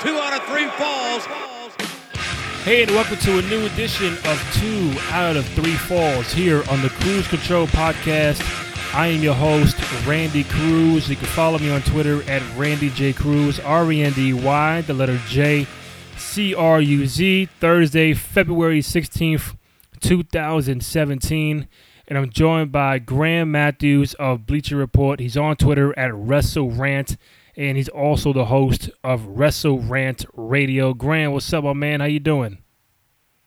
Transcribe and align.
Two 0.00 0.16
out 0.16 0.32
of 0.32 0.42
three 0.48 0.66
falls. 0.78 1.26
Hey, 2.64 2.84
and 2.84 2.90
welcome 2.92 3.18
to 3.18 3.38
a 3.38 3.42
new 3.42 3.66
edition 3.66 4.14
of 4.24 4.50
Two 4.54 4.94
Out 5.10 5.36
of 5.36 5.44
Three 5.48 5.74
Falls 5.74 6.32
here 6.32 6.62
on 6.70 6.80
the 6.80 6.88
Cruise 6.88 7.28
Control 7.28 7.66
Podcast. 7.66 8.40
I 8.94 9.08
am 9.08 9.22
your 9.22 9.34
host, 9.34 9.76
Randy 10.06 10.44
Cruz. 10.44 11.10
You 11.10 11.16
can 11.16 11.26
follow 11.26 11.58
me 11.58 11.70
on 11.70 11.82
Twitter 11.82 12.22
at 12.30 12.40
Randy 12.56 12.88
J. 12.88 13.12
Cruz, 13.12 13.60
R 13.60 13.92
E 13.92 14.02
N 14.02 14.14
D 14.14 14.32
Y, 14.32 14.80
the 14.80 14.94
letter 14.94 15.20
J, 15.28 15.66
C 16.16 16.54
R 16.54 16.80
U 16.80 17.06
Z, 17.06 17.50
Thursday, 17.60 18.14
February 18.14 18.80
16th, 18.80 19.54
2017. 20.00 21.68
And 22.08 22.18
I'm 22.18 22.30
joined 22.30 22.72
by 22.72 22.98
Graham 23.00 23.52
Matthews 23.52 24.14
of 24.14 24.46
Bleacher 24.46 24.76
Report. 24.76 25.20
He's 25.20 25.36
on 25.36 25.56
Twitter 25.56 25.96
at 25.98 26.10
WrestleRant, 26.12 27.18
and 27.56 27.76
he's 27.76 27.88
also 27.88 28.32
the 28.32 28.46
host 28.46 28.90
of 29.02 29.26
Wrestle 29.26 29.80
Rant 29.80 30.24
Radio. 30.34 30.94
Graham, 30.94 31.32
what's 31.32 31.52
up, 31.52 31.64
my 31.64 31.72
man? 31.72 32.00
How 32.00 32.06
you 32.06 32.20
doing? 32.20 32.58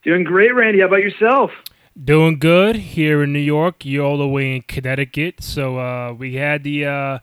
Doing 0.03 0.23
great, 0.23 0.53
Randy. 0.53 0.79
How 0.79 0.87
about 0.87 0.97
yourself? 0.97 1.51
Doing 2.01 2.39
good 2.39 2.75
here 2.75 3.23
in 3.23 3.31
New 3.31 3.39
York. 3.39 3.85
You're 3.85 4.05
all 4.05 4.17
the 4.17 4.27
way 4.27 4.55
in 4.55 4.63
Connecticut. 4.63 5.43
So 5.43 5.79
uh, 5.79 6.13
we 6.13 6.35
had 6.35 6.63
the 6.63 6.85
uh, 6.85 7.19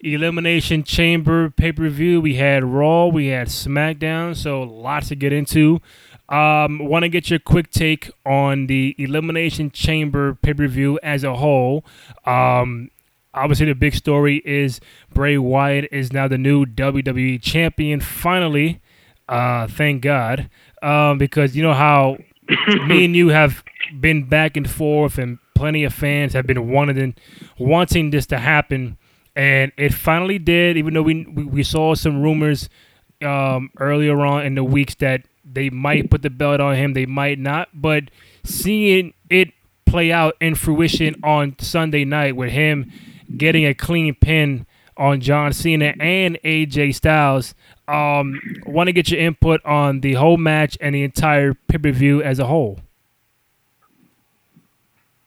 Elimination 0.00 0.84
Chamber 0.84 1.50
pay 1.50 1.72
per 1.72 1.88
view. 1.88 2.20
We 2.20 2.36
had 2.36 2.64
Raw. 2.64 3.06
We 3.06 3.26
had 3.26 3.48
SmackDown. 3.48 4.36
So 4.36 4.62
lots 4.62 5.08
to 5.08 5.16
get 5.16 5.32
into. 5.32 5.80
Um, 6.28 6.78
Want 6.78 7.02
to 7.02 7.08
get 7.08 7.28
your 7.28 7.40
quick 7.40 7.70
take 7.70 8.10
on 8.24 8.66
the 8.66 8.94
Elimination 8.96 9.70
Chamber 9.70 10.34
pay 10.34 10.54
per 10.54 10.68
view 10.68 10.98
as 11.02 11.24
a 11.24 11.34
whole. 11.34 11.84
Um, 12.24 12.90
obviously, 13.34 13.66
the 13.66 13.74
big 13.74 13.94
story 13.94 14.42
is 14.44 14.80
Bray 15.12 15.38
Wyatt 15.38 15.88
is 15.90 16.12
now 16.12 16.28
the 16.28 16.38
new 16.38 16.66
WWE 16.66 17.40
champion. 17.42 18.00
Finally, 18.00 18.80
uh, 19.28 19.66
thank 19.66 20.02
God, 20.02 20.50
um, 20.82 21.18
because 21.18 21.56
you 21.56 21.62
know 21.62 21.74
how 21.74 22.18
me 22.86 23.04
and 23.04 23.16
you 23.16 23.28
have 23.28 23.62
been 24.00 24.24
back 24.24 24.56
and 24.56 24.68
forth, 24.68 25.18
and 25.18 25.38
plenty 25.54 25.84
of 25.84 25.94
fans 25.94 26.32
have 26.32 26.46
been 26.46 26.70
wanting 26.70 27.14
wanting 27.58 28.10
this 28.10 28.26
to 28.26 28.38
happen, 28.38 28.98
and 29.34 29.72
it 29.76 29.94
finally 29.94 30.38
did. 30.38 30.76
Even 30.76 30.94
though 30.94 31.02
we 31.02 31.24
we, 31.24 31.44
we 31.44 31.62
saw 31.62 31.94
some 31.94 32.22
rumors 32.22 32.68
um, 33.22 33.70
earlier 33.78 34.20
on 34.24 34.44
in 34.44 34.54
the 34.54 34.64
weeks 34.64 34.94
that 34.96 35.22
they 35.44 35.70
might 35.70 36.10
put 36.10 36.22
the 36.22 36.30
belt 36.30 36.60
on 36.60 36.76
him, 36.76 36.92
they 36.92 37.06
might 37.06 37.38
not, 37.38 37.68
but 37.74 38.04
seeing 38.44 39.12
it 39.28 39.48
play 39.86 40.10
out 40.10 40.34
in 40.40 40.54
fruition 40.54 41.14
on 41.22 41.54
Sunday 41.58 42.04
night 42.04 42.34
with 42.34 42.50
him 42.50 42.90
getting 43.36 43.66
a 43.66 43.74
clean 43.74 44.14
pin 44.14 44.66
on 44.96 45.20
John 45.20 45.52
Cena 45.52 45.94
and 45.98 46.38
AJ 46.44 46.94
Styles. 46.94 47.54
Um, 47.88 48.40
want 48.66 48.88
to 48.88 48.92
get 48.92 49.10
your 49.10 49.20
input 49.20 49.64
on 49.64 50.00
the 50.00 50.14
whole 50.14 50.36
match 50.36 50.78
and 50.80 50.94
the 50.94 51.02
entire 51.02 51.54
pay 51.54 51.78
per 51.78 51.92
view 51.92 52.22
as 52.22 52.38
a 52.38 52.46
whole. 52.46 52.80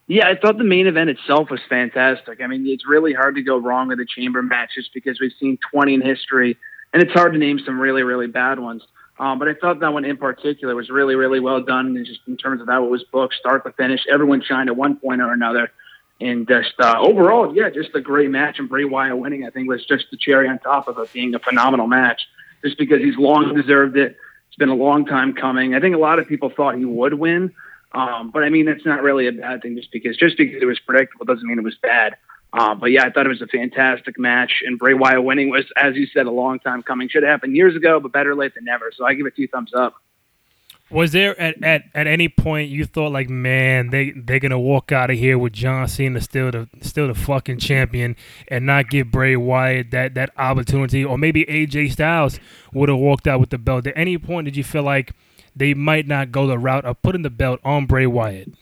Yeah, 0.07 0.27
I 0.27 0.35
thought 0.35 0.59
the 0.59 0.63
main 0.63 0.85
event 0.85 1.09
itself 1.09 1.49
was 1.49 1.61
fantastic. 1.67 2.39
I 2.39 2.47
mean, 2.47 2.67
it's 2.67 2.87
really 2.87 3.13
hard 3.13 3.35
to 3.35 3.41
go 3.41 3.57
wrong 3.57 3.87
with 3.87 3.99
a 3.99 4.05
chamber 4.05 4.43
match 4.43 4.71
just 4.75 4.93
because 4.93 5.19
we've 5.19 5.33
seen 5.39 5.57
20 5.71 5.95
in 5.95 6.01
history, 6.01 6.57
and 6.93 7.01
it's 7.01 7.11
hard 7.11 7.33
to 7.33 7.39
name 7.39 7.59
some 7.65 7.79
really, 7.79 8.03
really 8.03 8.27
bad 8.27 8.59
ones. 8.59 8.83
Um, 9.17 9.39
but 9.39 9.47
I 9.47 9.53
thought 9.55 9.79
that 9.79 9.93
one 9.93 10.05
in 10.05 10.17
particular 10.17 10.75
was 10.75 10.89
really, 10.89 11.15
really 11.15 11.39
well 11.39 11.61
done, 11.61 11.97
and 11.97 12.05
just 12.05 12.19
in 12.27 12.37
terms 12.37 12.61
of 12.61 12.67
how 12.67 12.85
it 12.85 12.89
was 12.89 13.03
booked, 13.11 13.33
start 13.33 13.63
to 13.63 13.71
finish, 13.71 14.01
everyone 14.11 14.43
shined 14.43 14.69
at 14.69 14.75
one 14.75 14.97
point 14.97 15.21
or 15.21 15.31
another. 15.31 15.71
And 16.21 16.47
just 16.47 16.73
uh, 16.79 16.95
overall, 16.97 17.53
yeah, 17.55 17.69
just 17.69 17.93
a 17.93 18.01
great 18.01 18.29
match. 18.29 18.57
And 18.59 18.69
Bray 18.69 18.85
Wyatt 18.85 19.17
winning, 19.17 19.45
I 19.45 19.49
think, 19.49 19.67
was 19.67 19.85
just 19.85 20.05
the 20.11 20.17
cherry 20.17 20.47
on 20.47 20.59
top 20.59 20.87
of 20.87 20.97
it 20.97 21.11
being 21.11 21.35
a 21.35 21.39
phenomenal 21.39 21.87
match, 21.87 22.21
just 22.63 22.77
because 22.77 22.99
he's 22.99 23.17
long 23.17 23.53
deserved 23.53 23.97
it. 23.97 24.15
It's 24.47 24.55
been 24.57 24.69
a 24.69 24.75
long 24.75 25.05
time 25.05 25.33
coming. 25.33 25.75
I 25.75 25.81
think 25.81 25.93
a 25.93 25.99
lot 25.99 26.19
of 26.19 26.27
people 26.27 26.49
thought 26.49 26.77
he 26.77 26.85
would 26.85 27.15
win, 27.15 27.53
um, 27.91 28.31
but 28.31 28.43
I 28.43 28.49
mean, 28.49 28.65
that's 28.65 28.85
not 28.85 29.03
really 29.03 29.27
a 29.27 29.33
bad 29.33 29.61
thing. 29.61 29.75
Just 29.75 29.91
because 29.91 30.15
just 30.15 30.37
because 30.37 30.61
it 30.61 30.65
was 30.65 30.79
predictable 30.79 31.25
doesn't 31.25 31.45
mean 31.45 31.59
it 31.59 31.63
was 31.63 31.75
bad. 31.75 32.15
Uh, 32.53 32.73
but 32.73 32.91
yeah, 32.91 33.03
I 33.03 33.09
thought 33.09 33.25
it 33.25 33.29
was 33.29 33.41
a 33.41 33.47
fantastic 33.47 34.17
match, 34.17 34.63
and 34.65 34.79
Bray 34.79 34.93
Wyatt 34.93 35.21
winning 35.21 35.49
was, 35.49 35.65
as 35.75 35.95
you 35.95 36.07
said, 36.07 36.25
a 36.25 36.31
long 36.31 36.59
time 36.59 36.81
coming. 36.83 37.09
Should 37.09 37.23
have 37.23 37.29
happened 37.31 37.57
years 37.57 37.75
ago, 37.75 37.99
but 37.99 38.13
better 38.13 38.33
late 38.33 38.55
than 38.55 38.63
never. 38.63 38.93
So 38.95 39.05
I 39.05 39.13
give 39.15 39.25
it 39.25 39.35
two 39.35 39.49
thumbs 39.49 39.73
up. 39.73 39.95
Was 40.91 41.13
there 41.13 41.39
at, 41.39 41.63
at, 41.63 41.85
at 41.95 42.05
any 42.05 42.29
point 42.29 42.69
you 42.69 42.85
thought 42.85 43.11
like, 43.11 43.27
man, 43.27 43.89
they 43.89 44.11
they're 44.11 44.39
gonna 44.39 44.59
walk 44.59 44.91
out 44.91 45.09
of 45.09 45.17
here 45.17 45.37
with 45.37 45.53
John 45.53 45.87
Cena 45.87 46.21
still 46.21 46.51
the 46.51 46.69
still 46.81 47.07
the 47.07 47.15
fucking 47.15 47.57
champion 47.57 48.15
and 48.47 48.67
not 48.67 48.89
give 48.89 49.09
Bray 49.09 49.35
Wyatt 49.35 49.89
that 49.91 50.13
that 50.13 50.29
opportunity, 50.37 51.03
or 51.03 51.17
maybe 51.17 51.43
AJ 51.45 51.93
Styles 51.93 52.39
would 52.71 52.89
have 52.89 52.99
walked 52.99 53.27
out 53.27 53.39
with 53.39 53.49
the 53.49 53.57
belt. 53.57 53.87
At 53.87 53.97
any 53.97 54.19
point 54.19 54.45
did 54.45 54.55
you 54.55 54.63
feel 54.63 54.83
like 54.83 55.13
they 55.55 55.73
might 55.73 56.07
not 56.07 56.31
go 56.31 56.45
the 56.45 56.59
route 56.59 56.85
of 56.85 57.01
putting 57.01 57.23
the 57.23 57.31
belt 57.31 57.59
on 57.63 57.87
Bray 57.87 58.05
Wyatt? 58.05 58.53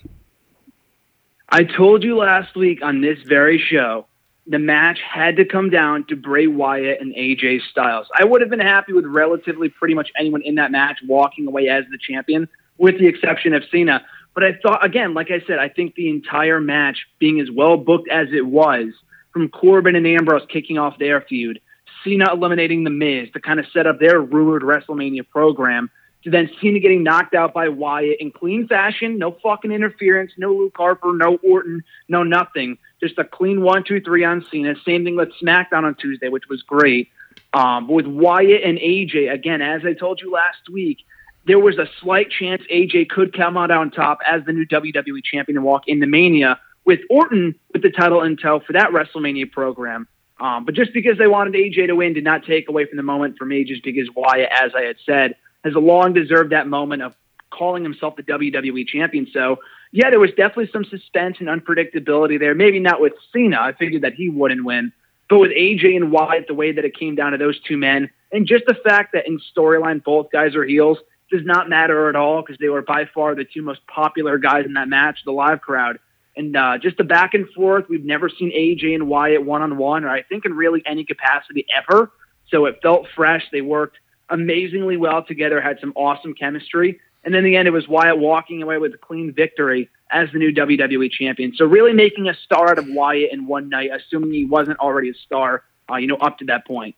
I 1.49 1.65
told 1.65 2.03
you 2.03 2.17
last 2.17 2.55
week 2.55 2.79
on 2.81 3.01
this 3.01 3.19
very 3.27 3.59
show, 3.59 4.07
the 4.45 4.59
match 4.59 4.99
had 4.99 5.37
to 5.37 5.45
come 5.45 5.69
down 5.69 6.05
to 6.07 6.15
Bray 6.15 6.47
Wyatt 6.47 6.99
and 6.99 7.15
AJ 7.15 7.61
Styles. 7.71 8.07
I 8.17 8.25
would 8.25 8.41
have 8.41 8.49
been 8.49 8.59
happy 8.59 8.91
with 8.93 9.05
relatively 9.05 9.69
pretty 9.69 9.93
much 9.93 10.11
anyone 10.19 10.41
in 10.41 10.55
that 10.55 10.71
match 10.71 10.99
walking 11.07 11.47
away 11.47 11.69
as 11.69 11.85
the 11.91 11.97
champion, 11.97 12.49
with 12.77 12.99
the 12.99 13.07
exception 13.07 13.53
of 13.53 13.63
Cena. 13.71 14.05
But 14.33 14.43
I 14.43 14.53
thought, 14.61 14.83
again, 14.83 15.13
like 15.13 15.31
I 15.31 15.41
said, 15.45 15.59
I 15.59 15.69
think 15.69 15.95
the 15.95 16.09
entire 16.09 16.59
match 16.59 17.05
being 17.19 17.39
as 17.39 17.49
well 17.49 17.77
booked 17.77 18.09
as 18.09 18.27
it 18.33 18.45
was, 18.45 18.87
from 19.31 19.49
Corbin 19.49 19.95
and 19.95 20.05
Ambrose 20.05 20.45
kicking 20.49 20.77
off 20.77 20.99
their 20.99 21.21
feud, 21.21 21.59
Cena 22.03 22.25
eliminating 22.31 22.83
The 22.83 22.89
Miz 22.89 23.29
to 23.33 23.39
kind 23.39 23.59
of 23.59 23.65
set 23.73 23.87
up 23.87 23.99
their 23.99 24.21
rumored 24.21 24.61
WrestleMania 24.61 25.27
program, 25.29 25.89
to 26.23 26.29
then 26.29 26.49
Cena 26.61 26.79
getting 26.79 27.03
knocked 27.03 27.35
out 27.35 27.53
by 27.53 27.67
Wyatt 27.69 28.17
in 28.19 28.31
clean 28.31 28.67
fashion, 28.67 29.17
no 29.17 29.31
fucking 29.43 29.71
interference, 29.71 30.31
no 30.37 30.53
Luke 30.53 30.73
Harper, 30.75 31.13
no 31.13 31.37
Orton, 31.43 31.83
no 32.07 32.23
nothing. 32.23 32.77
Just 33.01 33.17
a 33.17 33.23
clean 33.23 33.61
one, 33.61 33.83
two, 33.83 33.99
three 33.99 34.23
on 34.23 34.45
Cena. 34.49 34.75
Same 34.85 35.03
thing 35.03 35.15
with 35.15 35.29
SmackDown 35.41 35.83
on 35.83 35.95
Tuesday, 35.95 36.29
which 36.29 36.47
was 36.49 36.61
great. 36.61 37.09
Um, 37.53 37.87
with 37.87 38.07
Wyatt 38.07 38.63
and 38.63 38.77
AJ, 38.79 39.31
again, 39.31 39.61
as 39.61 39.81
I 39.85 39.93
told 39.93 40.21
you 40.21 40.31
last 40.31 40.69
week, 40.71 40.99
there 41.45 41.59
was 41.59 41.77
a 41.77 41.87
slight 42.01 42.31
chance 42.31 42.61
AJ 42.71 43.09
could 43.09 43.35
come 43.35 43.57
out 43.57 43.69
on 43.69 43.91
top 43.91 44.19
as 44.25 44.43
the 44.45 44.53
new 44.53 44.65
WWE 44.65 45.23
champion 45.23 45.57
and 45.57 45.65
walk 45.65 45.83
into 45.87 46.07
Mania 46.07 46.59
with 46.85 47.01
Orton 47.09 47.55
with 47.73 47.81
the 47.81 47.89
title 47.89 48.19
intel 48.19 48.63
for 48.65 48.73
that 48.73 48.91
WrestleMania 48.91 49.51
program. 49.51 50.07
Um, 50.39 50.65
but 50.65 50.73
just 50.73 50.93
because 50.93 51.17
they 51.17 51.27
wanted 51.27 51.53
AJ 51.53 51.87
to 51.87 51.95
win 51.95 52.13
did 52.13 52.23
not 52.23 52.45
take 52.45 52.69
away 52.69 52.85
from 52.85 52.97
the 52.97 53.03
moment 53.03 53.37
for 53.37 53.45
me, 53.45 53.63
just 53.63 53.83
because 53.83 54.09
Wyatt, 54.15 54.49
as 54.51 54.71
I 54.75 54.81
had 54.83 54.97
said, 55.05 55.35
has 55.63 55.73
long 55.73 56.13
deserved 56.13 56.51
that 56.51 56.67
moment 56.67 57.01
of 57.01 57.13
calling 57.49 57.83
himself 57.83 58.15
the 58.15 58.23
WWE 58.23 58.87
champion. 58.87 59.27
So, 59.31 59.57
yeah, 59.91 60.09
there 60.09 60.19
was 60.19 60.31
definitely 60.31 60.69
some 60.71 60.85
suspense 60.85 61.37
and 61.39 61.47
unpredictability 61.47 62.39
there. 62.39 62.55
Maybe 62.55 62.79
not 62.79 62.99
with 62.99 63.13
Cena. 63.31 63.57
I 63.59 63.73
figured 63.73 64.01
that 64.01 64.13
he 64.13 64.29
wouldn't 64.29 64.65
win. 64.65 64.91
But 65.29 65.39
with 65.39 65.51
AJ 65.51 65.95
and 65.95 66.11
Wyatt, 66.11 66.47
the 66.47 66.53
way 66.53 66.71
that 66.71 66.83
it 66.83 66.97
came 66.97 67.15
down 67.15 67.31
to 67.31 67.37
those 67.37 67.59
two 67.61 67.77
men, 67.77 68.09
and 68.31 68.47
just 68.47 68.65
the 68.65 68.75
fact 68.75 69.13
that 69.13 69.27
in 69.27 69.39
storyline 69.55 70.03
both 70.03 70.31
guys 70.31 70.55
are 70.55 70.65
heels 70.65 70.97
does 71.31 71.45
not 71.45 71.69
matter 71.69 72.09
at 72.09 72.15
all 72.15 72.41
because 72.41 72.57
they 72.59 72.69
were 72.69 72.81
by 72.81 73.05
far 73.05 73.35
the 73.35 73.45
two 73.45 73.61
most 73.61 73.85
popular 73.87 74.37
guys 74.37 74.65
in 74.65 74.73
that 74.73 74.89
match, 74.89 75.19
the 75.25 75.31
live 75.31 75.61
crowd. 75.61 75.99
And 76.35 76.55
uh, 76.55 76.77
just 76.79 76.97
the 76.97 77.03
back 77.03 77.33
and 77.33 77.47
forth, 77.49 77.85
we've 77.89 78.03
never 78.03 78.29
seen 78.29 78.51
AJ 78.51 78.95
and 78.95 79.07
Wyatt 79.07 79.45
one 79.45 79.61
on 79.61 79.77
one, 79.77 80.03
or 80.03 80.09
I 80.09 80.23
think 80.23 80.45
in 80.45 80.53
really 80.53 80.81
any 80.85 81.05
capacity 81.05 81.65
ever. 81.75 82.11
So 82.49 82.65
it 82.65 82.79
felt 82.81 83.07
fresh. 83.15 83.43
They 83.51 83.61
worked 83.61 83.97
amazingly 84.33 84.97
well 84.97 85.23
together, 85.23 85.61
had 85.61 85.79
some 85.79 85.93
awesome 85.95 86.33
chemistry. 86.33 86.99
And 87.23 87.33
in 87.35 87.43
the 87.43 87.55
end, 87.55 87.67
it 87.67 87.71
was 87.71 87.87
Wyatt 87.87 88.17
walking 88.17 88.61
away 88.61 88.79
with 88.79 88.93
a 88.93 88.97
clean 88.97 89.31
victory 89.31 89.89
as 90.11 90.29
the 90.33 90.39
new 90.39 90.53
WWE 90.53 91.09
champion. 91.09 91.53
So 91.55 91.65
really 91.65 91.93
making 91.93 92.27
a 92.27 92.33
star 92.33 92.71
out 92.71 92.79
of 92.79 92.85
Wyatt 92.89 93.31
in 93.31 93.47
one 93.47 93.69
night, 93.69 93.91
assuming 93.95 94.33
he 94.33 94.45
wasn't 94.45 94.79
already 94.79 95.09
a 95.09 95.13
star, 95.13 95.63
uh, 95.89 95.95
you 95.95 96.07
know, 96.07 96.17
up 96.17 96.39
to 96.39 96.45
that 96.45 96.67
point. 96.67 96.95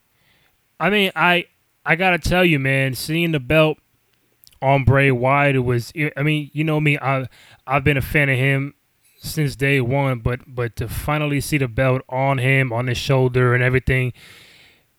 I 0.80 0.90
mean, 0.90 1.12
I 1.16 1.46
I 1.86 1.96
gotta 1.96 2.18
tell 2.18 2.44
you, 2.44 2.58
man, 2.58 2.96
seeing 2.96 3.32
the 3.32 3.40
belt 3.40 3.78
on 4.62 4.84
Bray 4.84 5.12
Wyatt, 5.12 5.64
was. 5.64 5.94
I 6.18 6.24
mean, 6.24 6.50
you 6.54 6.64
know 6.64 6.80
me, 6.80 6.98
I 6.98 7.28
I've 7.68 7.84
been 7.84 7.98
a 7.98 8.02
fan 8.02 8.30
of 8.30 8.38
him 8.38 8.74
since 9.18 9.56
day 9.56 9.80
one, 9.80 10.20
but 10.20 10.42
but 10.48 10.76
to 10.78 10.88
finally 10.88 11.40
see 11.40 11.58
the 11.58 11.68
belt 11.68 12.02
on 12.10 12.40
him, 12.40 12.74
on 12.74 12.88
his 12.88 12.98
shoulder, 12.98 13.54
and 13.54 13.64
everything, 13.64 14.12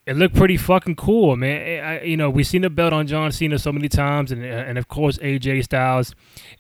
it 0.07 0.17
looked 0.17 0.37
pretty 0.37 0.57
fucking 0.57 0.95
cool, 0.95 1.35
man. 1.37 1.85
I, 1.85 2.03
you 2.03 2.17
know, 2.17 2.31
we've 2.31 2.47
seen 2.47 2.63
the 2.63 2.71
belt 2.71 2.93
on 2.93 3.09
John 3.09 3.33
Cena 3.33 3.59
so 3.59 3.73
many 3.73 3.89
times, 3.89 4.31
and 4.31 4.45
and 4.45 4.79
of 4.79 4.87
course 4.87 5.19
AJ 5.19 5.65
Styles. 5.65 6.15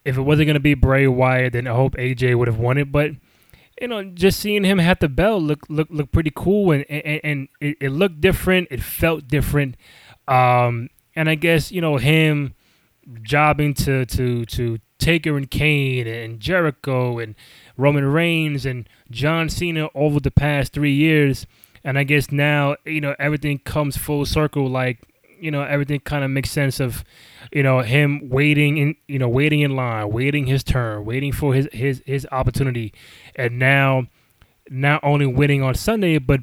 If 0.05 0.17
it 0.17 0.23
wasn't 0.23 0.49
gonna 0.49 0.61
be 0.61 0.75
Bray 0.75 1.07
Wyatt, 1.07 1.53
then 1.53 1.69
I 1.69 1.75
hope 1.75 1.95
AJ 1.95 2.37
would 2.37 2.49
have 2.49 2.59
won 2.59 2.77
it. 2.77 2.91
But 2.91 3.13
you 3.81 3.87
know, 3.87 4.03
just 4.03 4.41
seeing 4.41 4.65
him 4.65 4.79
have 4.79 4.99
the 4.99 5.09
belt 5.09 5.43
look 5.43 5.61
look 5.69 5.87
look 5.91 6.11
pretty 6.11 6.33
cool, 6.35 6.73
and 6.73 6.85
and, 6.91 7.21
and 7.23 7.49
it, 7.61 7.77
it 7.81 7.91
looked 7.91 8.21
different. 8.21 8.67
It 8.71 8.83
felt 8.83 9.29
different. 9.29 9.77
Um, 10.27 10.89
and 11.15 11.31
I 11.31 11.37
guess 11.37 11.71
you 11.71 11.81
know 11.81 11.99
him 11.99 12.55
jobbing 13.23 13.75
to 13.75 14.07
to 14.07 14.45
to 14.45 14.79
Taker 14.99 15.37
and 15.37 15.49
Kane 15.49 16.09
and 16.09 16.41
Jericho 16.41 17.21
and 17.21 17.37
Roman 17.77 18.07
Reigns 18.07 18.67
and 18.67 18.89
John 19.09 19.49
Cena 19.49 19.89
over 19.95 20.19
the 20.19 20.33
past 20.33 20.73
three 20.73 20.95
years 20.95 21.47
and 21.87 21.97
I 21.97 22.03
guess 22.03 22.33
now 22.33 22.77
you 22.85 23.01
know 23.01 23.15
everything 23.19 23.59
comes 23.61 23.97
full 23.97 24.27
circle. 24.27 24.69
Like 24.69 24.99
you 25.41 25.51
know 25.51 25.63
everything 25.63 26.01
kind 26.01 26.25
of 26.25 26.31
makes 26.31 26.51
sense 26.51 26.81
of 26.81 27.05
you 27.53 27.63
know 27.63 27.81
him 27.81 28.29
waiting 28.29 28.77
in 28.77 28.97
you 29.07 29.21
know 29.21 29.29
waiting 29.29 29.61
in 29.61 29.77
line, 29.77 30.11
waiting 30.11 30.47
his 30.47 30.65
turn, 30.65 31.05
waiting 31.05 31.33
for 31.33 31.55
his 31.55 31.69
his 31.73 32.03
his 32.05 32.27
opportunity, 32.33 32.93
and 33.37 33.59
now 33.59 34.09
not 34.69 35.01
only 35.05 35.27
winning 35.27 35.63
on 35.63 35.77
Sunday, 35.77 36.19
but 36.19 36.41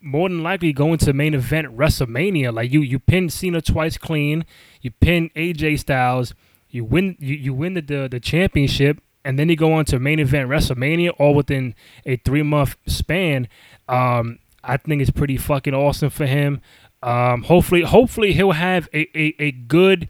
more 0.00 0.30
than 0.30 0.42
likely 0.42 0.72
going 0.72 0.96
to 0.98 1.12
main 1.12 1.34
event 1.34 1.76
WrestleMania. 1.76 2.52
Like 2.52 2.72
you, 2.72 2.80
you 2.80 2.98
pin 2.98 3.28
Cena 3.28 3.60
twice 3.60 3.98
clean, 3.98 4.46
you 4.80 4.90
pin 4.92 5.30
AJ 5.36 5.78
Styles, 5.80 6.34
you 6.70 6.84
win, 6.84 7.16
you, 7.18 7.34
you 7.34 7.52
win 7.52 7.74
the, 7.74 7.82
the 7.82 8.08
the 8.10 8.20
championship, 8.20 9.02
and 9.26 9.38
then 9.38 9.50
you 9.50 9.56
go 9.56 9.74
on 9.74 9.84
to 9.86 9.98
main 9.98 10.20
event 10.20 10.48
WrestleMania, 10.48 11.12
all 11.18 11.34
within 11.34 11.74
a 12.06 12.16
three 12.16 12.42
month 12.42 12.76
span. 12.86 13.46
Um, 13.88 14.38
I 14.66 14.76
think 14.76 15.02
it's 15.02 15.10
pretty 15.10 15.36
fucking 15.36 15.74
awesome 15.74 16.10
for 16.10 16.26
him. 16.26 16.60
Um, 17.02 17.42
hopefully, 17.42 17.82
hopefully 17.82 18.32
he'll 18.32 18.52
have 18.52 18.88
a, 18.94 19.06
a, 19.18 19.34
a 19.38 19.52
good 19.52 20.08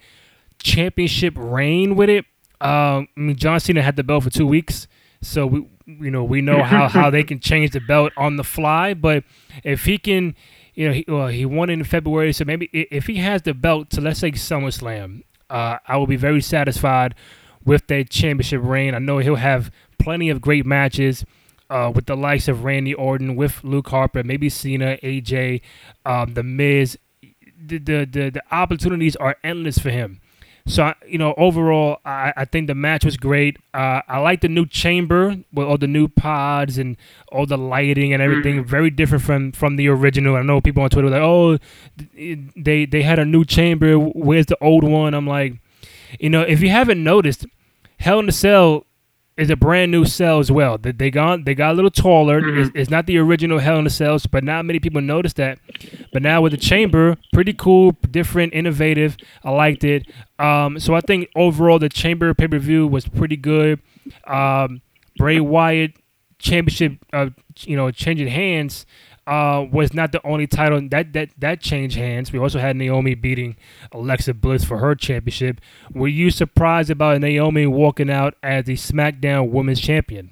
championship 0.62 1.34
reign 1.36 1.96
with 1.96 2.08
it. 2.08 2.24
Um, 2.60 3.08
I 3.16 3.20
mean, 3.20 3.36
John 3.36 3.58
Cena 3.60 3.82
had 3.82 3.96
the 3.96 4.04
belt 4.04 4.24
for 4.24 4.30
two 4.30 4.46
weeks, 4.46 4.86
so 5.20 5.46
we 5.46 5.66
you 5.86 6.10
know 6.10 6.24
we 6.24 6.40
know 6.40 6.62
how, 6.62 6.88
how 6.88 7.10
they 7.10 7.24
can 7.24 7.40
change 7.40 7.72
the 7.72 7.80
belt 7.80 8.12
on 8.16 8.36
the 8.36 8.44
fly. 8.44 8.94
But 8.94 9.24
if 9.64 9.84
he 9.84 9.98
can, 9.98 10.34
you 10.74 10.88
know, 10.88 10.94
he, 10.94 11.04
well, 11.08 11.26
he 11.26 11.44
won 11.44 11.68
in 11.68 11.82
February, 11.84 12.32
so 12.32 12.44
maybe 12.44 12.66
if 12.72 13.06
he 13.06 13.16
has 13.16 13.42
the 13.42 13.54
belt 13.54 13.90
to 13.90 14.00
let's 14.00 14.20
say 14.20 14.30
SummerSlam, 14.32 15.22
uh, 15.50 15.78
I 15.86 15.96
will 15.96 16.06
be 16.06 16.16
very 16.16 16.40
satisfied 16.40 17.14
with 17.64 17.86
that 17.88 18.10
championship 18.10 18.60
reign. 18.62 18.94
I 18.94 18.98
know 18.98 19.18
he'll 19.18 19.36
have 19.36 19.70
plenty 19.98 20.30
of 20.30 20.40
great 20.40 20.64
matches. 20.64 21.24
Uh, 21.70 21.90
with 21.94 22.06
the 22.06 22.16
likes 22.16 22.46
of 22.46 22.62
Randy 22.62 22.92
Orton, 22.92 23.36
with 23.36 23.64
Luke 23.64 23.88
Harper, 23.88 24.22
maybe 24.22 24.48
Cena, 24.48 24.98
AJ, 25.02 25.62
um, 26.04 26.34
The 26.34 26.42
Miz, 26.42 26.98
the, 27.66 27.78
the 27.78 28.04
the 28.04 28.30
the 28.30 28.42
opportunities 28.50 29.16
are 29.16 29.36
endless 29.42 29.78
for 29.78 29.90
him. 29.90 30.20
So 30.66 30.94
you 31.06 31.18
know, 31.18 31.34
overall, 31.36 31.98
I, 32.06 32.32
I 32.38 32.44
think 32.46 32.68
the 32.68 32.74
match 32.74 33.04
was 33.04 33.18
great. 33.18 33.58
Uh, 33.74 34.00
I 34.08 34.18
like 34.18 34.40
the 34.40 34.48
new 34.48 34.64
chamber 34.64 35.36
with 35.52 35.66
all 35.66 35.76
the 35.76 35.86
new 35.86 36.08
pods 36.08 36.78
and 36.78 36.96
all 37.30 37.44
the 37.44 37.58
lighting 37.58 38.14
and 38.14 38.22
everything. 38.22 38.56
Mm-hmm. 38.56 38.70
Very 38.70 38.90
different 38.90 39.24
from 39.24 39.52
from 39.52 39.76
the 39.76 39.88
original. 39.88 40.36
I 40.36 40.42
know 40.42 40.62
people 40.62 40.82
on 40.82 40.88
Twitter 40.88 41.08
were 41.08 41.12
like, 41.12 41.20
"Oh, 41.20 41.58
they 42.56 42.86
they 42.86 43.02
had 43.02 43.18
a 43.18 43.26
new 43.26 43.44
chamber. 43.44 43.98
Where's 43.98 44.46
the 44.46 44.56
old 44.62 44.84
one?" 44.84 45.12
I'm 45.12 45.26
like, 45.26 45.54
you 46.18 46.30
know, 46.30 46.42
if 46.42 46.62
you 46.62 46.70
haven't 46.70 47.02
noticed, 47.02 47.44
Hell 47.98 48.20
in 48.20 48.28
a 48.28 48.32
Cell 48.32 48.86
is 49.36 49.50
a 49.50 49.56
brand 49.56 49.90
new 49.90 50.04
cell 50.04 50.38
as 50.38 50.50
well. 50.50 50.78
They, 50.78 50.92
they 50.92 51.10
got 51.10 51.44
they 51.44 51.54
got 51.54 51.72
a 51.72 51.74
little 51.74 51.90
taller. 51.90 52.40
Mm-hmm. 52.40 52.60
It's, 52.60 52.70
it's, 52.74 52.90
not 52.90 53.06
the 53.06 53.18
original 53.18 53.58
Hell 53.58 53.78
in 53.78 53.84
the 53.84 53.90
Cells, 53.90 54.26
but 54.26 54.44
not 54.44 54.64
many 54.64 54.78
people 54.78 55.00
noticed 55.00 55.36
that. 55.36 55.58
But 56.12 56.22
now 56.22 56.40
with 56.40 56.52
the 56.52 56.58
chamber, 56.58 57.16
pretty 57.32 57.52
cool, 57.52 57.92
different, 58.10 58.54
innovative. 58.54 59.16
I 59.42 59.50
liked 59.50 59.84
it. 59.84 60.06
Um, 60.38 60.78
so 60.78 60.94
I 60.94 61.00
think 61.00 61.28
overall 61.34 61.78
the 61.78 61.88
chamber 61.88 62.32
pay 62.34 62.48
per 62.48 62.58
view 62.58 62.86
was 62.86 63.06
pretty 63.08 63.36
good. 63.36 63.80
Um, 64.26 64.82
Bray 65.16 65.40
Wyatt 65.40 65.92
championship, 66.38 66.98
uh, 67.12 67.30
you 67.60 67.76
know, 67.76 67.90
changing 67.90 68.28
hands 68.28 68.86
uh, 69.26 69.66
was 69.70 69.94
not 69.94 70.12
the 70.12 70.24
only 70.26 70.46
title 70.46 70.80
that 70.90 71.12
that 71.12 71.30
that 71.38 71.60
changed 71.60 71.96
hands. 71.96 72.32
We 72.32 72.38
also 72.38 72.58
had 72.58 72.76
Naomi 72.76 73.14
beating 73.14 73.56
Alexa 73.92 74.34
Bliss 74.34 74.64
for 74.64 74.78
her 74.78 74.94
championship. 74.94 75.60
Were 75.92 76.08
you 76.08 76.30
surprised 76.30 76.90
about 76.90 77.20
Naomi 77.20 77.66
walking 77.66 78.10
out 78.10 78.34
as 78.42 78.64
the 78.64 78.74
SmackDown 78.74 79.50
Women's 79.50 79.80
Champion? 79.80 80.30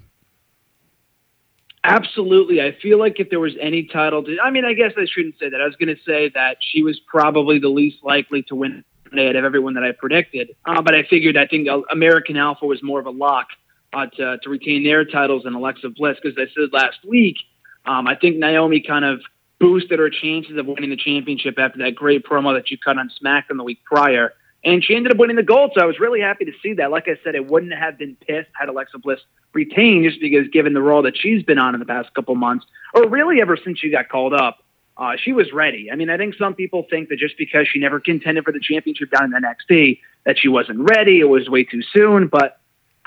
Absolutely. 1.84 2.60
I 2.60 2.76
feel 2.80 2.98
like 2.98 3.18
if 3.18 3.28
there 3.30 3.40
was 3.40 3.54
any 3.60 3.84
title, 3.84 4.22
to, 4.22 4.36
I 4.42 4.50
mean, 4.50 4.64
I 4.64 4.72
guess 4.72 4.92
I 4.96 5.04
shouldn't 5.04 5.38
say 5.40 5.48
that. 5.50 5.60
I 5.60 5.64
was 5.64 5.74
going 5.74 5.94
to 5.94 6.00
say 6.06 6.30
that 6.34 6.58
she 6.60 6.84
was 6.84 7.00
probably 7.00 7.58
the 7.58 7.68
least 7.68 8.04
likely 8.04 8.42
to 8.44 8.54
win 8.54 8.84
out 9.18 9.36
of 9.36 9.44
everyone 9.44 9.74
that 9.74 9.82
I 9.82 9.90
predicted. 9.90 10.54
Uh, 10.64 10.80
but 10.80 10.94
I 10.94 11.02
figured 11.02 11.36
I 11.36 11.46
think 11.46 11.68
American 11.90 12.36
Alpha 12.36 12.66
was 12.66 12.82
more 12.82 13.00
of 13.00 13.06
a 13.06 13.10
lock 13.10 13.48
uh, 13.92 14.06
to, 14.06 14.38
to 14.38 14.48
retain 14.48 14.84
their 14.84 15.04
titles 15.04 15.42
than 15.42 15.54
Alexa 15.54 15.88
Bliss 15.90 16.18
because 16.22 16.38
I 16.38 16.46
said 16.54 16.72
last 16.72 16.98
week 17.04 17.36
um, 17.84 18.06
I 18.06 18.14
think 18.14 18.36
Naomi 18.36 18.80
kind 18.80 19.04
of 19.04 19.20
boosted 19.58 19.98
her 19.98 20.10
chances 20.10 20.56
of 20.56 20.66
winning 20.66 20.90
the 20.90 20.96
championship 20.96 21.58
after 21.58 21.78
that 21.78 21.94
great 21.94 22.24
promo 22.24 22.54
that 22.54 22.70
you 22.70 22.78
cut 22.78 22.98
on 22.98 23.10
SmackDown 23.22 23.56
the 23.56 23.64
week 23.64 23.84
prior. 23.84 24.34
And 24.64 24.84
she 24.84 24.94
ended 24.94 25.12
up 25.12 25.18
winning 25.18 25.36
the 25.36 25.42
gold, 25.42 25.72
so 25.74 25.80
I 25.80 25.86
was 25.86 25.98
really 25.98 26.20
happy 26.20 26.44
to 26.44 26.52
see 26.62 26.74
that. 26.74 26.90
Like 26.90 27.08
I 27.08 27.18
said, 27.24 27.34
it 27.34 27.46
wouldn't 27.46 27.72
have 27.72 27.98
been 27.98 28.16
pissed 28.16 28.48
had 28.52 28.68
Alexa 28.68 28.98
Bliss 28.98 29.20
retained 29.52 30.04
just 30.04 30.20
because 30.20 30.46
given 30.48 30.72
the 30.72 30.82
role 30.82 31.02
that 31.02 31.16
she's 31.16 31.42
been 31.42 31.58
on 31.58 31.74
in 31.74 31.80
the 31.80 31.86
past 31.86 32.14
couple 32.14 32.34
months, 32.36 32.64
or 32.94 33.08
really 33.08 33.40
ever 33.40 33.56
since 33.56 33.78
she 33.80 33.90
got 33.90 34.08
called 34.08 34.34
up, 34.34 34.62
uh, 34.96 35.12
she 35.16 35.32
was 35.32 35.52
ready. 35.52 35.90
I 35.90 35.96
mean, 35.96 36.10
I 36.10 36.16
think 36.16 36.34
some 36.34 36.54
people 36.54 36.86
think 36.88 37.08
that 37.08 37.18
just 37.18 37.36
because 37.38 37.66
she 37.66 37.80
never 37.80 37.98
contended 37.98 38.44
for 38.44 38.52
the 38.52 38.60
championship 38.60 39.10
down 39.10 39.34
in 39.34 39.42
NXT, 39.42 40.00
that 40.24 40.38
she 40.38 40.48
wasn't 40.48 40.78
ready, 40.78 41.18
it 41.18 41.28
was 41.28 41.48
way 41.48 41.64
too 41.64 41.82
soon. 41.92 42.28
But 42.28 42.60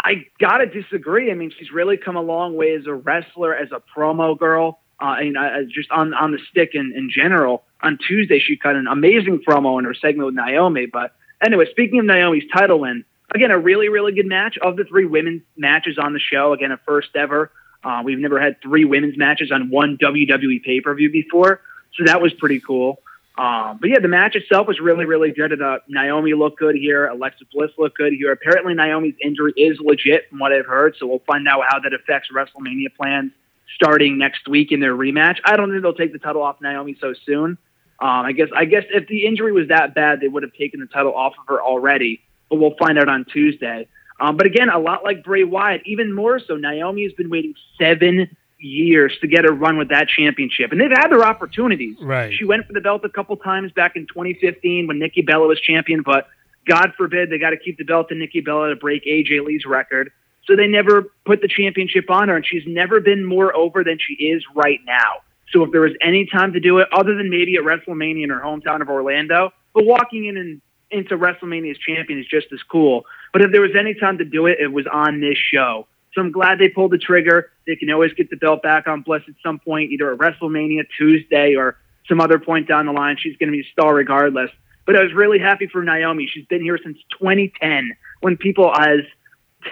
I 0.06 0.28
gotta 0.40 0.68
disagree. 0.68 1.32
I 1.32 1.34
mean, 1.34 1.52
she's 1.58 1.72
really 1.72 1.98
come 1.98 2.16
a 2.16 2.22
long 2.22 2.56
way 2.56 2.76
as 2.76 2.86
a 2.86 2.94
wrestler, 2.94 3.56
as 3.56 3.72
a 3.72 3.82
promo 3.98 4.38
girl 4.38 4.80
uh, 5.00 5.16
and 5.20 5.38
uh, 5.38 5.64
just 5.70 5.92
on 5.92 6.14
on 6.14 6.32
the 6.32 6.40
stick 6.50 6.72
in, 6.74 6.94
in 6.96 7.10
general. 7.10 7.64
On 7.82 7.98
Tuesday, 7.98 8.40
she 8.40 8.56
cut 8.56 8.76
an 8.76 8.88
amazing 8.88 9.40
promo 9.48 9.78
in 9.80 9.86
her 9.86 9.94
segment 9.94 10.28
with 10.28 10.36
Naomi. 10.36 10.86
But 10.86 11.16
anyway, 11.44 11.66
speaking 11.72 12.00
of 12.00 12.06
Naomi's 12.06 12.46
title 12.54 12.80
win, 12.80 13.04
again, 13.34 13.52
a 13.52 13.58
really, 13.58 13.90
really 13.90 14.14
good 14.14 14.26
match. 14.26 14.58
Of 14.60 14.78
the 14.78 14.86
three 14.86 15.06
women's 15.06 15.42
matches 15.58 15.98
on 15.98 16.14
the 16.14 16.20
show, 16.20 16.54
again, 16.54 16.72
a 16.72 16.78
first 16.78 17.10
ever. 17.16 17.52
Uh, 17.84 18.02
we've 18.04 18.20
never 18.20 18.40
had 18.40 18.62
three 18.62 18.86
women's 18.86 19.18
matches 19.18 19.52
on 19.52 19.70
one 19.70 19.98
WWE 19.98 20.64
pay 20.64 20.82
per 20.82 20.94
view 20.96 21.12
before, 21.12 21.62
so 21.96 22.06
that 22.06 22.22
was 22.22 22.34
pretty 22.34 22.60
cool. 22.60 23.02
Um, 23.38 23.80
but 23.82 23.90
yeah, 23.90 24.00
the 24.00 24.08
match 24.08 24.36
itself 24.36 24.68
was 24.68 24.80
really, 24.80 25.06
really 25.06 25.32
good. 25.32 25.62
Uh, 25.62 25.80
Naomi 25.90 26.34
looked 26.34 26.58
good 26.58 26.76
here. 26.76 27.08
Alexa 27.08 27.46
Bliss 27.52 27.72
looked 27.78 27.98
good 27.98 28.14
here. 28.14 28.32
Apparently, 28.32 28.74
Naomi's 28.74 29.16
injury 29.22 29.54
is 29.58 29.78
legit, 29.82 30.30
from 30.30 30.40
what 30.40 30.54
I've 30.54 30.66
heard. 30.66 30.96
So 30.98 31.06
we'll 31.06 31.24
find 31.28 31.48
out 31.48 31.64
how 31.68 31.80
that 31.80 31.94
affects 31.94 32.30
WrestleMania 32.34 32.96
plans 32.96 33.32
starting 33.76 34.18
next 34.18 34.48
week 34.48 34.72
in 34.72 34.80
their 34.80 34.96
rematch. 34.96 35.38
I 35.44 35.58
don't 35.58 35.70
think 35.70 35.82
they'll 35.82 35.94
take 35.94 36.14
the 36.14 36.20
title 36.20 36.44
off 36.44 36.62
Naomi 36.62 36.96
so 37.02 37.14
soon. 37.26 37.58
Um, 38.00 38.26
I 38.26 38.32
guess 38.32 38.50
I 38.56 38.66
guess 38.66 38.84
if 38.90 39.08
the 39.08 39.26
injury 39.26 39.52
was 39.52 39.68
that 39.70 39.96
bad, 39.96 40.20
they 40.22 40.28
would 40.28 40.44
have 40.44 40.54
taken 40.54 40.80
the 40.80 40.88
title 40.88 41.14
off 41.14 41.34
of 41.40 41.48
her 41.48 41.62
already. 41.62 42.22
But 42.50 42.58
we'll 42.60 42.76
find 42.78 42.98
out 42.98 43.10
on 43.10 43.26
Tuesday. 43.26 43.88
Um, 44.20 44.38
but 44.38 44.46
again, 44.46 44.70
a 44.70 44.80
lot 44.80 45.04
like 45.04 45.24
Bray 45.24 45.44
Wyatt, 45.44 45.82
even 45.86 46.14
more 46.14 46.40
so. 46.40 46.56
Naomi 46.56 47.04
has 47.04 47.14
been 47.14 47.30
waiting 47.30 47.54
seven 47.78 48.36
years 48.58 49.16
to 49.22 49.28
get 49.28 49.46
a 49.46 49.52
run 49.52 49.78
with 49.78 49.90
that 49.90 50.08
championship, 50.08 50.72
and 50.72 50.80
they've 50.80 50.90
had 50.90 51.10
their 51.10 51.26
opportunities. 51.26 51.98
Right. 52.02 52.34
She 52.34 52.46
went 52.46 52.66
for 52.66 52.74
the 52.74 52.82
belt 52.82 53.04
a 53.06 53.10
couple 53.10 53.36
times 53.38 53.72
back 53.72 53.96
in 53.96 54.08
2015 54.08 54.88
when 54.88 55.00
Nikki 55.00 55.22
Bella 55.22 55.48
was 55.48 55.60
champion, 55.60 56.02
but 56.04 56.28
God 56.68 56.94
forbid 56.98 57.30
they 57.30 57.38
got 57.38 57.52
to 57.52 57.58
keep 57.58 57.78
the 57.78 57.84
belt 57.84 58.10
to 58.10 58.16
Nikki 58.16 58.42
Bella 58.42 58.70
to 58.70 58.76
break 58.76 59.06
AJ 59.06 59.46
Lee's 59.46 59.66
record. 59.66 60.12
So 60.46 60.56
they 60.56 60.68
never 60.68 61.12
put 61.26 61.42
the 61.42 61.48
championship 61.48 62.10
on 62.10 62.30
her, 62.30 62.36
and 62.36 62.46
she's 62.46 62.64
never 62.68 63.00
been 63.00 63.26
more 63.26 63.56
over 63.56 63.84
than 63.84 63.98
she 64.00 64.14
is 64.14 64.44
right 64.56 64.80
now. 64.86 65.22
So 65.52 65.64
if 65.64 65.72
there 65.72 65.82
was 65.82 65.94
any 66.02 66.26
time 66.26 66.54
to 66.54 66.60
do 66.60 66.80
it, 66.80 66.88
other 66.92 67.16
than 67.16 67.30
maybe 67.30 67.56
at 67.56 67.64
WrestleMania 67.64 68.24
in 68.24 68.30
her 68.30 68.42
hometown 68.42 68.82
of 68.82 68.90
Orlando, 68.90 69.52
but 69.74 69.86
walking 69.86 70.26
in 70.26 70.38
and 70.38 70.62
into 70.92 71.18
WrestleMania 71.18 71.72
as 71.72 71.78
champion 71.78 72.20
is 72.20 72.28
just 72.28 72.48
as 72.54 72.62
cool. 72.64 73.06
But 73.34 73.42
if 73.42 73.52
there 73.52 73.62
was 73.62 73.72
any 73.78 73.96
time 73.96 74.20
to 74.20 74.26
do 74.26 74.46
it, 74.46 74.60
it 74.60 74.72
was 74.72 74.86
on 74.92 75.20
this 75.20 75.38
show. 75.38 75.88
So 76.16 76.22
I'm 76.22 76.32
glad 76.32 76.60
they 76.60 76.70
pulled 76.70 76.92
the 76.92 76.98
trigger. 76.98 77.52
They 77.68 77.76
can 77.76 77.92
always 77.92 78.14
get 78.14 78.30
the 78.30 78.38
belt 78.38 78.64
back 78.64 78.88
on 78.88 79.02
Bliss 79.02 79.24
at 79.28 79.36
some 79.44 79.60
point, 79.60 79.92
either 79.92 80.14
at 80.14 80.18
WrestleMania 80.18 80.86
Tuesday 80.98 81.56
or 81.56 81.78
some 82.08 82.22
other 82.22 82.40
point 82.40 82.70
down 82.70 82.86
the 82.86 82.94
line. 82.94 83.18
She's 83.20 83.36
going 83.38 83.48
to 83.48 83.52
be 83.52 83.62
a 83.62 83.72
star 83.72 83.94
regardless. 83.94 84.50
But 84.86 84.96
I 84.96 85.04
was 85.04 85.14
really 85.14 85.40
happy 85.40 85.68
for 85.68 85.84
Naomi. 85.84 86.28
She's 86.32 86.46
been 86.46 86.62
here 86.62 86.80
since 86.82 86.98
2010 87.20 87.92
when 88.22 88.38
people 88.38 88.74
as 88.74 89.00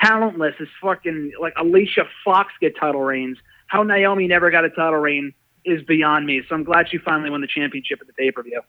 talentless 0.02 0.56
as 0.60 0.68
fucking 0.82 1.34
like 1.40 1.54
Alicia 1.56 2.08
Fox 2.26 2.52
get 2.60 2.76
title 2.78 3.02
reigns. 3.02 3.38
How 3.68 3.84
Naomi 3.84 4.28
never 4.28 4.52
got 4.52 4.66
a 4.66 4.70
title 4.70 5.00
reign 5.00 5.34
is 5.64 5.82
beyond 5.84 6.26
me. 6.26 6.42
So 6.50 6.56
I'm 6.56 6.64
glad 6.64 6.90
she 6.90 6.98
finally 6.98 7.30
won 7.30 7.42
the 7.42 7.48
championship 7.48 8.02
at 8.02 8.08
the 8.08 8.14
pay 8.14 8.32
per 8.32 8.44
view. 8.44 8.62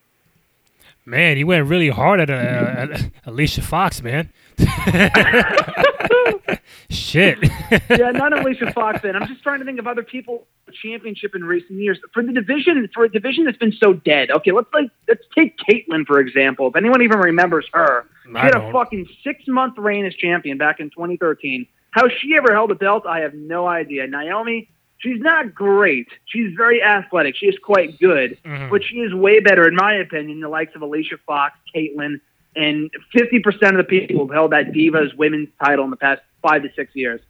Man, 1.07 1.37
he 1.37 1.45
went 1.45 1.67
really 1.67 1.91
hard 1.91 2.21
at, 2.21 2.31
uh, 2.31 2.33
at 2.33 3.11
Alicia 3.27 3.63
Fox, 3.63 4.03
man. 4.03 4.31
Shit. 6.91 7.39
yeah, 7.91 8.11
not 8.11 8.39
Alicia 8.39 8.73
Fox. 8.73 9.01
Then 9.03 9.17
I'm 9.17 9.27
just 9.27 9.43
trying 9.43 9.61
to 9.61 9.65
think 9.65 9.79
of 9.79 9.87
other 9.87 10.03
people 10.03 10.47
championship 10.83 11.35
in 11.35 11.45
recent 11.45 11.79
years 11.79 11.99
for 12.13 12.23
the 12.23 12.33
division 12.33 12.89
for 12.93 13.05
a 13.05 13.09
division 13.11 13.45
that's 13.45 13.59
been 13.59 13.73
so 13.73 13.93
dead. 13.93 14.31
Okay, 14.31 14.53
let's 14.53 14.69
like 14.73 14.91
let's 15.09 15.25
take 15.35 15.57
Kaitlyn 15.59 16.07
for 16.07 16.19
example. 16.19 16.69
If 16.69 16.77
anyone 16.77 17.03
even 17.03 17.19
remembers 17.19 17.67
her, 17.73 18.07
she 18.25 18.33
had 18.33 18.57
a 18.57 18.73
fucking 18.73 19.07
six 19.23 19.47
month 19.47 19.79
reign 19.79 20.05
as 20.05 20.15
champion 20.15 20.59
back 20.59 20.81
in 20.81 20.91
2013. 20.91 21.67
How 21.91 22.09
she 22.09 22.35
ever 22.37 22.53
held 22.53 22.73
a 22.73 22.75
belt, 22.75 23.07
I 23.07 23.21
have 23.21 23.35
no 23.35 23.69
idea. 23.69 24.07
Naomi, 24.09 24.69
she's 24.99 25.21
not 25.21 25.55
great. 25.55 26.09
She's 26.25 26.53
very 26.57 26.83
athletic. 26.83 27.37
She 27.37 27.47
is 27.47 27.57
quite 27.63 28.01
good, 28.01 28.37
mm-hmm. 28.45 28.69
but 28.69 28.83
she 28.83 28.97
is 28.97 29.15
way 29.15 29.39
better, 29.39 29.69
in 29.69 29.77
my 29.77 29.95
opinion, 29.95 30.41
the 30.41 30.49
likes 30.49 30.75
of 30.75 30.83
Alicia 30.83 31.19
Fox, 31.25 31.57
Kaitlyn, 31.75 32.21
and 32.57 32.91
50% 33.15 33.71
of 33.71 33.77
the 33.77 33.85
people 33.85 34.27
have 34.27 34.35
held 34.35 34.53
that 34.53 34.73
Divas 34.73 35.15
women's 35.17 35.49
title 35.63 35.85
in 35.85 35.91
the 35.91 35.97
past 35.97 36.21
five 36.43 36.63
to 36.63 36.69
six 36.77 36.95
years. 36.95 37.21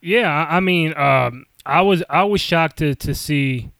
Yeah, 0.00 0.46
I 0.48 0.60
mean, 0.60 0.96
um, 0.96 1.46
I 1.66 1.82
was 1.82 2.02
I 2.08 2.24
was 2.24 2.40
shocked 2.40 2.78
to 2.78 2.94
to 2.94 3.14
see 3.14 3.70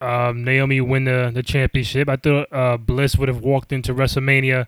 um, 0.00 0.44
Naomi 0.44 0.80
win 0.80 1.04
the, 1.04 1.30
the 1.32 1.42
championship. 1.42 2.08
I 2.08 2.16
thought 2.16 2.48
uh, 2.52 2.76
Bliss 2.76 3.16
would 3.16 3.28
have 3.28 3.40
walked 3.40 3.72
into 3.72 3.94
WrestleMania 3.94 4.66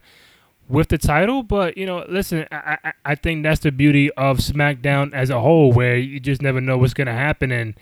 with 0.69 0.89
the 0.89 0.99
title, 0.99 1.43
but 1.43 1.77
you 1.77 1.87
know, 1.87 2.05
listen, 2.09 2.47
I, 2.51 2.79
I, 2.85 2.93
I 3.05 3.15
think 3.15 3.43
that's 3.43 3.61
the 3.61 3.73
beauty 3.73 4.11
of 4.13 4.39
SmackDown 4.39 5.13
as 5.13 5.31
a 5.31 5.41
whole, 5.41 5.73
where 5.73 5.97
you 5.97 6.21
just 6.21 6.43
never 6.43 6.61
know 6.61 6.79
what's 6.79 6.95
gonna 6.95 7.13
happen, 7.13 7.53
and 7.53 7.75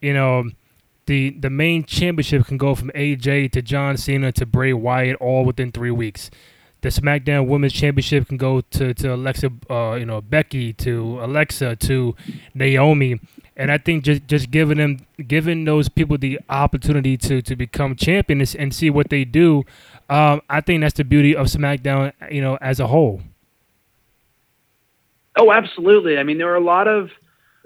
you 0.00 0.14
know, 0.14 0.50
the 1.06 1.30
the 1.30 1.50
main 1.50 1.84
championship 1.84 2.46
can 2.46 2.58
go 2.58 2.74
from 2.74 2.90
AJ 2.90 3.52
to 3.52 3.62
John 3.62 3.96
Cena 3.96 4.32
to 4.32 4.46
Bray 4.46 4.72
Wyatt 4.72 5.16
all 5.20 5.44
within 5.44 5.72
three 5.72 5.90
weeks. 5.90 6.30
The 6.82 6.90
SmackDown 6.90 7.46
Women's 7.46 7.72
Championship 7.72 8.28
can 8.28 8.36
go 8.36 8.60
to 8.60 8.94
to 8.94 9.14
Alexa, 9.14 9.50
uh, 9.70 9.94
you 9.94 10.06
know, 10.06 10.20
Becky 10.20 10.72
to 10.74 11.18
Alexa 11.22 11.76
to 11.76 12.14
Naomi, 12.54 13.18
and 13.56 13.72
I 13.72 13.78
think 13.78 14.04
just 14.04 14.26
just 14.26 14.50
giving 14.50 14.78
them 14.78 15.06
giving 15.26 15.64
those 15.64 15.88
people 15.88 16.18
the 16.18 16.38
opportunity 16.48 17.16
to 17.16 17.40
to 17.42 17.56
become 17.56 17.96
champions 17.96 18.54
and 18.54 18.74
see 18.74 18.90
what 18.90 19.08
they 19.08 19.24
do, 19.24 19.64
um, 20.10 20.42
I 20.50 20.60
think 20.60 20.82
that's 20.82 20.94
the 20.94 21.04
beauty 21.04 21.34
of 21.34 21.46
SmackDown, 21.46 22.12
you 22.30 22.40
know, 22.42 22.58
as 22.60 22.78
a 22.78 22.86
whole. 22.86 23.22
Oh, 25.36 25.52
absolutely. 25.52 26.18
I 26.18 26.22
mean, 26.22 26.38
there 26.38 26.50
are 26.50 26.56
a 26.56 26.64
lot 26.64 26.88
of 26.88 27.10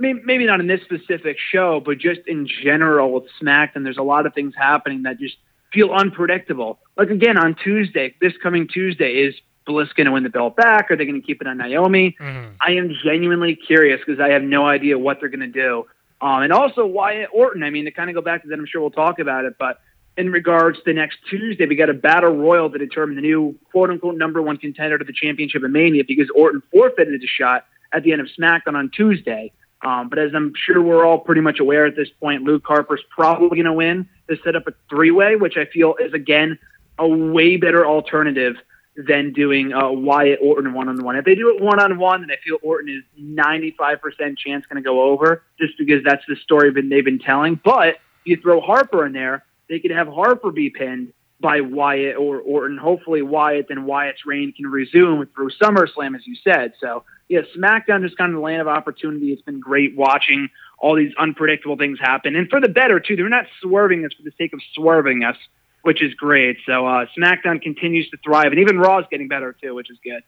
maybe 0.00 0.46
not 0.46 0.60
in 0.60 0.66
this 0.66 0.80
specific 0.82 1.36
show, 1.38 1.80
but 1.84 1.98
just 1.98 2.20
in 2.26 2.48
general 2.62 3.12
with 3.12 3.24
SmackDown, 3.40 3.84
there's 3.84 3.98
a 3.98 4.02
lot 4.02 4.26
of 4.26 4.34
things 4.34 4.54
happening 4.56 5.02
that 5.02 5.18
just 5.18 5.36
feel 5.72 5.90
unpredictable. 5.92 6.78
Like 6.96 7.10
again 7.10 7.36
on 7.36 7.54
Tuesday, 7.54 8.14
this 8.20 8.32
coming 8.42 8.66
Tuesday, 8.66 9.12
is 9.12 9.34
Bliss 9.66 9.92
going 9.92 10.06
to 10.06 10.12
win 10.12 10.22
the 10.22 10.30
belt 10.30 10.56
back? 10.56 10.90
Are 10.90 10.96
they 10.96 11.04
going 11.04 11.20
to 11.20 11.26
keep 11.26 11.40
it 11.40 11.46
on 11.46 11.58
Naomi? 11.58 12.16
Mm-hmm. 12.20 12.54
I 12.60 12.72
am 12.72 12.90
genuinely 13.04 13.54
curious 13.54 14.00
because 14.04 14.20
I 14.20 14.30
have 14.30 14.42
no 14.42 14.66
idea 14.66 14.98
what 14.98 15.18
they're 15.20 15.28
going 15.28 15.40
to 15.40 15.46
do. 15.46 15.86
Um, 16.20 16.42
and 16.42 16.52
also 16.52 16.84
Wyatt 16.84 17.30
Orton. 17.32 17.62
I 17.62 17.70
mean, 17.70 17.84
to 17.84 17.90
kind 17.90 18.10
of 18.10 18.14
go 18.14 18.22
back 18.22 18.42
to 18.42 18.48
that, 18.48 18.58
I'm 18.58 18.66
sure 18.66 18.80
we'll 18.80 18.90
talk 18.90 19.18
about 19.18 19.44
it, 19.44 19.56
but 19.58 19.80
in 20.16 20.30
regards 20.30 20.78
to 20.84 20.92
next 20.92 21.18
Tuesday, 21.28 21.66
we 21.66 21.76
got 21.76 21.88
a 21.88 21.94
battle 21.94 22.36
royal 22.36 22.68
to 22.70 22.78
determine 22.78 23.16
the 23.16 23.22
new 23.22 23.58
quote 23.70 23.90
unquote 23.90 24.16
number 24.16 24.42
one 24.42 24.56
contender 24.56 24.98
to 24.98 25.04
the 25.04 25.12
championship 25.12 25.62
of 25.62 25.70
Mania 25.70 26.02
because 26.06 26.28
Orton 26.34 26.62
forfeited 26.70 27.22
a 27.22 27.26
shot 27.26 27.64
at 27.92 28.02
the 28.02 28.12
end 28.12 28.20
of 28.20 28.28
SmackDown 28.38 28.74
on 28.74 28.90
Tuesday. 28.90 29.52
Um, 29.82 30.08
but 30.08 30.18
as 30.18 30.32
I'm 30.34 30.52
sure 30.54 30.82
we're 30.82 31.06
all 31.06 31.18
pretty 31.18 31.40
much 31.40 31.58
aware 31.58 31.86
at 31.86 31.96
this 31.96 32.10
point, 32.20 32.42
Luke 32.42 32.62
Harper's 32.66 33.02
probably 33.08 33.48
going 33.48 33.64
to 33.64 33.72
win 33.72 34.08
to 34.28 34.36
set 34.44 34.54
up 34.54 34.66
a 34.66 34.72
three 34.88 35.10
way, 35.10 35.36
which 35.36 35.56
I 35.56 35.64
feel 35.64 35.94
is, 35.98 36.12
again, 36.12 36.58
a 36.98 37.08
way 37.08 37.56
better 37.56 37.86
alternative 37.86 38.56
than 38.96 39.32
doing 39.32 39.72
uh, 39.72 39.90
Wyatt 39.90 40.40
Orton 40.42 40.74
one 40.74 40.88
on 40.88 41.02
one. 41.02 41.16
If 41.16 41.24
they 41.24 41.34
do 41.34 41.54
it 41.56 41.62
one 41.62 41.80
on 41.80 41.98
one, 41.98 42.20
then 42.20 42.30
I 42.30 42.36
feel 42.44 42.58
Orton 42.62 42.90
is 42.94 43.02
95% 43.18 44.36
chance 44.36 44.66
going 44.66 44.76
to 44.76 44.82
go 44.82 45.02
over 45.02 45.42
just 45.58 45.78
because 45.78 46.02
that's 46.04 46.24
the 46.28 46.36
story 46.36 46.70
they've 46.72 47.04
been 47.04 47.18
telling. 47.18 47.58
But 47.64 47.96
you 48.24 48.36
throw 48.36 48.60
Harper 48.60 49.06
in 49.06 49.12
there, 49.12 49.44
they 49.68 49.78
could 49.78 49.92
have 49.92 50.08
Harper 50.08 50.50
be 50.50 50.68
pinned 50.70 51.12
by 51.40 51.60
Wyatt 51.62 52.16
or 52.16 52.40
Orton. 52.40 52.76
Hopefully, 52.76 53.22
Wyatt 53.22 53.66
and 53.70 53.86
Wyatt's 53.86 54.26
reign 54.26 54.52
can 54.52 54.66
resume 54.66 55.26
through 55.34 55.50
SummerSlam, 55.50 56.14
as 56.14 56.26
you 56.26 56.36
said. 56.44 56.74
So, 56.80 57.04
yeah, 57.30 57.42
SmackDown 57.56 58.02
just 58.02 58.18
kind 58.18 58.32
of 58.32 58.34
the 58.34 58.42
land 58.42 58.60
of 58.60 58.66
opportunity. 58.66 59.32
It's 59.32 59.40
been 59.40 59.60
great 59.60 59.96
watching 59.96 60.48
all 60.80 60.96
these 60.96 61.12
unpredictable 61.16 61.76
things 61.76 62.00
happen, 62.00 62.34
and 62.34 62.50
for 62.50 62.60
the 62.60 62.68
better 62.68 62.98
too. 62.98 63.14
They're 63.14 63.28
not 63.28 63.46
swerving 63.62 64.04
us 64.04 64.12
for 64.14 64.24
the 64.24 64.32
sake 64.36 64.52
of 64.52 64.60
swerving 64.74 65.22
us, 65.22 65.36
which 65.82 66.02
is 66.02 66.12
great. 66.14 66.56
So, 66.66 66.88
uh, 66.88 67.06
SmackDown 67.16 67.62
continues 67.62 68.10
to 68.10 68.16
thrive, 68.16 68.46
and 68.46 68.58
even 68.58 68.78
Raw 68.80 68.98
is 68.98 69.06
getting 69.12 69.28
better 69.28 69.54
too, 69.62 69.76
which 69.76 69.90
is 69.90 69.98
good. 70.02 70.24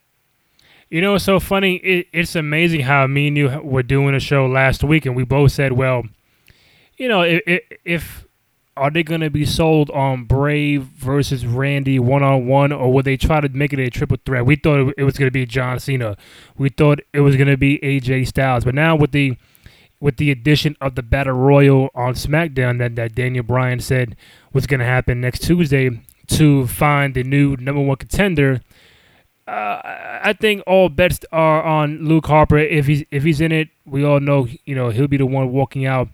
You 0.90 1.00
know, 1.00 1.16
it's 1.16 1.24
so 1.24 1.40
funny. 1.40 1.76
It, 1.78 2.06
it's 2.12 2.36
amazing 2.36 2.82
how 2.82 3.04
me 3.08 3.26
and 3.26 3.36
you 3.36 3.48
were 3.64 3.82
doing 3.82 4.14
a 4.14 4.20
show 4.20 4.46
last 4.46 4.84
week, 4.84 5.04
and 5.04 5.16
we 5.16 5.24
both 5.24 5.50
said, 5.50 5.72
"Well, 5.72 6.04
you 6.98 7.08
know, 7.08 7.22
if, 7.22 7.62
if 7.84 8.26
are 8.76 8.90
they 8.90 9.02
going 9.02 9.20
to 9.20 9.30
be 9.30 9.44
sold 9.44 9.90
on 9.90 10.24
Brave 10.24 10.82
versus 10.82 11.44
Randy 11.44 11.98
one 11.98 12.22
on 12.22 12.46
one, 12.46 12.72
or 12.72 12.92
would 12.92 13.04
they 13.04 13.16
try 13.16 13.40
to 13.40 13.48
make 13.50 13.72
it 13.72 13.78
a 13.78 13.90
triple 13.90 14.16
threat? 14.24 14.46
We 14.46 14.56
thought 14.56 14.94
it 14.96 15.04
was 15.04 15.18
going 15.18 15.26
to 15.26 15.32
be 15.32 15.44
John 15.44 15.78
Cena. 15.78 16.16
We 16.56 16.70
thought 16.70 17.00
it 17.12 17.20
was 17.20 17.36
going 17.36 17.48
to 17.48 17.56
be 17.56 17.78
AJ 17.80 18.28
Styles. 18.28 18.64
But 18.64 18.74
now 18.74 18.96
with 18.96 19.12
the 19.12 19.36
with 20.00 20.16
the 20.16 20.30
addition 20.30 20.76
of 20.80 20.94
the 20.96 21.02
Battle 21.02 21.34
Royal 21.34 21.88
on 21.94 22.14
SmackDown 22.14 22.78
that, 22.78 22.96
that 22.96 23.14
Daniel 23.14 23.44
Bryan 23.44 23.78
said 23.78 24.16
was 24.52 24.66
going 24.66 24.80
to 24.80 24.86
happen 24.86 25.20
next 25.20 25.44
Tuesday 25.44 26.02
to 26.26 26.66
find 26.66 27.14
the 27.14 27.22
new 27.22 27.56
number 27.56 27.80
one 27.80 27.96
contender, 27.96 28.62
uh, 29.46 29.80
I 30.24 30.34
think 30.40 30.62
all 30.66 30.88
bets 30.88 31.20
are 31.30 31.62
on 31.62 32.04
Luke 32.08 32.26
Harper. 32.26 32.58
If 32.58 32.86
he's 32.86 33.04
if 33.10 33.22
he's 33.22 33.40
in 33.40 33.52
it, 33.52 33.68
we 33.84 34.04
all 34.04 34.20
know 34.20 34.48
you 34.64 34.74
know 34.74 34.88
he'll 34.90 35.08
be 35.08 35.18
the 35.18 35.26
one 35.26 35.52
walking 35.52 35.84
out 35.84 36.08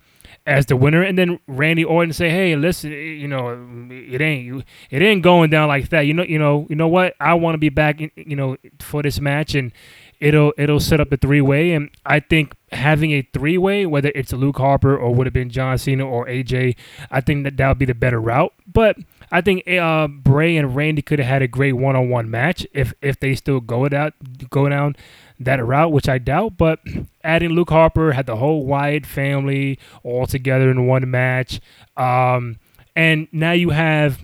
as 0.48 0.66
the 0.66 0.76
winner, 0.76 1.02
and 1.02 1.18
then 1.18 1.38
Randy 1.46 1.84
Orton 1.84 2.12
say, 2.12 2.30
"Hey, 2.30 2.56
listen, 2.56 2.90
you 2.90 3.28
know, 3.28 3.50
it 3.90 4.20
ain't 4.20 4.64
it 4.90 5.02
ain't 5.02 5.22
going 5.22 5.50
down 5.50 5.68
like 5.68 5.90
that. 5.90 6.02
You 6.02 6.14
know, 6.14 6.24
you 6.24 6.38
know, 6.38 6.66
you 6.70 6.74
know 6.74 6.88
what? 6.88 7.14
I 7.20 7.34
want 7.34 7.54
to 7.54 7.58
be 7.58 7.68
back, 7.68 8.00
you 8.00 8.34
know, 8.34 8.56
for 8.80 9.02
this 9.02 9.20
match, 9.20 9.54
and 9.54 9.72
it'll 10.20 10.54
it'll 10.56 10.80
set 10.80 11.00
up 11.00 11.12
a 11.12 11.18
three 11.18 11.42
way. 11.42 11.72
And 11.72 11.90
I 12.06 12.20
think 12.20 12.54
having 12.72 13.12
a 13.12 13.28
three 13.34 13.58
way, 13.58 13.84
whether 13.84 14.10
it's 14.14 14.32
Luke 14.32 14.56
Harper 14.56 14.96
or 14.96 15.14
would 15.14 15.26
have 15.26 15.34
been 15.34 15.50
John 15.50 15.76
Cena 15.76 16.06
or 16.06 16.26
AJ, 16.26 16.76
I 17.10 17.20
think 17.20 17.44
that 17.44 17.58
that 17.58 17.68
would 17.68 17.78
be 17.78 17.84
the 17.84 17.94
better 17.94 18.20
route. 18.20 18.54
But 18.66 18.96
I 19.30 19.42
think 19.42 19.68
uh, 19.68 20.08
Bray 20.08 20.56
and 20.56 20.74
Randy 20.74 21.02
could 21.02 21.18
have 21.18 21.28
had 21.28 21.42
a 21.42 21.48
great 21.48 21.74
one 21.74 21.94
on 21.94 22.08
one 22.08 22.30
match 22.30 22.66
if 22.72 22.94
if 23.02 23.20
they 23.20 23.34
still 23.34 23.60
go 23.60 23.84
it 23.84 23.92
out 23.92 24.14
go 24.48 24.68
down 24.68 24.96
that 25.40 25.64
route, 25.64 25.92
which 25.92 26.08
I 26.08 26.18
doubt. 26.18 26.56
But 26.56 26.80
adding 27.22 27.50
Luke 27.50 27.70
Harper 27.70 28.12
had 28.12 28.26
the 28.26 28.36
whole 28.36 28.66
Wyatt 28.66 29.06
family 29.06 29.78
all 30.02 30.26
together 30.26 30.70
in 30.70 30.86
one 30.86 31.08
match. 31.10 31.60
Um, 31.96 32.58
and 32.96 33.28
now 33.32 33.52
you 33.52 33.70
have 33.70 34.20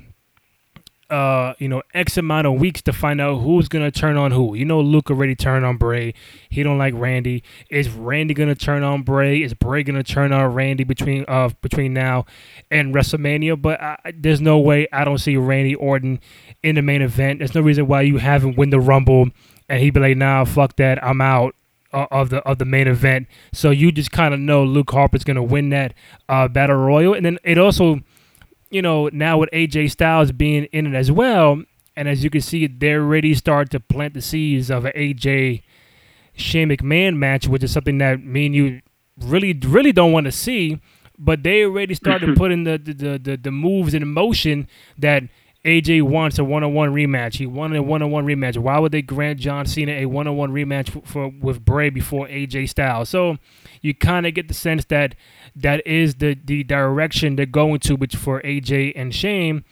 uh, 1.10 1.54
you 1.58 1.68
know, 1.68 1.82
X 1.92 2.16
amount 2.16 2.46
of 2.46 2.54
weeks 2.54 2.80
to 2.82 2.92
find 2.92 3.20
out 3.20 3.36
who's 3.36 3.68
gonna 3.68 3.90
turn 3.90 4.16
on 4.16 4.32
who. 4.32 4.54
You 4.54 4.64
know, 4.64 4.80
Luke 4.80 5.10
already 5.10 5.36
turned 5.36 5.64
on 5.64 5.76
Bray. 5.76 6.14
He 6.48 6.62
don't 6.62 6.78
like 6.78 6.94
Randy. 6.96 7.42
Is 7.70 7.88
Randy 7.90 8.34
gonna 8.34 8.54
turn 8.54 8.82
on 8.82 9.02
Bray? 9.02 9.42
Is 9.42 9.54
Bray 9.54 9.82
gonna 9.82 10.02
turn 10.02 10.32
on 10.32 10.52
Randy 10.52 10.82
between 10.82 11.24
uh 11.28 11.50
between 11.60 11.92
now 11.92 12.24
and 12.70 12.94
WrestleMania? 12.94 13.60
But 13.60 13.80
I, 13.80 13.98
there's 14.16 14.40
no 14.40 14.58
way 14.58 14.88
I 14.92 15.04
don't 15.04 15.18
see 15.18 15.36
Randy 15.36 15.74
Orton 15.74 16.20
in 16.62 16.74
the 16.76 16.82
main 16.82 17.02
event. 17.02 17.38
There's 17.38 17.54
no 17.54 17.60
reason 17.60 17.86
why 17.86 18.00
you 18.02 18.16
haven't 18.16 18.56
win 18.56 18.70
the 18.70 18.80
Rumble 18.80 19.28
and 19.68 19.80
he'd 19.80 19.94
be 19.94 20.00
like, 20.00 20.16
"Nah, 20.16 20.44
fuck 20.44 20.76
that, 20.76 21.02
I'm 21.04 21.20
out." 21.20 21.54
Of 21.92 22.30
the 22.30 22.38
of 22.38 22.58
the 22.58 22.64
main 22.64 22.88
event, 22.88 23.28
so 23.52 23.70
you 23.70 23.92
just 23.92 24.10
kind 24.10 24.34
of 24.34 24.40
know 24.40 24.64
Luke 24.64 24.90
Harper's 24.90 25.22
gonna 25.22 25.44
win 25.44 25.68
that 25.68 25.94
uh, 26.28 26.48
battle 26.48 26.74
royal, 26.74 27.14
and 27.14 27.24
then 27.24 27.38
it 27.44 27.56
also, 27.56 28.00
you 28.68 28.82
know, 28.82 29.08
now 29.12 29.38
with 29.38 29.48
AJ 29.52 29.92
Styles 29.92 30.32
being 30.32 30.64
in 30.72 30.88
it 30.88 30.98
as 30.98 31.12
well, 31.12 31.62
and 31.94 32.08
as 32.08 32.24
you 32.24 32.30
can 32.30 32.40
see, 32.40 32.66
they're 32.66 33.00
already 33.00 33.32
start 33.32 33.70
to 33.70 33.78
plant 33.78 34.14
the 34.14 34.20
seeds 34.20 34.72
of 34.72 34.84
an 34.84 34.92
AJ 34.96 35.62
Shane 36.34 36.68
McMahon 36.68 37.16
match, 37.16 37.46
which 37.46 37.62
is 37.62 37.72
something 37.72 37.98
that 37.98 38.24
me 38.24 38.46
and 38.46 38.54
you 38.56 38.80
really 39.20 39.58
really 39.64 39.92
don't 39.92 40.12
want 40.12 40.24
to 40.24 40.32
see, 40.32 40.80
but 41.18 41.42
they 41.42 41.62
already 41.64 41.94
started 41.94 42.36
putting 42.36 42.64
the 42.64 42.76
the, 42.78 43.18
the 43.18 43.36
the 43.36 43.50
moves 43.52 43.94
in 43.94 44.06
motion 44.08 44.66
that 44.98 45.22
AJ 45.64 46.02
wants 46.02 46.38
a 46.38 46.44
one-on-one 46.44 46.90
rematch. 46.92 47.36
He 47.36 47.46
wanted 47.46 47.78
a 47.78 47.82
one-on-one 47.82 48.26
rematch. 48.26 48.58
Why 48.58 48.78
would 48.78 48.92
they 48.92 49.00
grant 49.00 49.40
John 49.40 49.64
Cena 49.64 49.92
a 49.92 50.06
one-on-one 50.06 50.52
rematch 50.52 51.06
for, 51.06 51.28
with 51.28 51.64
Bray 51.64 51.88
before 51.88 52.28
AJ 52.28 52.68
Styles? 52.68 53.08
So 53.08 53.38
you 53.80 53.94
kind 53.94 54.26
of 54.26 54.34
get 54.34 54.48
the 54.48 54.54
sense 54.54 54.84
that 54.86 55.14
that 55.56 55.86
is 55.86 56.16
the 56.16 56.34
the 56.34 56.64
direction 56.64 57.36
they're 57.36 57.46
going 57.46 57.80
to, 57.80 57.96
which 57.96 58.14
for 58.14 58.42
AJ 58.42 58.92
and 58.94 59.14
Shane. 59.14 59.64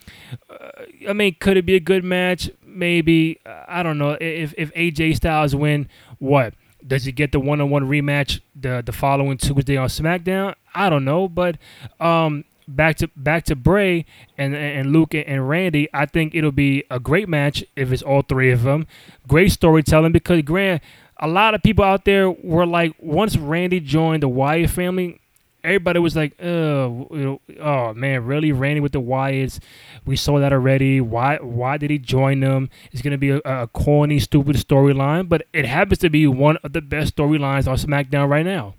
Uh, 0.49 0.69
I 1.09 1.13
mean, 1.13 1.35
could 1.39 1.57
it 1.57 1.65
be 1.65 1.75
a 1.75 1.79
good 1.79 2.03
match? 2.03 2.49
Maybe. 2.65 3.39
I 3.45 3.83
don't 3.83 3.99
know. 3.99 4.17
If 4.19 4.55
if 4.57 4.73
AJ 4.73 5.17
Styles 5.17 5.55
win, 5.55 5.89
what? 6.17 6.55
Does 6.85 7.05
he 7.05 7.11
get 7.11 7.31
the 7.31 7.39
one-on-one 7.39 7.83
rematch 7.83 8.41
the 8.55 8.81
the 8.83 8.91
following 8.91 9.37
Tuesday 9.37 9.77
on 9.77 9.89
SmackDown? 9.89 10.55
I 10.73 10.89
don't 10.89 11.05
know, 11.05 11.27
but 11.27 11.57
um, 11.99 12.45
back 12.67 12.97
to 12.97 13.09
back 13.15 13.45
to 13.45 13.55
Bray 13.55 14.05
and 14.37 14.55
and 14.55 14.91
Luke 14.91 15.13
and 15.13 15.47
Randy, 15.47 15.87
I 15.93 16.05
think 16.05 16.35
it'll 16.35 16.51
be 16.51 16.83
a 16.89 16.99
great 16.99 17.29
match 17.29 17.63
if 17.75 17.91
it's 17.91 18.01
all 18.01 18.21
three 18.21 18.51
of 18.51 18.63
them. 18.63 18.87
Great 19.27 19.51
storytelling 19.51 20.11
because 20.11 20.41
Grant, 20.41 20.81
a 21.19 21.27
lot 21.27 21.53
of 21.53 21.63
people 21.63 21.83
out 21.83 22.05
there 22.05 22.29
were 22.29 22.65
like, 22.65 22.95
once 22.99 23.37
Randy 23.37 23.79
joined 23.79 24.23
the 24.23 24.29
Wyatt 24.29 24.69
family, 24.69 25.19
everybody 25.63 25.99
was 25.99 26.15
like, 26.15 26.41
oh, 26.43 27.39
oh 27.59 27.93
man, 27.93 28.25
really, 28.25 28.51
Randy 28.51 28.81
with 28.81 28.91
the 28.91 29.01
Wyatts? 29.01 29.59
We 30.05 30.15
saw 30.15 30.39
that 30.39 30.53
already. 30.53 31.01
Why 31.01 31.37
why 31.37 31.77
did 31.77 31.89
he 31.89 31.97
join 31.97 32.41
them? 32.41 32.69
It's 32.91 33.01
gonna 33.01 33.17
be 33.17 33.31
a, 33.31 33.41
a 33.45 33.67
corny, 33.67 34.19
stupid 34.19 34.55
storyline, 34.57 35.29
but 35.29 35.47
it 35.53 35.65
happens 35.65 35.99
to 35.99 36.09
be 36.09 36.27
one 36.27 36.57
of 36.63 36.73
the 36.73 36.81
best 36.81 37.15
storylines 37.15 37.67
on 37.67 37.77
SmackDown 37.77 38.29
right 38.29 38.45
now. 38.45 38.75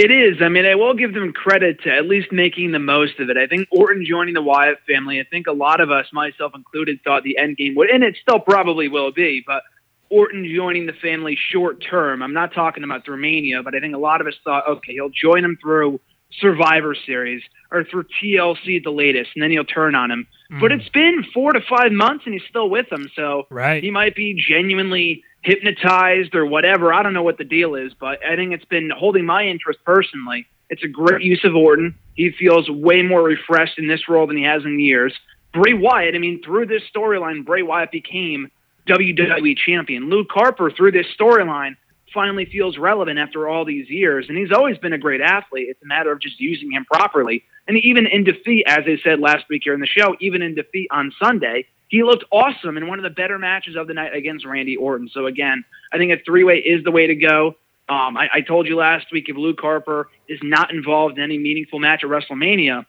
It 0.00 0.12
is. 0.12 0.40
I 0.40 0.48
mean, 0.48 0.64
I 0.64 0.76
will 0.76 0.94
give 0.94 1.12
them 1.12 1.32
credit 1.32 1.82
to 1.82 1.90
at 1.90 2.06
least 2.06 2.30
making 2.30 2.70
the 2.70 2.78
most 2.78 3.18
of 3.18 3.30
it. 3.30 3.36
I 3.36 3.48
think 3.48 3.66
Orton 3.72 4.06
joining 4.08 4.34
the 4.34 4.42
Wyatt 4.42 4.78
family, 4.86 5.18
I 5.18 5.24
think 5.24 5.48
a 5.48 5.52
lot 5.52 5.80
of 5.80 5.90
us, 5.90 6.06
myself 6.12 6.52
included, 6.54 7.00
thought 7.02 7.24
the 7.24 7.36
end 7.36 7.56
game 7.56 7.74
would, 7.74 7.90
and 7.90 8.04
it 8.04 8.16
still 8.22 8.38
probably 8.38 8.86
will 8.86 9.10
be, 9.10 9.42
but 9.44 9.64
Orton 10.08 10.48
joining 10.54 10.86
the 10.86 10.92
family 10.92 11.36
short 11.50 11.82
term. 11.82 12.22
I'm 12.22 12.32
not 12.32 12.54
talking 12.54 12.84
about 12.84 13.04
through 13.04 13.16
Mania, 13.16 13.64
but 13.64 13.74
I 13.74 13.80
think 13.80 13.96
a 13.96 13.98
lot 13.98 14.20
of 14.20 14.28
us 14.28 14.34
thought, 14.44 14.68
okay, 14.68 14.92
he'll 14.92 15.10
join 15.10 15.42
them 15.42 15.58
through 15.60 15.98
Survivor 16.40 16.94
Series 16.94 17.42
or 17.72 17.82
through 17.82 18.04
TLC 18.22 18.76
at 18.76 18.84
the 18.84 18.92
latest, 18.92 19.30
and 19.34 19.42
then 19.42 19.50
he'll 19.50 19.64
turn 19.64 19.96
on 19.96 20.12
him. 20.12 20.28
Mm. 20.52 20.60
But 20.60 20.70
it's 20.70 20.88
been 20.90 21.24
four 21.34 21.52
to 21.52 21.60
five 21.68 21.90
months, 21.90 22.22
and 22.24 22.34
he's 22.34 22.48
still 22.48 22.70
with 22.70 22.88
them. 22.88 23.10
So 23.16 23.48
right. 23.50 23.82
he 23.82 23.90
might 23.90 24.14
be 24.14 24.40
genuinely 24.48 25.24
hypnotized 25.42 26.34
or 26.34 26.46
whatever. 26.46 26.92
I 26.92 27.02
don't 27.02 27.14
know 27.14 27.22
what 27.22 27.38
the 27.38 27.44
deal 27.44 27.74
is, 27.74 27.92
but 27.98 28.24
I 28.24 28.36
think 28.36 28.52
it's 28.52 28.64
been 28.64 28.90
holding 28.90 29.24
my 29.24 29.46
interest 29.46 29.80
personally. 29.84 30.46
It's 30.70 30.82
a 30.82 30.88
great 30.88 31.22
use 31.22 31.44
of 31.44 31.54
Orton. 31.56 31.94
He 32.14 32.30
feels 32.30 32.68
way 32.68 33.02
more 33.02 33.22
refreshed 33.22 33.78
in 33.78 33.86
this 33.86 34.08
role 34.08 34.26
than 34.26 34.36
he 34.36 34.44
has 34.44 34.64
in 34.64 34.78
years. 34.80 35.14
Bray 35.52 35.72
Wyatt, 35.72 36.14
I 36.14 36.18
mean, 36.18 36.42
through 36.42 36.66
this 36.66 36.82
storyline, 36.94 37.44
Bray 37.44 37.62
Wyatt 37.62 37.90
became 37.90 38.50
WWE 38.86 39.56
champion. 39.56 40.10
Luke 40.10 40.28
Harper, 40.30 40.70
through 40.70 40.92
this 40.92 41.06
storyline, 41.18 41.76
finally 42.12 42.46
feels 42.46 42.78
relevant 42.78 43.18
after 43.18 43.48
all 43.48 43.64
these 43.64 43.88
years. 43.88 44.26
And 44.28 44.36
he's 44.36 44.52
always 44.52 44.78
been 44.78 44.92
a 44.92 44.98
great 44.98 45.20
athlete. 45.20 45.68
It's 45.68 45.82
a 45.82 45.86
matter 45.86 46.12
of 46.12 46.20
just 46.20 46.40
using 46.40 46.72
him 46.72 46.84
properly. 46.84 47.44
And 47.66 47.76
even 47.78 48.06
in 48.06 48.24
defeat, 48.24 48.64
as 48.66 48.84
I 48.86 48.98
said 49.02 49.20
last 49.20 49.44
week 49.48 49.62
here 49.64 49.74
in 49.74 49.80
the 49.80 49.86
show, 49.86 50.16
even 50.20 50.42
in 50.42 50.54
defeat 50.54 50.88
on 50.90 51.12
Sunday, 51.22 51.66
he 51.88 52.02
looked 52.02 52.24
awesome 52.30 52.76
in 52.76 52.86
one 52.86 52.98
of 52.98 53.02
the 53.02 53.10
better 53.10 53.38
matches 53.38 53.76
of 53.76 53.86
the 53.86 53.94
night 53.94 54.14
against 54.14 54.46
Randy 54.46 54.76
Orton. 54.76 55.08
So 55.12 55.26
again, 55.26 55.64
I 55.92 55.96
think 55.96 56.12
a 56.12 56.22
three 56.24 56.44
way 56.44 56.58
is 56.58 56.84
the 56.84 56.90
way 56.90 57.06
to 57.06 57.14
go. 57.14 57.56
Um, 57.88 58.16
I, 58.18 58.28
I 58.34 58.40
told 58.42 58.66
you 58.66 58.76
last 58.76 59.06
week 59.10 59.28
if 59.28 59.36
Luke 59.36 59.58
Harper 59.60 60.10
is 60.28 60.38
not 60.42 60.70
involved 60.70 61.16
in 61.16 61.24
any 61.24 61.38
meaningful 61.38 61.78
match 61.78 62.04
at 62.04 62.10
WrestleMania, 62.10 62.84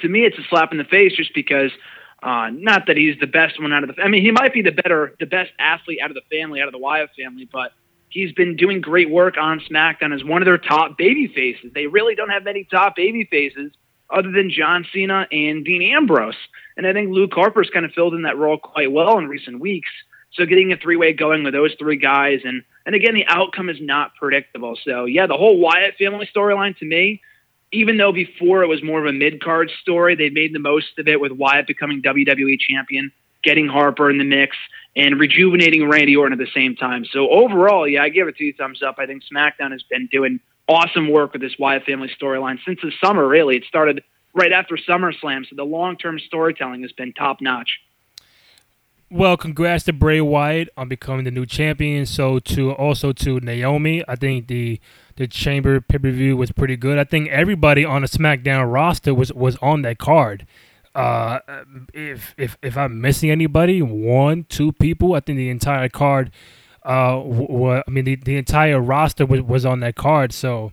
to 0.00 0.08
me 0.08 0.26
it's 0.26 0.38
a 0.38 0.42
slap 0.50 0.72
in 0.72 0.78
the 0.78 0.84
face 0.84 1.16
just 1.16 1.34
because 1.34 1.70
uh, 2.22 2.50
not 2.52 2.86
that 2.86 2.98
he's 2.98 3.18
the 3.18 3.26
best 3.26 3.60
one 3.60 3.72
out 3.72 3.82
of 3.82 3.96
the. 3.96 4.02
I 4.02 4.08
mean, 4.08 4.22
he 4.22 4.30
might 4.30 4.52
be 4.52 4.60
the 4.60 4.72
better, 4.72 5.14
the 5.18 5.26
best 5.26 5.50
athlete 5.58 6.00
out 6.02 6.10
of 6.10 6.14
the 6.14 6.36
family, 6.38 6.60
out 6.60 6.68
of 6.68 6.72
the 6.72 6.78
Wyatt 6.78 7.10
family, 7.16 7.48
but 7.50 7.72
he's 8.10 8.32
been 8.32 8.56
doing 8.56 8.82
great 8.82 9.08
work 9.08 9.36
on 9.38 9.60
SmackDown 9.60 10.14
as 10.14 10.22
one 10.22 10.42
of 10.42 10.46
their 10.46 10.58
top 10.58 10.98
baby 10.98 11.28
faces. 11.28 11.72
They 11.72 11.86
really 11.86 12.14
don't 12.14 12.28
have 12.28 12.44
many 12.44 12.64
top 12.64 12.94
baby 12.94 13.26
faces 13.30 13.72
other 14.12 14.30
than 14.30 14.50
John 14.50 14.86
Cena 14.92 15.26
and 15.30 15.64
Dean 15.64 15.82
Ambrose. 15.82 16.36
And 16.76 16.86
I 16.86 16.92
think 16.92 17.10
Luke 17.10 17.32
Harper's 17.34 17.70
kind 17.70 17.84
of 17.84 17.92
filled 17.92 18.14
in 18.14 18.22
that 18.22 18.38
role 18.38 18.58
quite 18.58 18.92
well 18.92 19.18
in 19.18 19.28
recent 19.28 19.60
weeks. 19.60 19.90
So 20.32 20.46
getting 20.46 20.72
a 20.72 20.76
three 20.76 20.96
way 20.96 21.12
going 21.12 21.42
with 21.42 21.54
those 21.54 21.74
three 21.78 21.96
guys 21.96 22.40
and 22.44 22.62
and 22.86 22.94
again 22.94 23.14
the 23.14 23.26
outcome 23.26 23.68
is 23.68 23.78
not 23.80 24.14
predictable. 24.14 24.78
So 24.84 25.04
yeah, 25.04 25.26
the 25.26 25.36
whole 25.36 25.58
Wyatt 25.58 25.96
family 25.98 26.28
storyline 26.34 26.76
to 26.78 26.84
me, 26.84 27.20
even 27.72 27.96
though 27.96 28.12
before 28.12 28.62
it 28.62 28.68
was 28.68 28.82
more 28.82 29.00
of 29.00 29.06
a 29.06 29.12
mid 29.12 29.42
card 29.42 29.70
story, 29.82 30.14
they 30.14 30.30
made 30.30 30.54
the 30.54 30.60
most 30.60 30.98
of 30.98 31.08
it 31.08 31.20
with 31.20 31.32
Wyatt 31.32 31.66
becoming 31.66 32.02
WWE 32.02 32.58
champion, 32.60 33.12
getting 33.42 33.66
Harper 33.66 34.08
in 34.08 34.18
the 34.18 34.24
mix, 34.24 34.56
and 34.96 35.18
rejuvenating 35.20 35.88
Randy 35.88 36.16
Orton 36.16 36.38
at 36.38 36.44
the 36.44 36.50
same 36.52 36.76
time. 36.76 37.04
So 37.04 37.28
overall, 37.28 37.86
yeah, 37.86 38.02
I 38.02 38.08
give 38.08 38.28
it 38.28 38.36
two 38.36 38.52
thumbs 38.52 38.82
up. 38.82 38.96
I 38.98 39.06
think 39.06 39.22
SmackDown 39.24 39.72
has 39.72 39.82
been 39.82 40.06
doing 40.06 40.40
awesome 40.70 41.10
work 41.10 41.32
with 41.32 41.42
this 41.42 41.58
Wyatt 41.58 41.84
family 41.84 42.10
storyline 42.20 42.58
since 42.64 42.80
the 42.80 42.92
summer. 43.02 43.26
Really, 43.26 43.56
it 43.56 43.64
started 43.64 44.02
right 44.32 44.52
after 44.52 44.76
SummerSlam, 44.76 45.44
so 45.48 45.56
the 45.56 45.64
long 45.64 45.96
term 45.96 46.18
storytelling 46.18 46.82
has 46.82 46.92
been 46.92 47.12
top 47.12 47.40
notch. 47.40 47.80
Well, 49.12 49.36
congrats 49.36 49.82
to 49.84 49.92
Bray 49.92 50.20
Wyatt 50.20 50.68
on 50.76 50.88
becoming 50.88 51.24
the 51.24 51.32
new 51.32 51.44
champion. 51.44 52.06
So 52.06 52.38
to 52.38 52.70
also 52.70 53.12
to 53.12 53.40
Naomi, 53.40 54.04
I 54.06 54.14
think 54.14 54.46
the 54.46 54.80
the 55.16 55.26
Chamber 55.26 55.80
pay 55.80 55.98
per 55.98 56.10
view 56.10 56.36
was 56.36 56.52
pretty 56.52 56.76
good. 56.76 56.96
I 56.96 57.04
think 57.04 57.28
everybody 57.28 57.84
on 57.84 58.02
the 58.02 58.08
SmackDown 58.08 58.72
roster 58.72 59.12
was 59.12 59.32
was 59.32 59.56
on 59.56 59.82
that 59.82 59.98
card. 59.98 60.46
Uh, 60.94 61.40
if 61.92 62.34
if 62.38 62.56
if 62.62 62.76
I'm 62.76 63.00
missing 63.00 63.30
anybody, 63.30 63.82
one, 63.82 64.44
two 64.48 64.70
people, 64.70 65.14
I 65.14 65.20
think 65.20 65.38
the 65.38 65.50
entire 65.50 65.88
card, 65.88 66.30
uh, 66.82 67.16
w- 67.16 67.46
w- 67.46 67.82
I 67.86 67.90
mean 67.90 68.04
the, 68.04 68.16
the 68.16 68.36
entire 68.36 68.80
roster 68.80 69.26
was, 69.26 69.42
was 69.42 69.66
on 69.66 69.80
that 69.80 69.96
card. 69.96 70.32
So, 70.32 70.72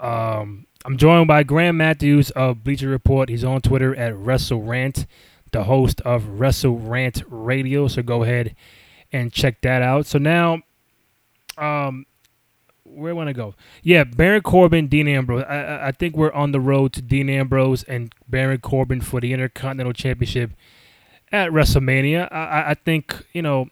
um, 0.00 0.66
I'm 0.84 0.98
joined 0.98 1.28
by 1.28 1.42
Graham 1.44 1.78
Matthews 1.78 2.30
of 2.32 2.62
Bleacher 2.62 2.88
Report. 2.88 3.30
He's 3.30 3.44
on 3.44 3.62
Twitter 3.62 3.96
at 3.96 4.12
WrestleRant, 4.12 5.06
the 5.50 5.64
host 5.64 6.02
of 6.02 6.40
Wrestle 6.40 6.78
Rant 6.78 7.22
Radio. 7.28 7.88
So 7.88 8.02
go 8.02 8.22
ahead 8.22 8.54
and 9.10 9.32
check 9.32 9.62
that 9.62 9.80
out. 9.80 10.04
So 10.06 10.18
now, 10.18 10.60
um, 11.56 12.04
where 12.82 13.14
want 13.14 13.28
to 13.28 13.32
go? 13.34 13.54
Yeah, 13.82 14.04
Baron 14.04 14.42
Corbin, 14.42 14.88
Dean 14.88 15.08
Ambrose. 15.08 15.44
I, 15.44 15.88
I 15.88 15.92
think 15.92 16.16
we're 16.16 16.32
on 16.32 16.52
the 16.52 16.60
road 16.60 16.92
to 16.94 17.02
Dean 17.02 17.30
Ambrose 17.30 17.82
and 17.84 18.14
Baron 18.28 18.60
Corbin 18.60 19.00
for 19.00 19.20
the 19.20 19.32
Intercontinental 19.32 19.92
Championship 19.94 20.52
at 21.32 21.50
WrestleMania. 21.50 22.30
I, 22.30 22.70
I 22.70 22.74
think 22.74 23.24
you 23.32 23.42
know 23.42 23.68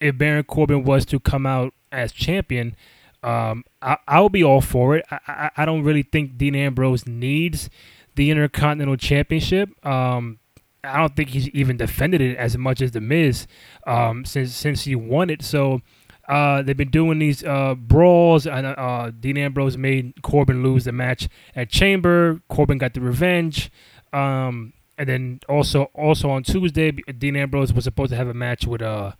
if 0.00 0.18
Baron 0.18 0.44
Corbin 0.44 0.84
was 0.84 1.04
to 1.06 1.20
come 1.20 1.46
out 1.46 1.74
as 1.92 2.12
champion, 2.12 2.76
um, 3.22 3.64
I, 3.80 3.96
I'll 4.06 4.28
be 4.28 4.44
all 4.44 4.60
for 4.60 4.96
it. 4.96 5.04
I, 5.10 5.18
I, 5.26 5.50
I, 5.58 5.64
don't 5.64 5.82
really 5.82 6.02
think 6.02 6.36
Dean 6.36 6.54
Ambrose 6.54 7.06
needs 7.06 7.70
the 8.16 8.30
Intercontinental 8.30 8.96
Championship. 8.96 9.70
Um, 9.84 10.40
I 10.84 10.98
don't 10.98 11.16
think 11.16 11.30
he's 11.30 11.48
even 11.48 11.78
defended 11.78 12.20
it 12.20 12.36
as 12.36 12.58
much 12.58 12.82
as 12.82 12.90
the 12.90 13.00
Miz 13.00 13.46
um, 13.86 14.26
since 14.26 14.54
since 14.54 14.84
he 14.84 14.94
won 14.94 15.30
it. 15.30 15.42
So 15.42 15.80
uh, 16.28 16.62
they've 16.62 16.76
been 16.76 16.90
doing 16.90 17.18
these 17.18 17.42
uh, 17.44 17.74
brawls, 17.74 18.46
and 18.46 18.66
uh, 18.66 19.10
Dean 19.18 19.38
Ambrose 19.38 19.76
made 19.76 20.20
Corbin 20.22 20.62
lose 20.62 20.84
the 20.84 20.92
match 20.92 21.28
at 21.56 21.70
Chamber. 21.70 22.42
Corbin 22.48 22.78
got 22.78 22.94
the 22.94 23.00
revenge, 23.00 23.70
um, 24.12 24.74
and 24.98 25.08
then 25.08 25.40
also 25.48 25.84
also 25.94 26.30
on 26.30 26.42
Tuesday, 26.42 26.92
Dean 26.92 27.36
Ambrose 27.36 27.72
was 27.72 27.84
supposed 27.84 28.10
to 28.10 28.16
have 28.16 28.28
a 28.28 28.34
match 28.34 28.66
with 28.66 28.82
uh 28.82 29.12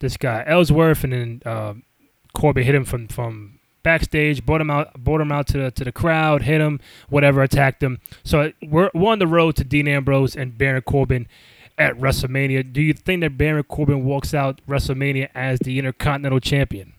this 0.00 0.16
guy 0.16 0.44
Ellsworth, 0.46 1.04
and 1.04 1.12
then 1.12 1.42
uh, 1.44 1.74
Corbin 2.34 2.64
hit 2.64 2.74
him 2.74 2.84
from 2.84 3.08
from 3.08 3.58
backstage, 3.82 4.44
brought 4.44 4.60
him 4.60 4.70
out, 4.70 4.92
brought 5.02 5.20
him 5.20 5.32
out 5.32 5.46
to 5.48 5.58
the, 5.58 5.70
to 5.70 5.84
the 5.84 5.92
crowd, 5.92 6.42
hit 6.42 6.60
him, 6.60 6.80
whatever, 7.08 7.42
attacked 7.42 7.82
him. 7.82 8.00
So 8.22 8.52
we're, 8.62 8.90
we're 8.92 9.12
on 9.12 9.18
the 9.18 9.26
road 9.26 9.56
to 9.56 9.64
Dean 9.64 9.88
Ambrose 9.88 10.36
and 10.36 10.58
Baron 10.58 10.82
Corbin 10.82 11.26
at 11.78 11.96
WrestleMania. 11.96 12.70
Do 12.70 12.82
you 12.82 12.92
think 12.92 13.22
that 13.22 13.38
Baron 13.38 13.62
Corbin 13.62 14.04
walks 14.04 14.34
out 14.34 14.60
WrestleMania 14.66 15.30
as 15.34 15.60
the 15.60 15.78
Intercontinental 15.78 16.40
Champion? 16.40 16.94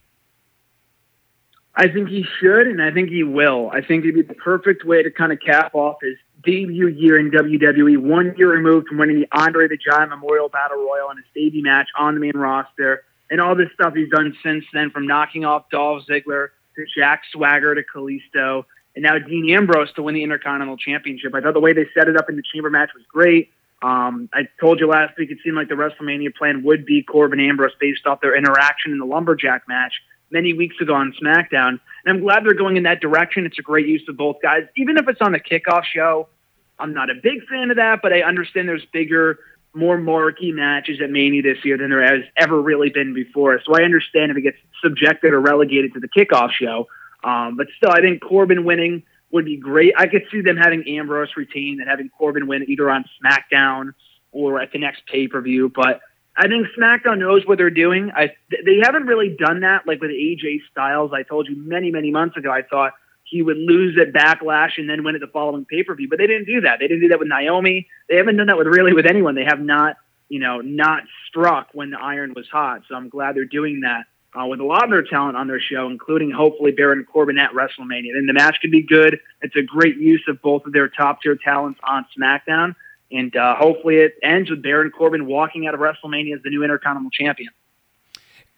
I 1.75 1.87
think 1.87 2.09
he 2.09 2.25
should, 2.39 2.67
and 2.67 2.81
I 2.81 2.91
think 2.91 3.09
he 3.09 3.23
will. 3.23 3.69
I 3.71 3.81
think 3.81 4.03
it'd 4.03 4.15
be 4.15 4.21
the 4.21 4.33
perfect 4.33 4.83
way 4.83 5.03
to 5.03 5.11
kind 5.11 5.31
of 5.31 5.39
cap 5.39 5.75
off 5.75 5.97
his 6.01 6.17
debut 6.43 6.87
year 6.87 7.19
in 7.19 7.31
WWE, 7.31 7.97
one 7.97 8.33
year 8.37 8.51
removed 8.51 8.87
from 8.87 8.97
winning 8.97 9.19
the 9.19 9.27
Andre 9.31 9.67
the 9.67 9.77
Giant 9.77 10.09
Memorial 10.09 10.49
Battle 10.49 10.77
Royal 10.77 11.09
and 11.09 11.17
his 11.17 11.27
debut 11.33 11.63
match 11.63 11.87
on 11.97 12.13
the 12.15 12.19
main 12.19 12.35
roster 12.35 13.03
and 13.29 13.39
all 13.39 13.55
this 13.55 13.69
stuff 13.73 13.93
he's 13.93 14.09
done 14.09 14.35
since 14.43 14.65
then, 14.73 14.89
from 14.89 15.05
knocking 15.05 15.45
off 15.45 15.69
Dolph 15.69 16.03
Ziggler 16.07 16.49
to 16.75 16.85
Jack 16.97 17.23
Swagger 17.31 17.75
to 17.75 17.81
Kalisto, 17.83 18.65
and 18.95 19.03
now 19.03 19.19
Dean 19.19 19.49
Ambrose 19.51 19.93
to 19.93 20.03
win 20.03 20.15
the 20.15 20.23
Intercontinental 20.23 20.77
Championship. 20.77 21.33
I 21.35 21.41
thought 21.41 21.53
the 21.53 21.59
way 21.59 21.73
they 21.73 21.85
set 21.93 22.07
it 22.07 22.17
up 22.17 22.29
in 22.29 22.35
the 22.35 22.43
Chamber 22.53 22.69
match 22.69 22.89
was 22.95 23.03
great. 23.11 23.51
Um, 23.81 24.29
I 24.33 24.41
told 24.59 24.79
you 24.79 24.87
last 24.87 25.17
week 25.17 25.31
it 25.31 25.37
seemed 25.43 25.55
like 25.55 25.69
the 25.69 25.75
WrestleMania 25.75 26.35
plan 26.35 26.63
would 26.63 26.85
be 26.85 27.01
Corbin 27.03 27.39
Ambrose 27.39 27.71
based 27.79 28.05
off 28.05 28.19
their 28.19 28.35
interaction 28.35 28.91
in 28.91 28.97
the 28.97 29.05
Lumberjack 29.05 29.67
match 29.67 29.93
many 30.31 30.53
weeks 30.53 30.75
ago 30.81 30.93
on 30.93 31.13
SmackDown. 31.21 31.79
And 32.05 32.07
I'm 32.07 32.21
glad 32.21 32.45
they're 32.45 32.53
going 32.53 32.77
in 32.77 32.83
that 32.83 33.01
direction. 33.01 33.45
It's 33.45 33.59
a 33.59 33.63
great 33.63 33.87
use 33.87 34.03
of 34.07 34.17
both 34.17 34.37
guys, 34.41 34.63
even 34.77 34.97
if 34.97 35.07
it's 35.07 35.21
on 35.21 35.31
the 35.31 35.39
kickoff 35.39 35.83
show. 35.83 36.29
I'm 36.77 36.93
not 36.93 37.09
a 37.09 37.15
big 37.15 37.45
fan 37.49 37.71
of 37.71 37.77
that, 37.77 37.99
but 38.01 38.13
I 38.13 38.21
understand 38.21 38.67
there's 38.67 38.85
bigger 38.93 39.39
more 39.73 39.97
marquee 39.97 40.51
matches 40.51 40.99
at 41.03 41.11
Mania 41.11 41.41
this 41.41 41.63
year 41.63 41.77
than 41.77 41.89
there 41.89 42.03
has 42.03 42.23
ever 42.37 42.59
really 42.61 42.89
been 42.89 43.13
before. 43.13 43.59
So 43.65 43.73
I 43.75 43.83
understand 43.83 44.31
if 44.31 44.37
it 44.37 44.41
gets 44.41 44.57
subjected 44.81 45.33
or 45.33 45.39
relegated 45.39 45.93
to 45.93 45.99
the 45.99 46.07
kickoff 46.07 46.51
show. 46.51 46.87
Um, 47.23 47.57
but 47.57 47.67
still, 47.77 47.91
I 47.91 47.99
think 47.99 48.21
Corbin 48.21 48.63
winning 48.63 49.03
would 49.31 49.45
be 49.45 49.57
great. 49.57 49.93
I 49.97 50.07
could 50.07 50.23
see 50.31 50.41
them 50.41 50.57
having 50.57 50.87
Ambrose 50.87 51.29
retain 51.35 51.79
and 51.79 51.89
having 51.89 52.09
Corbin 52.09 52.47
win 52.47 52.65
either 52.67 52.89
on 52.89 53.05
SmackDown 53.21 53.93
or 54.31 54.59
at 54.59 54.71
the 54.71 54.79
next 54.79 55.05
pay 55.05 55.27
per 55.27 55.41
view. 55.41 55.71
But 55.73 56.01
I 56.39 56.47
think 56.47 56.67
SmackDown 56.77 57.19
knows 57.19 57.45
what 57.45 57.57
they're 57.57 57.69
doing. 57.69 58.11
I 58.15 58.33
they 58.49 58.79
haven't 58.81 59.07
really 59.07 59.35
done 59.37 59.59
that 59.59 59.85
like 59.85 59.99
with 59.99 60.11
AJ 60.11 60.59
Styles. 60.71 61.11
I 61.13 61.23
told 61.23 61.49
you 61.49 61.57
many 61.57 61.91
many 61.91 62.11
months 62.11 62.37
ago. 62.37 62.49
I 62.49 62.61
thought 62.61 62.93
he 63.25 63.41
would 63.41 63.57
lose 63.57 63.99
at 63.99 64.13
Backlash 64.13 64.77
and 64.77 64.89
then 64.89 65.03
win 65.03 65.15
at 65.15 65.21
the 65.21 65.27
following 65.27 65.65
pay 65.65 65.83
per 65.83 65.93
view. 65.95 66.07
But 66.09 66.17
they 66.17 66.27
didn't 66.27 66.45
do 66.45 66.61
that. 66.61 66.79
They 66.79 66.87
didn't 66.87 67.01
do 67.01 67.09
that 67.09 67.19
with 67.19 67.27
Naomi. 67.27 67.87
They 68.07 68.15
haven't 68.15 68.37
done 68.37 68.47
that 68.47 68.57
with 68.57 68.67
really 68.67 68.93
with 68.93 69.05
anyone. 69.05 69.35
They 69.35 69.43
have 69.43 69.59
not, 69.59 69.97
you 70.29 70.39
know, 70.39 70.61
not 70.61 71.03
struck 71.27 71.67
when 71.73 71.89
the 71.89 71.99
iron 71.99 72.33
was 72.33 72.47
hot. 72.47 72.83
So 72.87 72.95
I'm 72.95 73.09
glad 73.09 73.35
they're 73.35 73.43
doing 73.43 73.81
that 73.81 74.05
uh, 74.33 74.45
with 74.45 74.61
a 74.61 74.65
lot 74.65 74.85
of 74.85 74.91
their 74.91 75.03
talent 75.03 75.35
on 75.35 75.47
their 75.47 75.59
show, 75.59 75.87
including 75.87 76.31
hopefully 76.31 76.71
Baron 76.71 77.05
Corbin 77.11 77.37
at 77.37 77.51
WrestleMania. 77.51 78.15
And 78.15 78.29
the 78.29 78.33
match 78.33 78.59
could 78.61 78.71
be 78.71 78.81
good. 78.81 79.19
It's 79.41 79.57
a 79.57 79.61
great 79.61 79.97
use 79.97 80.23
of 80.29 80.41
both 80.41 80.65
of 80.65 80.71
their 80.71 80.87
top 80.87 81.21
tier 81.21 81.35
talents 81.35 81.81
on 81.83 82.05
SmackDown. 82.17 82.75
And 83.11 83.35
uh, 83.35 83.55
hopefully 83.55 83.97
it 83.97 84.15
ends 84.21 84.49
with 84.49 84.61
Baron 84.61 84.91
Corbin 84.91 85.25
walking 85.25 85.67
out 85.67 85.73
of 85.73 85.79
WrestleMania 85.79 86.35
as 86.35 86.43
the 86.43 86.49
new 86.49 86.63
Intercontinental 86.63 87.11
Champion 87.11 87.49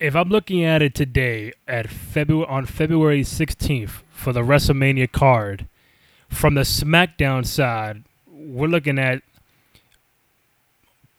if 0.02 0.16
I'm 0.16 0.30
looking 0.30 0.64
at 0.64 0.82
it 0.82 0.96
today 0.96 1.54
at 1.68 1.88
February 1.88 2.48
on 2.50 2.66
February 2.66 3.22
16th 3.22 4.02
for 4.10 4.34
the 4.34 4.42
WrestleMania 4.42 5.12
card, 5.12 5.68
from 6.28 6.56
the 6.56 6.62
SmackDown 6.62 7.46
side, 7.46 8.04
we're 8.26 8.68
looking 8.68 8.98
at 8.98 9.22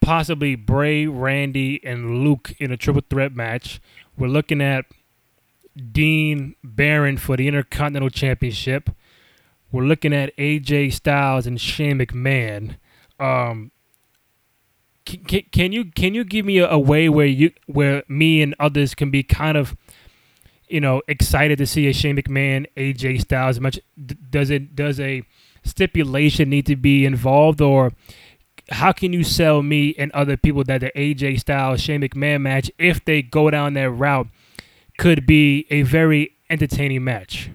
possibly 0.01 0.57
Bray, 0.57 1.07
Randy, 1.07 1.81
and 1.85 2.25
Luke 2.25 2.55
in 2.59 2.73
a 2.73 2.77
triple 2.77 3.05
threat 3.09 3.37
match. 3.37 3.81
We're 4.18 4.27
looking 4.27 4.61
at 4.61 4.87
Dean 5.92 6.57
Baron 6.64 7.18
for 7.18 7.37
the 7.37 7.47
Intercontinental 7.47 8.11
Championship. 8.11 8.90
we're 9.71 9.85
looking 9.85 10.12
at 10.12 10.37
AJ 10.37 10.92
Styles 10.92 11.47
and 11.47 11.61
Shane 11.61 11.99
McMahon. 11.99 12.75
Um, 13.22 13.70
can, 15.04 15.42
can 15.52 15.72
you 15.72 15.85
can 15.85 16.12
you 16.12 16.24
give 16.24 16.44
me 16.44 16.58
a, 16.58 16.68
a, 16.68 16.78
way 16.78 17.08
where 17.08 17.26
you 17.26 17.52
where 17.66 18.02
me 18.08 18.42
and 18.42 18.54
others 18.58 18.94
can 18.96 19.12
be 19.12 19.22
kind 19.22 19.56
of 19.56 19.76
you 20.68 20.80
know 20.80 21.02
excited 21.06 21.58
to 21.58 21.66
see 21.66 21.87
a 21.87 21.92
Shane 21.92 22.16
McMahon 22.16 22.66
AJ 22.76 23.20
Styles 23.20 23.61
much 23.61 23.78
does 24.30 24.50
it 24.50 24.74
does 24.74 24.98
a 24.98 25.22
stipulation 25.62 26.50
need 26.50 26.66
to 26.66 26.74
be 26.74 27.04
involved 27.04 27.61
or 27.61 27.92
how 28.70 28.90
can 28.90 29.12
you 29.12 29.22
sell 29.22 29.62
me 29.62 29.94
and 29.98 30.11
other 30.12 30.37
people 30.37 30.64
that 30.64 30.80
the 30.80 30.90
AJ 30.96 31.40
Styles 31.40 31.80
Shane 31.80 32.00
McMahon 32.00 32.40
match 32.42 32.72
if 32.76 33.04
they 33.04 33.22
go 33.22 33.50
down 33.50 33.74
that 33.74 33.90
route 33.90 34.26
could 34.98 35.26
be 35.26 35.66
a 35.70 35.82
very 35.82 36.32
entertaining 36.50 37.04
match? 37.04 37.50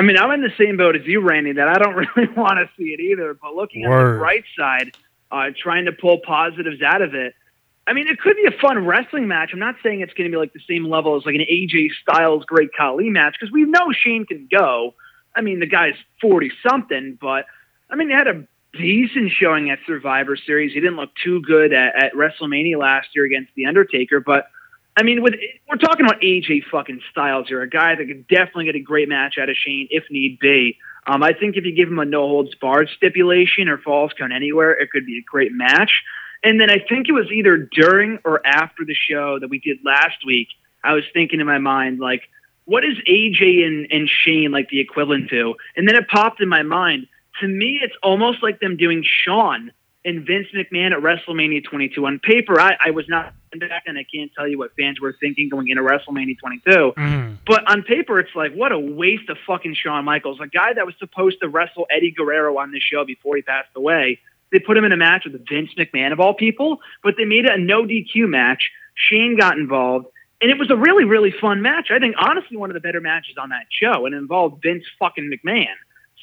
I 0.00 0.02
mean, 0.02 0.16
I'm 0.16 0.30
in 0.30 0.40
the 0.40 0.52
same 0.56 0.78
boat 0.78 0.96
as 0.96 1.02
you, 1.04 1.20
Randy, 1.20 1.52
that 1.52 1.68
I 1.68 1.74
don't 1.74 1.94
really 2.16 2.32
want 2.32 2.58
to 2.58 2.70
see 2.78 2.94
it 2.94 3.00
either. 3.00 3.34
But 3.34 3.54
looking 3.54 3.86
Word. 3.86 4.12
at 4.12 4.12
the 4.14 4.18
bright 4.18 4.44
side, 4.58 4.96
uh, 5.30 5.50
trying 5.54 5.84
to 5.84 5.92
pull 5.92 6.20
positives 6.26 6.80
out 6.80 7.02
of 7.02 7.14
it, 7.14 7.34
I 7.86 7.92
mean, 7.92 8.08
it 8.08 8.18
could 8.18 8.34
be 8.34 8.46
a 8.46 8.58
fun 8.62 8.86
wrestling 8.86 9.28
match. 9.28 9.50
I'm 9.52 9.58
not 9.58 9.74
saying 9.82 10.00
it's 10.00 10.14
going 10.14 10.30
to 10.30 10.34
be 10.34 10.38
like 10.38 10.54
the 10.54 10.60
same 10.66 10.86
level 10.88 11.18
as 11.18 11.26
like 11.26 11.34
an 11.34 11.42
AJ 11.42 11.90
Styles 12.00 12.46
Great 12.46 12.70
Khali 12.74 13.10
match 13.10 13.36
because 13.38 13.52
we 13.52 13.64
know 13.64 13.92
Shane 13.92 14.24
can 14.24 14.48
go. 14.50 14.94
I 15.36 15.42
mean, 15.42 15.60
the 15.60 15.66
guy's 15.66 15.96
40 16.22 16.50
something, 16.66 17.18
but 17.20 17.44
I 17.90 17.96
mean, 17.96 18.08
he 18.08 18.14
had 18.14 18.26
a 18.26 18.46
decent 18.72 19.32
showing 19.32 19.68
at 19.68 19.80
Survivor 19.86 20.34
Series. 20.34 20.72
He 20.72 20.80
didn't 20.80 20.96
look 20.96 21.10
too 21.22 21.42
good 21.42 21.74
at, 21.74 22.04
at 22.04 22.12
WrestleMania 22.14 22.78
last 22.78 23.08
year 23.14 23.26
against 23.26 23.52
The 23.54 23.66
Undertaker, 23.66 24.20
but 24.20 24.46
I 25.00 25.02
mean, 25.02 25.22
with 25.22 25.32
we're 25.66 25.78
talking 25.78 26.04
about 26.04 26.20
AJ 26.20 26.64
fucking 26.70 27.00
Styles 27.10 27.48
here, 27.48 27.62
a 27.62 27.68
guy 27.70 27.94
that 27.94 28.06
could 28.06 28.28
definitely 28.28 28.66
get 28.66 28.74
a 28.74 28.80
great 28.80 29.08
match 29.08 29.38
out 29.40 29.48
of 29.48 29.56
Shane 29.56 29.88
if 29.88 30.04
need 30.10 30.38
be. 30.38 30.76
Um, 31.06 31.22
I 31.22 31.32
think 31.32 31.56
if 31.56 31.64
you 31.64 31.74
give 31.74 31.88
him 31.88 31.98
a 31.98 32.04
no 32.04 32.28
holds 32.28 32.54
barred 32.56 32.90
stipulation 32.94 33.70
or 33.70 33.78
falls 33.78 34.12
count 34.12 34.34
anywhere, 34.34 34.72
it 34.72 34.90
could 34.90 35.06
be 35.06 35.16
a 35.16 35.22
great 35.22 35.52
match. 35.52 36.02
And 36.44 36.60
then 36.60 36.68
I 36.68 36.84
think 36.86 37.08
it 37.08 37.12
was 37.12 37.32
either 37.32 37.56
during 37.56 38.18
or 38.26 38.46
after 38.46 38.84
the 38.84 38.94
show 38.94 39.38
that 39.38 39.48
we 39.48 39.58
did 39.58 39.78
last 39.82 40.18
week. 40.26 40.48
I 40.84 40.92
was 40.92 41.04
thinking 41.14 41.40
in 41.40 41.46
my 41.46 41.58
mind 41.58 41.98
like, 41.98 42.24
what 42.66 42.84
is 42.84 42.98
AJ 43.08 43.66
and, 43.66 43.86
and 43.90 44.06
Shane 44.06 44.52
like 44.52 44.68
the 44.68 44.80
equivalent 44.80 45.30
to? 45.30 45.54
And 45.76 45.88
then 45.88 45.96
it 45.96 46.08
popped 46.08 46.42
in 46.42 46.48
my 46.50 46.62
mind. 46.62 47.06
To 47.40 47.48
me, 47.48 47.80
it's 47.82 47.96
almost 48.02 48.42
like 48.42 48.60
them 48.60 48.76
doing 48.76 49.02
Shawn 49.02 49.72
and 50.04 50.26
Vince 50.26 50.48
McMahon 50.54 50.92
at 50.92 51.02
WrestleMania 51.02 51.64
22. 51.64 52.06
On 52.06 52.18
paper, 52.18 52.60
I, 52.60 52.76
I 52.86 52.90
was 52.90 53.06
not 53.08 53.34
back 53.58 53.84
and 53.86 53.98
I 53.98 54.04
can't 54.04 54.30
tell 54.36 54.48
you 54.48 54.58
what 54.58 54.70
fans 54.78 55.00
were 55.00 55.14
thinking 55.20 55.48
going 55.48 55.68
into 55.68 55.82
WrestleMania 55.82 56.38
22. 56.38 56.92
Mm. 56.96 57.36
But 57.46 57.68
on 57.70 57.82
paper, 57.82 58.18
it's 58.18 58.34
like, 58.34 58.54
what 58.54 58.72
a 58.72 58.78
waste 58.78 59.28
of 59.28 59.36
fucking 59.46 59.74
Shawn 59.74 60.04
Michaels, 60.04 60.38
a 60.40 60.46
guy 60.46 60.72
that 60.72 60.86
was 60.86 60.94
supposed 60.98 61.40
to 61.42 61.48
wrestle 61.48 61.86
Eddie 61.90 62.12
Guerrero 62.12 62.58
on 62.58 62.72
this 62.72 62.82
show 62.82 63.04
before 63.04 63.36
he 63.36 63.42
passed 63.42 63.70
away. 63.74 64.20
They 64.52 64.58
put 64.58 64.76
him 64.76 64.84
in 64.84 64.92
a 64.92 64.96
match 64.96 65.24
with 65.24 65.46
Vince 65.48 65.70
McMahon 65.76 66.12
of 66.12 66.20
all 66.20 66.34
people, 66.34 66.78
but 67.02 67.14
they 67.16 67.24
made 67.24 67.44
it 67.44 67.52
a 67.52 67.58
no 67.58 67.84
DQ 67.84 68.28
match. 68.28 68.70
Shane 68.94 69.36
got 69.38 69.58
involved, 69.58 70.06
and 70.40 70.50
it 70.50 70.58
was 70.58 70.70
a 70.70 70.76
really, 70.76 71.04
really 71.04 71.30
fun 71.30 71.62
match. 71.62 71.90
I 71.90 71.98
think, 71.98 72.16
honestly, 72.18 72.56
one 72.56 72.70
of 72.70 72.74
the 72.74 72.80
better 72.80 73.00
matches 73.00 73.36
on 73.40 73.50
that 73.50 73.66
show, 73.70 74.06
and 74.06 74.14
it 74.14 74.18
involved 74.18 74.62
Vince 74.62 74.84
fucking 74.98 75.30
McMahon. 75.30 75.66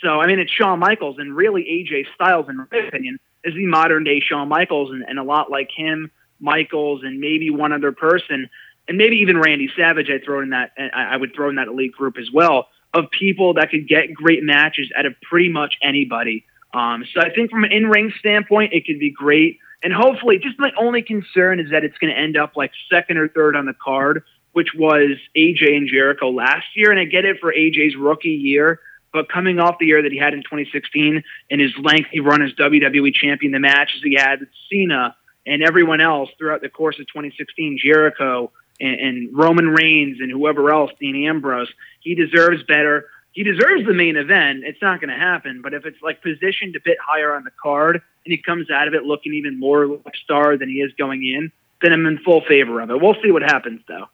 So, 0.04 0.20
I 0.20 0.28
mean, 0.28 0.40
it's 0.40 0.52
Shawn 0.52 0.80
Michaels, 0.80 1.18
and 1.20 1.36
really 1.36 1.63
AJ 1.63 2.06
Styles, 2.13 2.48
in 2.50 2.58
my 2.58 2.66
opinion, 2.88 3.18
is 3.43 3.54
the 3.54 3.65
modern 3.65 4.04
day 4.04 4.19
Shawn 4.19 4.50
Michaels, 4.50 4.91
and, 4.91 5.04
and 5.08 5.19
a 5.19 5.23
lot 5.23 5.52
like 5.52 5.69
him, 5.76 6.12
Michaels, 6.39 7.02
and 7.04 7.19
maybe 7.19 7.50
one 7.50 7.71
other 7.71 7.91
person, 7.91 8.50
and 8.88 8.97
maybe 8.97 9.17
even 9.17 9.38
Randy 9.38 9.69
Savage. 9.76 10.10
I 10.10 10.23
throw 10.23 10.41
in 10.41 10.50
that. 10.52 10.71
I 10.93 11.17
would 11.17 11.34
throw 11.36 11.50
in 11.50 11.56
that 11.56 11.67
elite 11.67 11.93
group 11.93 12.17
as 12.17 12.32
well 12.32 12.67
of 12.93 13.10
people 13.12 13.54
that 13.56 13.69
could 13.69 13.88
get 13.88 14.13
great 14.13 14.43
matches 14.43 14.89
out 14.97 15.06
of 15.06 15.13
pretty 15.21 15.50
much 15.50 15.76
anybody. 15.82 16.45
Um, 16.73 17.06
so 17.13 17.21
I 17.21 17.30
think 17.34 17.52
from 17.52 17.63
an 17.63 17.71
in-ring 17.71 18.13
standpoint, 18.19 18.73
it 18.73 18.86
could 18.86 19.00
be 19.00 19.12
great. 19.12 19.60
And 19.84 19.93
hopefully, 19.93 20.39
just 20.39 20.58
my 20.60 20.71
only 20.78 21.02
concern 21.02 21.60
is 21.60 21.71
that 21.71 21.84
it's 21.84 21.97
going 21.97 22.13
to 22.13 22.19
end 22.19 22.38
up 22.38 22.54
like 22.56 22.71
second 22.91 23.17
or 23.17 23.28
third 23.28 23.56
on 23.56 23.65
the 23.65 23.73
card, 23.73 24.23
which 24.54 24.73
was 24.73 25.17
AJ 25.36 25.78
and 25.78 25.88
Jericho 25.88 26.30
last 26.30 26.65
year. 26.76 26.91
And 26.91 27.00
I 27.00 27.06
get 27.06 27.26
it 27.26 27.39
for 27.39 27.54
AJ's 27.54 27.95
rookie 27.95 28.30
year, 28.30 28.80
but 29.13 29.30
coming 29.30 29.60
off 29.60 29.78
the 29.80 29.86
year 29.86 30.02
that 30.02 30.12
he 30.12 30.17
had 30.17 30.34
in 30.34 30.41
2016 30.41 31.24
and 31.50 31.62
his 31.62 31.72
lengthy 31.82 32.20
run 32.20 32.41
as 32.41 32.52
WWE 32.54 33.13
champion, 33.13 33.52
the 33.52 33.60
matches 33.60 34.02
he 34.04 34.15
had 34.15 34.39
with 34.41 34.50
Cena 34.70 35.15
and 35.46 35.63
everyone 35.63 36.02
else 36.02 36.30
throughout 36.38 36.62
the 36.62 36.70
course 36.70 37.00
of 37.00 37.08
2016, 37.08 37.80
Jericho 37.82 38.52
and, 38.80 39.00
and 39.00 39.38
Roman 39.38 39.70
Reigns 39.70 40.20
and 40.20 40.30
whoever 40.30 40.72
else, 40.72 40.91
Dean 41.00 41.28
Ambrose, 41.28 41.70
he 42.02 42.15
deserves 42.15 42.63
better. 42.63 43.06
He 43.32 43.43
deserves 43.43 43.86
the 43.86 43.93
main 43.93 44.17
event. 44.17 44.63
It's 44.63 44.82
not 44.82 45.00
going 45.00 45.10
to 45.10 45.20
happen, 45.20 45.62
but 45.62 45.74
if 45.74 45.86
it's 45.86 46.02
like 46.02 46.22
positioned 46.22 46.76
a 46.76 46.80
bit 46.84 46.98
higher 47.04 47.34
on 47.34 47.43
the 47.43 47.52
card 47.62 47.96
and 47.96 48.32
he 48.32 48.38
comes 48.38 48.70
out 48.70 48.88
of 48.88 48.93
it 48.93 49.04
looking 49.04 49.34
even 49.34 49.60
more 49.60 49.88
like 49.88 50.15
star 50.24 50.58
than 50.58 50.70
he 50.70 50.76
is 50.76 50.91
going 50.98 51.24
in, 51.24 51.52
then 51.82 51.93
I'm 51.93 52.06
in 52.06 52.17
full 52.20 52.41
favor 52.41 52.82
of 52.82 52.89
it. 52.89 53.00
We'll 53.00 53.15
see 53.24 53.32
what 53.32 53.43
happens 53.43 53.82
though. 53.88 54.08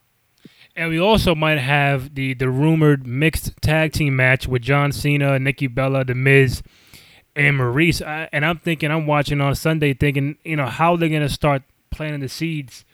And 0.76 0.90
we 0.90 0.98
also 0.98 1.34
might 1.34 1.58
have 1.58 2.14
the 2.14 2.34
the 2.34 2.50
rumored 2.50 3.06
mixed 3.06 3.52
tag 3.60 3.92
team 3.92 4.16
match 4.16 4.48
with 4.48 4.62
John 4.62 4.90
Cena, 4.92 5.38
Nikki 5.38 5.68
Bella, 5.68 6.04
The 6.04 6.14
Miz, 6.14 6.62
and 7.36 7.58
Maryse. 7.58 8.04
I, 8.04 8.28
and 8.32 8.44
I'm 8.44 8.58
thinking, 8.58 8.90
I'm 8.90 9.06
watching 9.06 9.40
on 9.40 9.54
Sunday, 9.54 9.94
thinking, 9.94 10.36
you 10.44 10.56
know, 10.56 10.66
how 10.66 10.96
they're 10.96 11.08
gonna 11.08 11.28
start 11.28 11.62
planting 11.90 12.20
the 12.20 12.28
seeds 12.28 12.84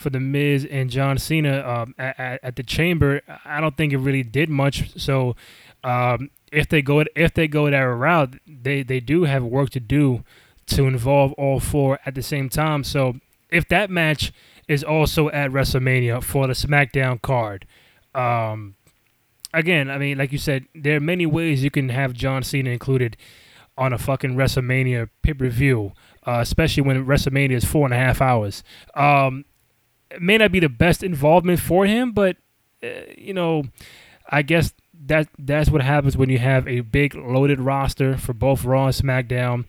for 0.00 0.10
the 0.10 0.20
Miz 0.20 0.66
and 0.70 0.90
John 0.90 1.18
Cena 1.18 1.66
um, 1.66 1.94
at, 1.98 2.40
at, 2.42 2.56
the 2.56 2.62
Chamber. 2.62 3.20
I 3.44 3.60
don't 3.60 3.76
think 3.76 3.92
it 3.92 3.98
really 3.98 4.22
did 4.22 4.48
much. 4.48 4.98
So 4.98 5.36
um, 5.84 6.30
if 6.50 6.68
they 6.68 6.82
go 6.82 7.04
if 7.14 7.34
they 7.34 7.48
go 7.48 7.70
that 7.70 7.78
route, 7.78 8.36
they 8.46 8.82
they 8.82 9.00
do 9.00 9.24
have 9.24 9.44
work 9.44 9.70
to 9.70 9.80
do 9.80 10.24
to 10.66 10.84
involve 10.84 11.32
all 11.34 11.60
four 11.60 11.98
at 12.06 12.14
the 12.14 12.22
same 12.22 12.48
time. 12.48 12.84
So 12.84 13.16
if 13.50 13.68
that 13.68 13.90
match 13.90 14.32
is 14.70 14.84
also 14.84 15.28
at 15.30 15.50
WrestleMania 15.50 16.22
for 16.22 16.46
the 16.46 16.52
SmackDown 16.52 17.20
card. 17.20 17.66
Um, 18.14 18.76
again, 19.52 19.90
I 19.90 19.98
mean, 19.98 20.16
like 20.16 20.30
you 20.30 20.38
said, 20.38 20.66
there 20.76 20.96
are 20.96 21.00
many 21.00 21.26
ways 21.26 21.64
you 21.64 21.72
can 21.72 21.88
have 21.88 22.12
John 22.12 22.44
Cena 22.44 22.70
included 22.70 23.16
on 23.76 23.92
a 23.92 23.98
fucking 23.98 24.36
WrestleMania 24.36 25.08
pay 25.22 25.34
per 25.34 25.48
view, 25.48 25.90
uh, 26.24 26.38
especially 26.40 26.84
when 26.84 27.04
WrestleMania 27.04 27.56
is 27.56 27.64
four 27.64 27.84
and 27.84 27.92
a 27.92 27.96
half 27.96 28.20
hours. 28.20 28.62
Um, 28.94 29.44
it 30.08 30.22
may 30.22 30.38
not 30.38 30.52
be 30.52 30.60
the 30.60 30.68
best 30.68 31.02
involvement 31.02 31.58
for 31.58 31.84
him, 31.84 32.12
but 32.12 32.36
uh, 32.80 32.86
you 33.18 33.34
know, 33.34 33.64
I 34.28 34.42
guess 34.42 34.72
that 35.06 35.26
that's 35.36 35.68
what 35.68 35.82
happens 35.82 36.16
when 36.16 36.30
you 36.30 36.38
have 36.38 36.68
a 36.68 36.82
big 36.82 37.16
loaded 37.16 37.58
roster 37.58 38.16
for 38.16 38.34
both 38.34 38.64
Raw 38.64 38.86
and 38.86 38.94
SmackDown 38.94 39.64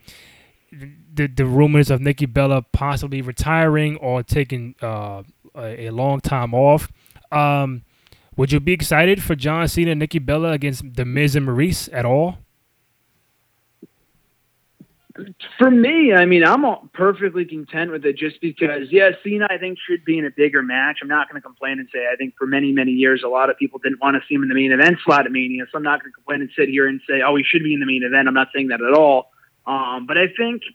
the 1.13 1.28
the 1.28 1.45
rumors 1.45 1.89
of 1.89 2.02
Nikki 2.02 2.26
Bella 2.26 2.62
possibly 2.71 3.21
retiring 3.21 3.97
or 3.97 4.24
taking 4.24 4.76
uh, 4.82 5.24
a, 5.56 5.88
a, 5.88 5.89
long 5.89 6.21
time 6.21 6.54
off. 6.54 6.89
Um, 7.32 7.84
would 8.36 8.52
you 8.52 8.60
be 8.60 8.74
excited 8.74 9.21
for 9.21 9.36
John 9.36 9.67
Cena 9.67 9.91
and 9.91 10.00
Nikki 10.00 10.19
Bella 10.19 10.52
against 10.52 10.95
The 10.95 11.06
Miz 11.06 11.36
and 11.36 11.47
Maryse 11.47 11.89
at 11.91 12.06
all? 12.06 12.38
For 15.60 15.69
me, 15.69 16.13
I 16.13 16.26
mean, 16.26 16.43
I'm 16.43 16.63
perfectly 16.93 17.43
content 17.43 17.91
with 17.91 18.06
it 18.06 18.15
just 18.15 18.39
because, 18.39 18.88
yeah, 18.89 19.12
Cena, 19.24 19.45
I 19.50 19.58
think, 19.58 19.78
should 19.86 20.06
be 20.06 20.17
in 20.17 20.26
a 20.26 20.32
bigger 20.32 20.63
match. 20.63 21.00
I'm 21.02 21.10
not 21.10 21.30
going 21.30 21.39
to 21.39 21.45
complain 21.45 21.80
and 21.80 21.89
say 21.93 22.08
I 22.12 22.15
think 22.15 22.34
for 22.38 22.47
many, 22.47 22.71
many 22.71 22.91
years, 22.91 23.21
a 23.24 23.28
lot 23.28 23.50
of 23.50 23.58
people 23.58 23.78
didn't 23.80 24.00
want 24.02 24.15
to 24.15 24.21
see 24.28 24.36
him 24.36 24.43
in 24.43 24.50
the 24.50 24.56
main 24.56 24.71
event 24.71 24.97
slot 25.04 25.26
at 25.26 25.32
Mania. 25.32 25.65
So 25.69 25.78
I'm 25.78 25.84
not 25.84 26.02
going 26.02 26.12
to 26.12 26.15
complain 26.15 26.41
and 26.41 26.50
sit 26.58 26.69
here 26.69 26.88
and 26.88 27.02
say, 27.08 27.21
oh, 27.21 27.36
he 27.36 27.43
should 27.43 27.62
be 27.62 27.74
in 27.74 27.82
the 27.82 27.86
main 27.86 28.04
event. 28.04 28.30
I'm 28.30 28.34
not 28.34 28.47
saying 28.56 28.69
that 28.69 28.82
at 28.82 28.93
all. 28.93 29.32
Um, 29.67 30.08
but 30.08 30.17
I 30.17 30.28
think– 30.36 30.63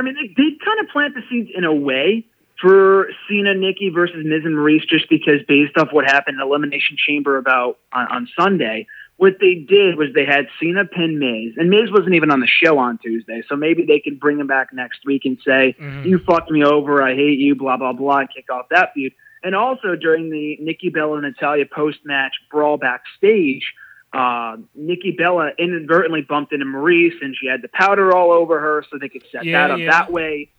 I 0.00 0.02
mean, 0.02 0.14
they, 0.14 0.28
they 0.28 0.56
kind 0.64 0.80
of 0.80 0.88
plant 0.88 1.14
the 1.14 1.22
seeds 1.28 1.50
in 1.54 1.64
a 1.64 1.74
way 1.74 2.24
for 2.60 3.08
Cena, 3.28 3.54
Nikki 3.54 3.90
versus 3.90 4.24
Miz 4.24 4.44
and 4.44 4.56
Maryse, 4.56 4.86
just 4.88 5.08
because 5.08 5.42
based 5.46 5.76
off 5.76 5.88
what 5.92 6.04
happened 6.04 6.40
in 6.40 6.46
Elimination 6.46 6.96
Chamber 6.96 7.36
about 7.36 7.78
on, 7.92 8.06
on 8.08 8.28
Sunday, 8.38 8.86
what 9.16 9.34
they 9.40 9.54
did 9.54 9.96
was 9.96 10.08
they 10.14 10.24
had 10.24 10.46
Cena 10.58 10.86
pin 10.86 11.18
Miz, 11.18 11.54
and 11.58 11.68
Miz 11.68 11.90
wasn't 11.90 12.14
even 12.14 12.30
on 12.30 12.40
the 12.40 12.46
show 12.46 12.78
on 12.78 12.98
Tuesday, 12.98 13.42
so 13.48 13.56
maybe 13.56 13.84
they 13.84 14.00
can 14.00 14.16
bring 14.16 14.40
him 14.40 14.46
back 14.46 14.72
next 14.72 15.00
week 15.04 15.26
and 15.26 15.38
say, 15.44 15.76
mm-hmm. 15.78 16.06
"You 16.06 16.18
fucked 16.18 16.50
me 16.50 16.64
over, 16.64 17.02
I 17.02 17.14
hate 17.14 17.38
you," 17.38 17.54
blah 17.54 17.76
blah 17.76 17.92
blah, 17.92 18.20
and 18.20 18.28
kick 18.34 18.50
off 18.50 18.70
that 18.70 18.94
feud. 18.94 19.12
And 19.42 19.54
also 19.54 19.94
during 19.94 20.30
the 20.30 20.56
Nikki 20.60 20.88
Bella 20.88 21.18
and 21.18 21.22
Natalya 21.22 21.66
post 21.66 21.98
match 22.04 22.32
brawl 22.50 22.78
backstage, 22.78 23.72
uh, 24.12 24.56
Nikki 24.74 25.12
Bella 25.12 25.52
inadvertently 25.58 26.22
bumped 26.22 26.52
into 26.52 26.66
Maryse 26.66 27.22
and 27.22 27.36
she 27.36 27.46
had 27.46 27.62
the 27.62 27.68
powder 27.68 28.14
all 28.14 28.32
over 28.32 28.58
her, 28.58 28.84
so 28.90 28.98
they 28.98 29.08
could 29.08 29.24
set 29.30 29.44
yeah, 29.44 29.68
that 29.68 29.70
up 29.72 29.78
yeah. 29.78 29.90
that 29.90 30.12
way. 30.12 30.50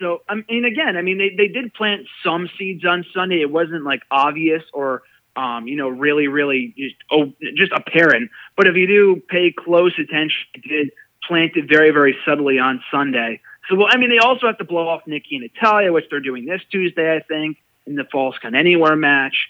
So 0.00 0.22
I 0.28 0.34
mean, 0.48 0.64
again, 0.64 0.96
I 0.96 1.02
mean, 1.02 1.18
they 1.18 1.30
they 1.30 1.48
did 1.48 1.72
plant 1.72 2.06
some 2.24 2.48
seeds 2.58 2.84
on 2.84 3.04
Sunday. 3.14 3.40
It 3.40 3.50
wasn't 3.50 3.84
like 3.84 4.02
obvious 4.10 4.62
or 4.72 5.02
um, 5.36 5.68
you 5.68 5.76
know, 5.76 5.88
really, 5.88 6.28
really 6.28 6.74
just 6.76 6.96
oh, 7.10 7.32
just 7.54 7.72
apparent. 7.72 8.30
But 8.56 8.66
if 8.66 8.74
you 8.74 8.86
do 8.86 9.22
pay 9.28 9.52
close 9.52 9.92
attention, 9.98 10.46
they 10.54 10.68
did 10.68 10.90
plant 11.26 11.56
it 11.56 11.68
very, 11.68 11.90
very 11.90 12.16
subtly 12.24 12.58
on 12.58 12.82
Sunday. 12.90 13.40
So, 13.68 13.76
well, 13.76 13.88
I 13.90 13.98
mean, 13.98 14.10
they 14.10 14.18
also 14.18 14.46
have 14.46 14.58
to 14.58 14.64
blow 14.64 14.88
off 14.88 15.06
Nikki 15.06 15.36
and 15.36 15.42
Natalya, 15.42 15.92
which 15.92 16.06
they're 16.10 16.20
doing 16.20 16.46
this 16.46 16.62
Tuesday, 16.70 17.14
I 17.14 17.20
think, 17.20 17.58
in 17.86 17.96
the 17.96 18.04
Falls 18.04 18.36
Count 18.40 18.54
Anywhere 18.54 18.96
match. 18.96 19.48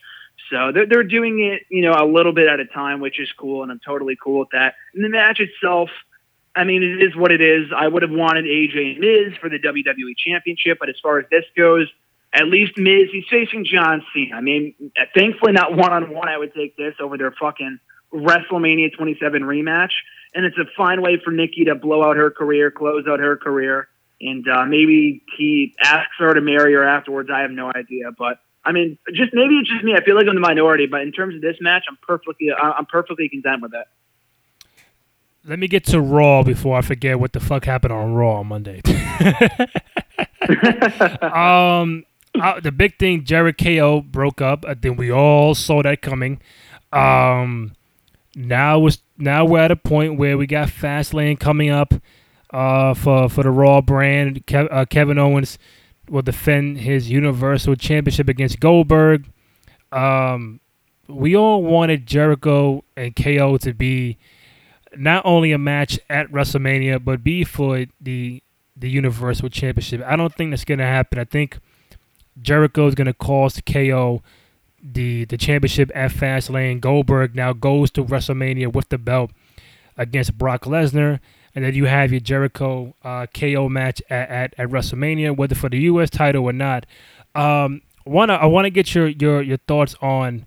So 0.51 0.73
they're, 0.73 0.87
they're 0.87 1.05
doing 1.05 1.41
it, 1.41 1.63
you 1.71 1.83
know, 1.83 1.93
a 1.93 2.07
little 2.07 2.33
bit 2.33 2.49
at 2.49 2.61
a 2.61 2.67
time, 2.67 3.01
which 3.01 3.21
is 3.21 3.29
cool, 3.37 3.63
and 3.63 3.73
I'm 3.73 3.81
totally 3.85 4.17
cool 4.23 4.41
with 4.41 4.51
that. 4.53 4.75
And 4.95 5.05
the 5.05 5.09
match 5.09 5.41
itself, 5.41 5.91
I 6.55 6.65
mean, 6.65 6.83
it 6.83 7.03
is 7.03 7.17
what 7.17 7.33
it 7.33 7.41
is. 7.41 7.71
I 7.77 7.89
would 7.89 8.03
have 8.03 8.11
wanted 8.11 8.45
AJ 8.45 8.93
and 8.93 9.01
Miz 9.01 9.39
for 9.39 9.49
the 9.49 9.59
WWE 9.59 10.17
Championship, 10.17 10.79
but 10.79 10.89
as 10.89 10.97
far 11.03 11.19
as 11.19 11.27
this 11.31 11.45
goes, 11.57 11.89
at 12.33 12.47
least 12.47 12.77
Miz, 12.77 13.09
he's 13.11 13.25
facing 13.31 13.65
John 13.65 14.05
Cena. 14.13 14.37
I 14.37 14.41
mean, 14.41 14.75
thankfully 15.15 15.53
not 15.53 15.75
one 15.75 15.93
on 15.93 16.13
one. 16.13 16.29
I 16.29 16.37
would 16.39 16.55
take 16.55 16.77
this 16.77 16.95
over 17.01 17.17
their 17.17 17.33
fucking 17.33 17.79
WrestleMania 18.13 18.97
27 18.97 19.43
rematch, 19.43 19.93
and 20.35 20.45
it's 20.45 20.59
a 20.59 20.65
fine 20.77 21.03
way 21.03 21.21
for 21.23 21.31
Nikki 21.31 21.65
to 21.65 21.75
blow 21.75 22.05
out 22.05 22.17
her 22.17 22.31
career, 22.31 22.71
close 22.71 23.07
out 23.09 23.21
her 23.21 23.37
career, 23.37 23.89
and 24.21 24.47
uh, 24.49 24.65
maybe 24.65 25.23
he 25.37 25.75
asks 25.81 26.15
her 26.19 26.35
to 26.35 26.41
marry 26.41 26.75
her 26.75 26.85
afterwards. 26.85 27.31
I 27.33 27.41
have 27.41 27.51
no 27.51 27.71
idea, 27.75 28.13
but 28.17 28.39
I 28.67 28.73
mean, 28.73 28.99
just 29.15 29.33
maybe 29.33 29.55
it's 29.55 29.71
just 29.71 29.85
me. 29.85 29.95
I 29.95 30.03
feel 30.03 30.17
like 30.17 30.27
I'm 30.29 30.35
the 30.35 30.41
minority, 30.41 30.87
but 30.87 31.03
in 31.03 31.13
terms 31.13 31.37
of 31.37 31.41
this 31.41 31.57
match, 31.61 31.85
I'm 31.89 31.97
perfectly 32.03 32.49
I'm 32.53 32.85
perfectly 32.87 33.29
content 33.29 33.63
with 33.63 33.73
it. 33.75 33.87
Let 35.49 35.61
me 35.61 35.69
get 35.69 35.85
to 35.87 36.01
Raw 36.01 36.43
before 36.43 36.77
I 36.77 36.83
forget 36.83 37.21
what 37.21 37.33
the 37.33 37.39
fuck 37.39 37.65
happened 37.65 37.93
on 37.93 38.15
Raw 38.15 38.41
on 38.41 38.49
Monday. 38.49 38.83
um, 41.23 42.05
uh, 42.35 42.59
the 42.59 42.73
big 42.73 42.99
thing, 42.99 43.23
Jericho 43.23 44.01
broke 44.01 44.41
up. 44.41 44.65
I 44.67 44.75
think 44.75 44.99
we 44.99 45.13
all 45.13 45.55
saw 45.55 45.85
that 45.85 46.03
coming. 46.03 46.41
Um, 46.93 47.77
now 48.35 48.81
was 48.81 48.99
now 49.17 49.45
we're 49.45 49.61
at 49.61 49.71
a 49.71 49.77
point 49.77 50.19
where 50.19 50.37
we 50.37 50.49
got 50.49 50.69
Fastlane 50.69 51.39
coming 51.39 51.71
up 51.71 51.95
uh, 52.51 52.95
for 52.95 53.29
for 53.29 53.45
the 53.45 53.51
Raw 53.51 53.81
brand. 53.81 54.45
Kev, 54.47 54.67
uh, 54.73 54.85
Kevin 54.87 55.19
Owens 55.19 55.57
will 56.09 56.23
defend 56.23 56.79
his 56.79 57.11
Universal 57.11 57.77
Championship 57.77 58.29
against 58.29 58.61
Goldberg. 58.61 59.31
Um, 59.93 60.61
we 61.09 61.37
all 61.37 61.63
wanted 61.63 62.07
Jericho 62.07 62.85
and 62.97 63.15
KO 63.15 63.57
to 63.59 63.73
be 63.73 64.19
not 64.97 65.25
only 65.25 65.53
a 65.53 65.59
match 65.59 65.99
at 66.09 66.31
WrestleMania, 66.31 67.05
but 67.05 67.23
be 67.23 67.45
for 67.45 67.87
the 68.01 68.43
the 68.79 68.91
Universal 68.91 69.49
Championship. 69.49 70.03
I 70.07 70.17
don't 70.17 70.35
think 70.35 70.51
that's 70.51 70.65
gonna 70.65 70.85
happen. 70.85 71.19
I 71.19 71.25
think 71.25 71.59
Jericho 72.41 72.87
is 72.87 72.95
gonna 72.95 73.15
cost 73.15 73.65
KO 73.65 74.23
the 74.83 75.25
the 75.25 75.37
championship 75.37 75.91
at 75.95 76.11
Fastlane. 76.11 76.81
Goldberg 76.81 77.35
now 77.35 77.53
goes 77.53 77.91
to 77.93 78.05
WrestleMania 78.05 78.73
with 78.73 78.89
the 78.89 78.99
belt 78.99 79.31
against 79.97 80.37
Brock 80.37 80.63
Lesnar 80.63 81.21
and 81.57 81.65
then 81.65 81.75
you 81.75 81.87
have 81.87 82.13
your 82.13 82.21
Jericho 82.21 82.95
uh, 83.03 83.27
KO 83.35 83.71
match 83.71 84.03
at, 84.11 84.29
at, 84.29 84.55
at, 84.59 84.69
WrestleMania, 84.69 85.35
whether 85.35 85.55
for 85.55 85.71
the 85.71 85.79
U.S. 85.79 86.11
title 86.11 86.45
or 86.45 86.53
not. 86.53 86.85
Um, 87.35 87.81
wanna 88.05 88.35
I 88.35 88.45
want 88.45 88.67
to 88.67 88.71
get 88.71 88.95
your, 88.95 89.09
your 89.09 89.41
your 89.41 89.57
thoughts 89.57 89.97
on 90.03 90.47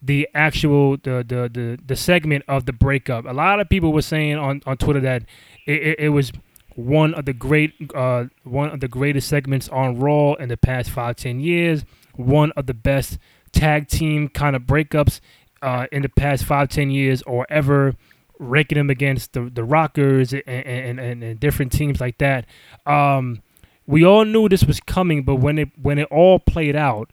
the 0.00 0.28
actual 0.32 0.96
the, 0.96 1.24
the 1.26 1.50
the 1.52 1.78
the 1.84 1.96
segment 1.96 2.44
of 2.46 2.66
the 2.66 2.72
breakup. 2.72 3.24
A 3.26 3.32
lot 3.32 3.58
of 3.58 3.68
people 3.68 3.92
were 3.92 4.00
saying 4.00 4.36
on, 4.36 4.62
on 4.64 4.76
Twitter 4.76 5.00
that 5.00 5.24
it, 5.66 5.82
it, 5.82 5.98
it 5.98 6.08
was 6.10 6.30
one 6.76 7.14
of 7.14 7.24
the 7.24 7.32
great 7.32 7.72
uh, 7.92 8.26
one 8.44 8.70
of 8.70 8.78
the 8.78 8.88
greatest 8.88 9.28
segments 9.28 9.68
on 9.70 9.98
Raw 9.98 10.34
in 10.34 10.48
the 10.48 10.56
past 10.56 10.88
five 10.88 11.16
ten 11.16 11.40
years. 11.40 11.84
One 12.14 12.52
of 12.52 12.66
the 12.66 12.74
best 12.74 13.18
tag 13.50 13.88
team 13.88 14.28
kind 14.28 14.54
of 14.54 14.62
breakups 14.62 15.18
uh, 15.62 15.88
in 15.90 16.02
the 16.02 16.08
past 16.08 16.44
five 16.44 16.68
ten 16.68 16.92
years 16.92 17.22
or 17.22 17.44
ever 17.50 17.96
ranking 18.44 18.78
them 18.78 18.90
against 18.90 19.32
the 19.32 19.50
the 19.52 19.64
Rockers 19.64 20.32
and 20.32 20.42
and, 20.46 21.00
and, 21.00 21.22
and 21.22 21.40
different 21.40 21.72
teams 21.72 22.00
like 22.00 22.18
that. 22.18 22.46
Um, 22.86 23.42
we 23.86 24.04
all 24.04 24.24
knew 24.24 24.48
this 24.48 24.64
was 24.64 24.80
coming, 24.80 25.22
but 25.22 25.36
when 25.36 25.58
it 25.58 25.68
when 25.80 25.98
it 25.98 26.08
all 26.10 26.38
played 26.38 26.76
out, 26.76 27.10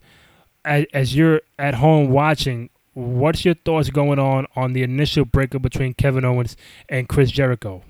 as, 0.65 0.85
as 0.93 1.15
you're 1.15 1.41
at 1.59 1.75
home 1.75 2.09
watching, 2.09 2.69
what's 2.93 3.45
your 3.45 3.55
thoughts 3.55 3.89
going 3.89 4.19
on 4.19 4.47
on 4.55 4.73
the 4.73 4.83
initial 4.83 5.25
breakup 5.25 5.61
between 5.61 5.93
Kevin 5.93 6.25
Owens 6.25 6.55
and 6.89 7.09
Chris 7.09 7.31
Jericho? 7.31 7.83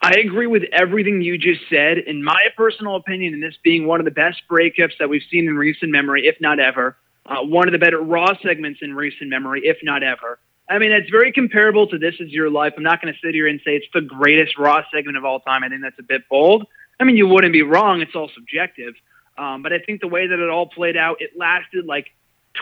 I 0.00 0.12
agree 0.20 0.46
with 0.46 0.62
everything 0.72 1.22
you 1.22 1.38
just 1.38 1.62
said. 1.68 1.98
In 1.98 2.22
my 2.22 2.46
personal 2.56 2.96
opinion, 2.96 3.34
and 3.34 3.42
this 3.42 3.56
being 3.64 3.86
one 3.86 4.00
of 4.00 4.04
the 4.04 4.12
best 4.12 4.42
breakups 4.48 4.92
that 5.00 5.08
we've 5.08 5.22
seen 5.30 5.48
in 5.48 5.56
recent 5.56 5.90
memory, 5.90 6.26
if 6.26 6.40
not 6.40 6.60
ever, 6.60 6.96
uh, 7.26 7.42
one 7.42 7.66
of 7.66 7.72
the 7.72 7.78
better 7.78 8.00
Raw 8.00 8.32
segments 8.42 8.80
in 8.80 8.94
recent 8.94 9.28
memory, 9.28 9.62
if 9.64 9.78
not 9.82 10.02
ever. 10.02 10.38
I 10.70 10.78
mean, 10.78 10.92
it's 10.92 11.08
very 11.10 11.32
comparable 11.32 11.86
to 11.88 11.98
This 11.98 12.14
Is 12.20 12.30
Your 12.30 12.50
Life. 12.50 12.74
I'm 12.76 12.82
not 12.82 13.00
going 13.00 13.12
to 13.12 13.20
sit 13.20 13.34
here 13.34 13.46
and 13.46 13.60
say 13.64 13.76
it's 13.76 13.86
the 13.94 14.02
greatest 14.02 14.58
Raw 14.58 14.82
segment 14.92 15.16
of 15.16 15.24
all 15.24 15.40
time. 15.40 15.64
I 15.64 15.68
think 15.68 15.80
that's 15.82 15.98
a 15.98 16.02
bit 16.02 16.28
bold. 16.28 16.66
I 17.00 17.04
mean, 17.04 17.16
you 17.16 17.26
wouldn't 17.26 17.52
be 17.52 17.62
wrong. 17.62 18.02
It's 18.02 18.14
all 18.14 18.30
subjective. 18.34 18.94
Um, 19.38 19.62
but 19.62 19.72
I 19.72 19.78
think 19.78 20.00
the 20.00 20.08
way 20.08 20.26
that 20.26 20.38
it 20.38 20.50
all 20.50 20.66
played 20.66 20.96
out, 20.96 21.18
it 21.20 21.30
lasted 21.36 21.86
like 21.86 22.08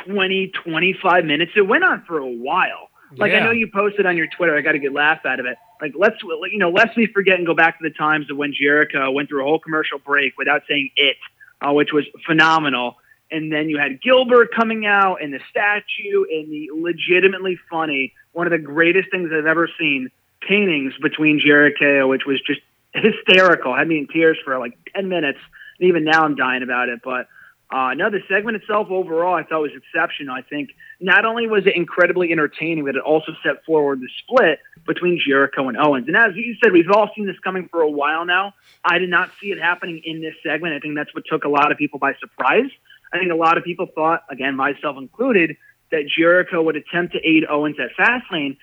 20, 0.06 0.48
25 0.48 1.24
minutes. 1.24 1.52
It 1.56 1.66
went 1.66 1.84
on 1.84 2.04
for 2.06 2.18
a 2.18 2.26
while. 2.26 2.90
Like 3.16 3.32
yeah. 3.32 3.38
I 3.38 3.40
know 3.44 3.50
you 3.50 3.68
posted 3.72 4.04
on 4.04 4.16
your 4.16 4.26
Twitter. 4.26 4.56
I 4.56 4.60
got 4.60 4.74
a 4.74 4.78
good 4.78 4.92
laugh 4.92 5.24
out 5.24 5.40
of 5.40 5.46
it. 5.46 5.56
Like 5.80 5.92
let's 5.96 6.16
you 6.22 6.58
know, 6.58 6.70
lest 6.70 6.96
we 6.96 7.06
forget 7.06 7.36
and 7.36 7.46
go 7.46 7.54
back 7.54 7.78
to 7.78 7.88
the 7.88 7.94
times 7.94 8.30
of 8.30 8.36
when 8.36 8.52
Jericho 8.52 9.10
went 9.10 9.28
through 9.28 9.42
a 9.42 9.44
whole 9.44 9.58
commercial 9.58 9.98
break 9.98 10.36
without 10.36 10.62
saying 10.68 10.90
it, 10.96 11.16
uh, 11.60 11.72
which 11.72 11.92
was 11.92 12.04
phenomenal 12.26 12.96
and 13.30 13.52
then 13.52 13.68
you 13.68 13.78
had 13.78 14.00
Gilbert 14.00 14.54
coming 14.54 14.86
out 14.86 15.22
and 15.22 15.32
the 15.32 15.40
statue 15.50 16.24
and 16.30 16.50
the 16.50 16.70
legitimately 16.74 17.58
funny, 17.70 18.12
one 18.32 18.46
of 18.46 18.52
the 18.52 18.58
greatest 18.58 19.10
things 19.10 19.30
I've 19.32 19.46
ever 19.46 19.68
seen, 19.78 20.10
paintings 20.40 20.94
between 21.00 21.40
Jericho, 21.44 22.06
which 22.08 22.24
was 22.26 22.40
just 22.40 22.60
hysterical. 22.94 23.74
Had 23.74 23.88
me 23.88 23.98
in 23.98 24.06
tears 24.06 24.38
for 24.44 24.58
like 24.58 24.78
10 24.94 25.08
minutes. 25.08 25.38
And 25.80 25.88
even 25.88 26.04
now 26.04 26.24
I'm 26.24 26.36
dying 26.36 26.62
about 26.62 26.88
it. 26.88 27.00
But 27.02 27.28
uh, 27.70 27.94
no, 27.94 28.10
the 28.10 28.20
segment 28.28 28.56
itself 28.56 28.88
overall 28.90 29.34
I 29.34 29.42
thought 29.42 29.62
was 29.62 29.72
exceptional. 29.74 30.34
I 30.34 30.42
think 30.42 30.70
not 31.00 31.24
only 31.24 31.48
was 31.48 31.66
it 31.66 31.74
incredibly 31.74 32.30
entertaining, 32.30 32.84
but 32.84 32.94
it 32.94 33.02
also 33.02 33.32
set 33.42 33.64
forward 33.64 34.00
the 34.00 34.08
split 34.22 34.60
between 34.86 35.20
Jericho 35.24 35.68
and 35.68 35.76
Owens. 35.76 36.06
And 36.06 36.16
as 36.16 36.36
you 36.36 36.54
said, 36.62 36.72
we've 36.72 36.90
all 36.90 37.10
seen 37.16 37.26
this 37.26 37.38
coming 37.40 37.68
for 37.68 37.82
a 37.82 37.90
while 37.90 38.24
now. 38.24 38.54
I 38.84 38.98
did 38.98 39.10
not 39.10 39.30
see 39.40 39.48
it 39.48 39.58
happening 39.58 40.00
in 40.04 40.20
this 40.20 40.34
segment. 40.44 40.74
I 40.74 40.78
think 40.78 40.94
that's 40.94 41.12
what 41.12 41.24
took 41.28 41.44
a 41.44 41.48
lot 41.48 41.72
of 41.72 41.78
people 41.78 41.98
by 41.98 42.14
surprise. 42.20 42.70
I 43.12 43.18
think 43.18 43.30
a 43.32 43.36
lot 43.36 43.58
of 43.58 43.64
people 43.64 43.86
thought, 43.94 44.24
again, 44.30 44.56
myself 44.56 44.96
included, 44.98 45.56
that 45.90 46.06
Jericho 46.06 46.62
would 46.62 46.76
attempt 46.76 47.14
to 47.14 47.20
aid 47.20 47.44
Owens 47.48 47.76
at 47.78 47.96
Fastlane 47.96 48.56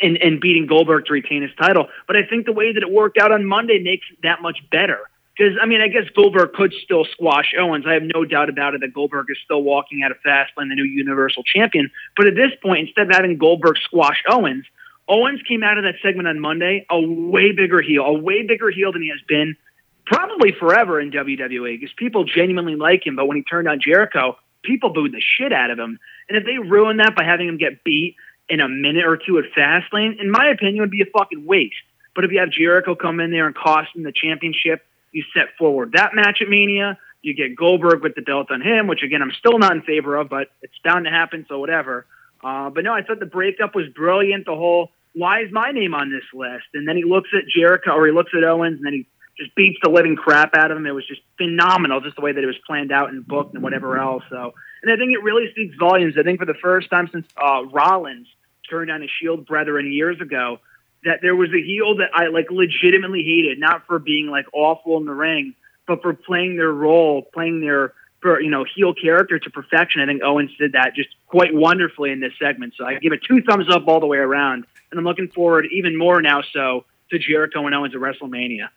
and, 0.00 0.16
and 0.18 0.40
beating 0.40 0.66
Goldberg 0.66 1.06
to 1.06 1.12
retain 1.12 1.42
his 1.42 1.52
title. 1.56 1.88
But 2.06 2.16
I 2.16 2.24
think 2.24 2.46
the 2.46 2.52
way 2.52 2.72
that 2.72 2.82
it 2.82 2.90
worked 2.90 3.18
out 3.18 3.32
on 3.32 3.46
Monday 3.46 3.82
makes 3.82 4.06
it 4.10 4.18
that 4.22 4.42
much 4.42 4.58
better. 4.70 4.98
Because, 5.36 5.56
I 5.60 5.66
mean, 5.66 5.80
I 5.80 5.88
guess 5.88 6.04
Goldberg 6.14 6.52
could 6.52 6.72
still 6.84 7.04
squash 7.06 7.54
Owens. 7.58 7.84
I 7.88 7.94
have 7.94 8.04
no 8.04 8.24
doubt 8.24 8.48
about 8.48 8.74
it 8.74 8.82
that 8.82 8.94
Goldberg 8.94 9.26
is 9.30 9.36
still 9.44 9.62
walking 9.62 10.02
out 10.04 10.12
of 10.12 10.18
Fastlane, 10.24 10.68
the 10.68 10.76
new 10.76 10.84
Universal 10.84 11.42
Champion. 11.42 11.90
But 12.16 12.28
at 12.28 12.36
this 12.36 12.52
point, 12.62 12.86
instead 12.86 13.08
of 13.08 13.16
having 13.16 13.36
Goldberg 13.36 13.78
squash 13.78 14.22
Owens, 14.28 14.64
Owens 15.08 15.40
came 15.46 15.62
out 15.62 15.76
of 15.76 15.84
that 15.84 15.96
segment 16.02 16.28
on 16.28 16.38
Monday 16.38 16.86
a 16.88 17.00
way 17.00 17.52
bigger 17.52 17.82
heel, 17.82 18.04
a 18.04 18.12
way 18.12 18.42
bigger 18.42 18.70
heel 18.70 18.92
than 18.92 19.02
he 19.02 19.10
has 19.10 19.20
been 19.26 19.56
probably 20.06 20.52
forever 20.52 21.00
in 21.00 21.10
WWE 21.10 21.80
because 21.80 21.94
people 21.96 22.24
genuinely 22.24 22.76
like 22.76 23.06
him. 23.06 23.16
But 23.16 23.26
when 23.26 23.36
he 23.36 23.42
turned 23.42 23.68
on 23.68 23.80
Jericho, 23.80 24.36
people 24.62 24.92
booed 24.92 25.12
the 25.12 25.20
shit 25.20 25.52
out 25.52 25.70
of 25.70 25.78
him. 25.78 25.98
And 26.28 26.38
if 26.38 26.44
they 26.44 26.58
ruin 26.58 26.98
that 26.98 27.16
by 27.16 27.24
having 27.24 27.48
him 27.48 27.58
get 27.58 27.84
beat 27.84 28.16
in 28.48 28.60
a 28.60 28.68
minute 28.68 29.04
or 29.04 29.16
two 29.16 29.38
at 29.38 29.44
Fastlane, 29.56 30.20
in 30.20 30.30
my 30.30 30.48
opinion, 30.48 30.80
would 30.80 30.90
be 30.90 31.02
a 31.02 31.18
fucking 31.18 31.46
waste. 31.46 31.74
But 32.14 32.24
if 32.24 32.30
you 32.30 32.40
have 32.40 32.50
Jericho 32.50 32.94
come 32.94 33.20
in 33.20 33.30
there 33.30 33.46
and 33.46 33.54
cost 33.54 33.94
him 33.94 34.02
the 34.02 34.12
championship, 34.12 34.84
you 35.12 35.24
set 35.34 35.56
forward 35.58 35.92
that 35.92 36.14
match 36.14 36.38
at 36.42 36.48
Mania. 36.48 36.98
You 37.22 37.34
get 37.34 37.56
Goldberg 37.56 38.02
with 38.02 38.14
the 38.14 38.22
belt 38.22 38.50
on 38.50 38.60
him, 38.60 38.86
which 38.86 39.02
again 39.02 39.22
I'm 39.22 39.32
still 39.32 39.58
not 39.58 39.72
in 39.72 39.82
favor 39.82 40.16
of, 40.16 40.28
but 40.28 40.48
it's 40.62 40.74
bound 40.84 41.06
to 41.06 41.10
happen, 41.10 41.46
so 41.48 41.58
whatever. 41.58 42.04
Uh, 42.42 42.68
but 42.68 42.84
no, 42.84 42.92
I 42.92 43.02
thought 43.02 43.20
the 43.20 43.26
breakup 43.26 43.74
was 43.74 43.88
brilliant. 43.88 44.44
The 44.44 44.54
whole 44.54 44.90
why 45.14 45.42
is 45.42 45.52
my 45.52 45.70
name 45.70 45.94
on 45.94 46.10
this 46.10 46.24
list? 46.34 46.66
And 46.74 46.86
then 46.86 46.96
he 46.96 47.04
looks 47.04 47.30
at 47.32 47.48
Jericho 47.48 47.92
or 47.92 48.06
he 48.06 48.12
looks 48.12 48.32
at 48.36 48.44
Owens 48.44 48.76
and 48.76 48.84
then 48.84 48.92
he 48.92 49.06
just 49.36 49.54
beats 49.54 49.78
the 49.82 49.90
living 49.90 50.16
crap 50.16 50.54
out 50.56 50.70
of 50.70 50.76
him. 50.76 50.86
It 50.86 50.92
was 50.92 51.06
just 51.06 51.20
phenomenal, 51.36 52.00
just 52.00 52.16
the 52.16 52.22
way 52.22 52.32
that 52.32 52.42
it 52.42 52.46
was 52.46 52.58
planned 52.66 52.92
out 52.92 53.10
and 53.10 53.26
booked 53.26 53.54
and 53.54 53.62
whatever 53.62 53.98
else. 53.98 54.22
So, 54.30 54.54
and 54.82 54.92
I 54.92 54.96
think 54.96 55.12
it 55.12 55.22
really 55.22 55.50
speaks 55.50 55.76
volumes. 55.76 56.14
I 56.18 56.22
think 56.22 56.38
for 56.38 56.46
the 56.46 56.54
first 56.54 56.90
time 56.90 57.08
since 57.12 57.26
uh, 57.36 57.64
Rollins 57.64 58.28
turned 58.68 58.90
on 58.90 59.00
his 59.00 59.10
Shield 59.20 59.46
brethren 59.46 59.92
years 59.92 60.20
ago, 60.20 60.58
that 61.04 61.20
there 61.20 61.36
was 61.36 61.50
a 61.50 61.62
heel 61.62 61.96
that 61.96 62.10
I 62.14 62.28
like 62.28 62.50
legitimately 62.50 63.22
hated, 63.22 63.58
not 63.58 63.86
for 63.86 63.98
being 63.98 64.28
like 64.28 64.46
awful 64.52 64.98
in 64.98 65.04
the 65.04 65.12
ring, 65.12 65.54
but 65.86 66.00
for 66.02 66.14
playing 66.14 66.56
their 66.56 66.72
role, 66.72 67.22
playing 67.22 67.60
their 67.60 67.92
for 68.20 68.40
you 68.40 68.50
know 68.50 68.64
heel 68.64 68.94
character 68.94 69.38
to 69.38 69.50
perfection. 69.50 70.00
I 70.00 70.06
think 70.06 70.22
Owens 70.22 70.50
did 70.58 70.72
that 70.72 70.94
just 70.94 71.10
quite 71.26 71.54
wonderfully 71.54 72.10
in 72.10 72.20
this 72.20 72.32
segment. 72.40 72.74
So 72.76 72.86
I 72.86 72.94
give 72.94 73.12
it 73.12 73.20
two 73.22 73.42
thumbs 73.42 73.66
up 73.70 73.86
all 73.86 74.00
the 74.00 74.06
way 74.06 74.18
around, 74.18 74.64
and 74.90 74.98
I'm 74.98 75.04
looking 75.04 75.28
forward 75.28 75.66
even 75.70 75.96
more 75.96 76.22
now 76.22 76.42
so 76.52 76.86
to 77.10 77.18
Jericho 77.18 77.66
and 77.66 77.74
Owens 77.74 77.94
at 77.94 78.00
WrestleMania. 78.00 78.68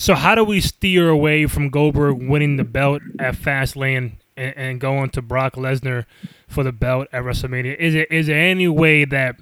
So 0.00 0.14
how 0.14 0.36
do 0.36 0.44
we 0.44 0.60
steer 0.60 1.08
away 1.08 1.46
from 1.46 1.70
Goldberg 1.70 2.22
winning 2.22 2.56
the 2.56 2.62
belt 2.62 3.02
at 3.18 3.34
Fastlane 3.34 4.12
and, 4.36 4.56
and 4.56 4.80
going 4.80 5.10
to 5.10 5.20
Brock 5.20 5.54
Lesnar 5.54 6.04
for 6.46 6.62
the 6.62 6.70
belt 6.70 7.08
at 7.12 7.24
WrestleMania? 7.24 7.76
Is 7.76 7.96
it 7.96 8.10
is 8.10 8.28
there 8.28 8.38
any 8.40 8.68
way 8.68 9.04
that 9.04 9.34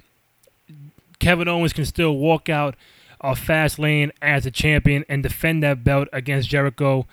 Kevin 1.19 1.47
Owens 1.47 1.73
can 1.73 1.85
still 1.85 2.17
walk 2.17 2.49
out 2.49 2.75
of 3.21 3.39
Fastlane 3.39 4.09
as 4.19 4.47
a 4.47 4.51
champion 4.51 5.05
and 5.07 5.21
defend 5.21 5.61
that 5.61 5.83
belt 5.83 6.07
against 6.11 6.49
Jericho 6.49 7.05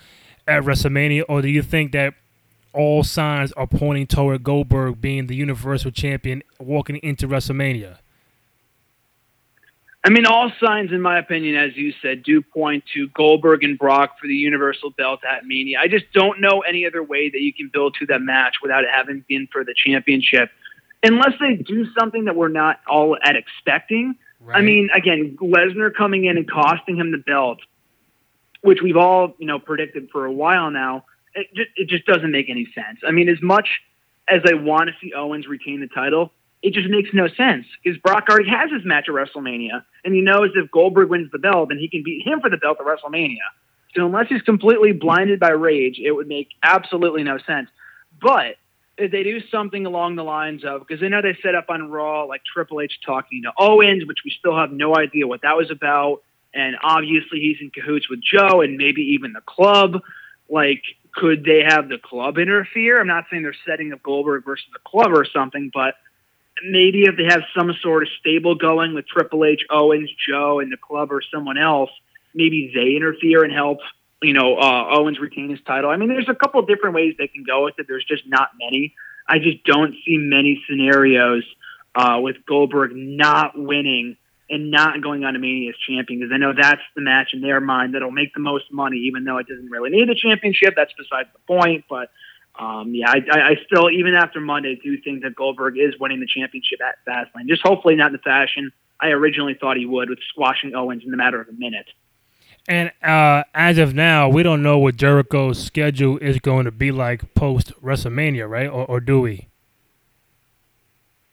at 0.47 0.63
WrestleMania, 0.63 1.23
or 1.29 1.43
do 1.43 1.47
you 1.47 1.61
think 1.61 1.91
that 1.91 2.15
all 2.73 3.03
signs 3.03 3.51
are 3.53 3.67
pointing 3.67 4.07
toward 4.07 4.43
Goldberg 4.43 4.99
being 4.99 5.27
the 5.27 5.35
Universal 5.35 5.91
Champion 5.91 6.43
walking 6.59 6.97
into 6.97 7.27
WrestleMania. 7.27 7.99
I 10.05 10.09
mean, 10.09 10.27
all 10.27 10.51
signs, 10.63 10.91
in 10.91 11.01
my 11.01 11.17
opinion, 11.17 11.55
as 11.55 11.75
you 11.75 11.91
said, 11.99 12.21
do 12.21 12.39
point 12.39 12.83
to 12.93 13.07
Goldberg 13.09 13.63
and 13.63 13.75
Brock 13.75 14.19
for 14.21 14.27
the 14.27 14.35
Universal 14.35 14.91
belt 14.91 15.21
at 15.27 15.45
Mania. 15.45 15.79
I 15.81 15.87
just 15.87 16.05
don't 16.13 16.39
know 16.39 16.59
any 16.59 16.85
other 16.85 17.01
way 17.01 17.31
that 17.31 17.41
you 17.41 17.51
can 17.51 17.71
build 17.73 17.95
to 17.99 18.05
that 18.05 18.21
match 18.21 18.57
without 18.61 18.83
it 18.83 18.91
having 18.93 19.25
been 19.27 19.47
for 19.51 19.63
the 19.63 19.73
championship, 19.75 20.51
unless 21.01 21.31
they 21.39 21.55
do 21.55 21.87
something 21.97 22.25
that 22.25 22.35
we're 22.35 22.49
not 22.49 22.81
all 22.87 23.17
at 23.19 23.35
expecting. 23.35 24.13
Right. 24.41 24.59
I 24.59 24.61
mean, 24.61 24.91
again, 24.93 25.39
Lesnar 25.41 25.91
coming 25.91 26.25
in 26.25 26.37
and 26.37 26.47
costing 26.47 26.97
him 26.97 27.11
the 27.11 27.17
belt, 27.17 27.57
which 28.61 28.83
we've 28.83 28.97
all 28.97 29.33
you 29.39 29.47
know 29.47 29.57
predicted 29.57 30.09
for 30.11 30.25
a 30.25 30.31
while 30.31 30.69
now. 30.69 31.05
It 31.33 31.47
just, 31.55 31.69
it 31.75 31.89
just 31.89 32.05
doesn't 32.05 32.31
make 32.31 32.47
any 32.47 32.67
sense. 32.75 32.99
I 33.03 33.09
mean, 33.09 33.27
as 33.27 33.41
much 33.41 33.81
as 34.27 34.41
I 34.47 34.53
want 34.53 34.89
to 34.89 34.95
see 35.01 35.13
Owens 35.13 35.47
retain 35.47 35.79
the 35.79 35.87
title, 35.87 36.31
it 36.61 36.73
just 36.73 36.89
makes 36.89 37.09
no 37.13 37.27
sense 37.27 37.65
because 37.83 37.99
Brock 37.99 38.25
already 38.29 38.49
has 38.49 38.71
his 38.71 38.83
match 38.85 39.05
at 39.07 39.13
WrestleMania, 39.13 39.83
and 40.03 40.13
he 40.13 40.21
knows 40.21 40.51
if 40.55 40.71
Goldberg 40.71 41.09
wins 41.09 41.31
the 41.31 41.39
belt, 41.39 41.69
then 41.69 41.77
he 41.77 41.87
can 41.87 42.03
beat 42.03 42.25
him 42.25 42.41
for 42.41 42.49
the 42.49 42.57
belt 42.57 42.77
at 42.79 42.85
WrestleMania. 42.85 43.37
So 43.95 44.05
unless 44.05 44.27
he's 44.27 44.41
completely 44.41 44.91
blinded 44.91 45.39
by 45.39 45.51
rage, 45.51 45.99
it 46.03 46.11
would 46.11 46.27
make 46.27 46.49
absolutely 46.63 47.23
no 47.23 47.37
sense. 47.37 47.69
But 48.21 48.55
if 48.97 49.11
they 49.11 49.23
do 49.23 49.41
something 49.51 49.85
along 49.85 50.15
the 50.15 50.23
lines 50.23 50.63
of, 50.63 50.85
because 50.85 51.03
I 51.03 51.07
know 51.07 51.21
they 51.21 51.37
set 51.41 51.55
up 51.55 51.65
on 51.69 51.89
Raw 51.89 52.23
like 52.23 52.41
Triple 52.51 52.81
H 52.81 52.99
talking 53.05 53.43
to 53.43 53.51
Owens, 53.57 54.05
which 54.05 54.19
we 54.23 54.31
still 54.37 54.57
have 54.57 54.71
no 54.71 54.97
idea 54.97 55.27
what 55.27 55.41
that 55.41 55.57
was 55.57 55.69
about, 55.69 56.23
and 56.53 56.77
obviously 56.81 57.39
he's 57.39 57.57
in 57.61 57.69
cahoots 57.71 58.09
with 58.09 58.21
Joe 58.21 58.61
and 58.61 58.77
maybe 58.77 59.01
even 59.13 59.33
the 59.33 59.41
club. 59.41 60.01
Like, 60.49 60.83
could 61.13 61.43
they 61.43 61.63
have 61.67 61.89
the 61.89 61.97
club 61.97 62.37
interfere? 62.37 62.99
I'm 62.99 63.07
not 63.07 63.25
saying 63.29 63.43
they're 63.43 63.55
setting 63.65 63.91
up 63.93 64.01
Goldberg 64.03 64.45
versus 64.45 64.67
the 64.71 64.79
club 64.89 65.11
or 65.11 65.25
something, 65.25 65.71
but 65.73 65.95
maybe 66.63 67.03
if 67.03 67.17
they 67.17 67.25
have 67.25 67.41
some 67.57 67.73
sort 67.81 68.03
of 68.03 68.09
stable 68.19 68.55
going 68.55 68.93
with 68.93 69.07
Triple 69.07 69.45
H, 69.45 69.61
Owens, 69.69 70.09
Joe, 70.27 70.59
and 70.59 70.71
the 70.71 70.77
club 70.77 71.11
or 71.11 71.21
someone 71.33 71.57
else, 71.57 71.89
maybe 72.33 72.71
they 72.73 72.95
interfere 72.95 73.43
and 73.43 73.53
help, 73.53 73.79
you 74.21 74.33
know, 74.33 74.57
uh, 74.57 74.87
Owens 74.91 75.19
retain 75.19 75.49
his 75.49 75.59
title. 75.65 75.89
I 75.89 75.97
mean, 75.97 76.09
there's 76.09 76.29
a 76.29 76.35
couple 76.35 76.61
different 76.65 76.95
ways 76.95 77.15
they 77.17 77.27
can 77.27 77.43
go 77.43 77.65
with 77.65 77.75
it. 77.77 77.87
There's 77.87 78.05
just 78.05 78.23
not 78.27 78.49
many. 78.59 78.93
I 79.27 79.39
just 79.39 79.63
don't 79.63 79.95
see 80.05 80.17
many 80.17 80.63
scenarios 80.69 81.43
uh, 81.95 82.19
with 82.21 82.37
Goldberg 82.45 82.91
not 82.93 83.57
winning 83.57 84.17
and 84.49 84.69
not 84.69 85.01
going 85.01 85.23
on 85.23 85.33
to 85.33 85.39
Mania 85.39 85.69
as 85.69 85.75
champion 85.87 86.19
because 86.19 86.31
I 86.33 86.37
know 86.37 86.53
that's 86.55 86.81
the 86.95 87.01
match 87.01 87.29
in 87.33 87.41
their 87.41 87.59
mind 87.59 87.95
that'll 87.95 88.11
make 88.11 88.33
the 88.33 88.39
most 88.39 88.65
money, 88.71 88.97
even 89.07 89.23
though 89.23 89.39
it 89.39 89.47
doesn't 89.47 89.69
really 89.69 89.89
need 89.89 90.07
the 90.07 90.15
championship. 90.15 90.75
That's 90.75 90.93
besides 90.93 91.29
the 91.33 91.39
point. 91.47 91.85
But 91.89 92.09
um, 92.57 92.93
yeah, 92.95 93.09
I, 93.09 93.19
I, 93.31 93.55
still, 93.65 93.89
even 93.89 94.15
after 94.15 94.39
Monday, 94.39 94.79
do 94.81 94.97
think 95.01 95.23
that 95.23 95.35
Goldberg 95.35 95.77
is 95.77 95.93
winning 95.99 96.21
the 96.21 96.27
championship 96.27 96.79
at 96.81 96.95
Fastlane. 97.05 97.47
Just 97.47 97.61
hopefully 97.61 97.95
not 97.95 98.07
in 98.07 98.13
the 98.13 98.19
fashion 98.19 98.71
I 98.99 99.07
originally 99.09 99.55
thought 99.55 99.77
he 99.77 99.85
would 99.85 100.09
with 100.09 100.19
squashing 100.29 100.73
Owens 100.75 101.03
in 101.05 101.13
a 101.13 101.17
matter 101.17 101.41
of 101.41 101.49
a 101.49 101.53
minute. 101.53 101.87
And 102.67 102.91
uh, 103.03 103.43
as 103.53 103.77
of 103.77 103.93
now, 103.93 104.27
we 104.27 104.41
don't 104.41 104.63
know 104.63 104.79
what 104.79 104.95
Jericho's 104.95 105.63
schedule 105.63 106.17
is 106.17 106.39
going 106.39 106.65
to 106.65 106.71
be 106.71 106.91
like 106.91 107.33
post 107.35 107.71
WrestleMania, 107.81 108.49
right? 108.49 108.67
Or, 108.67 108.85
or 108.85 108.99
do 108.99 109.21
we? 109.21 109.49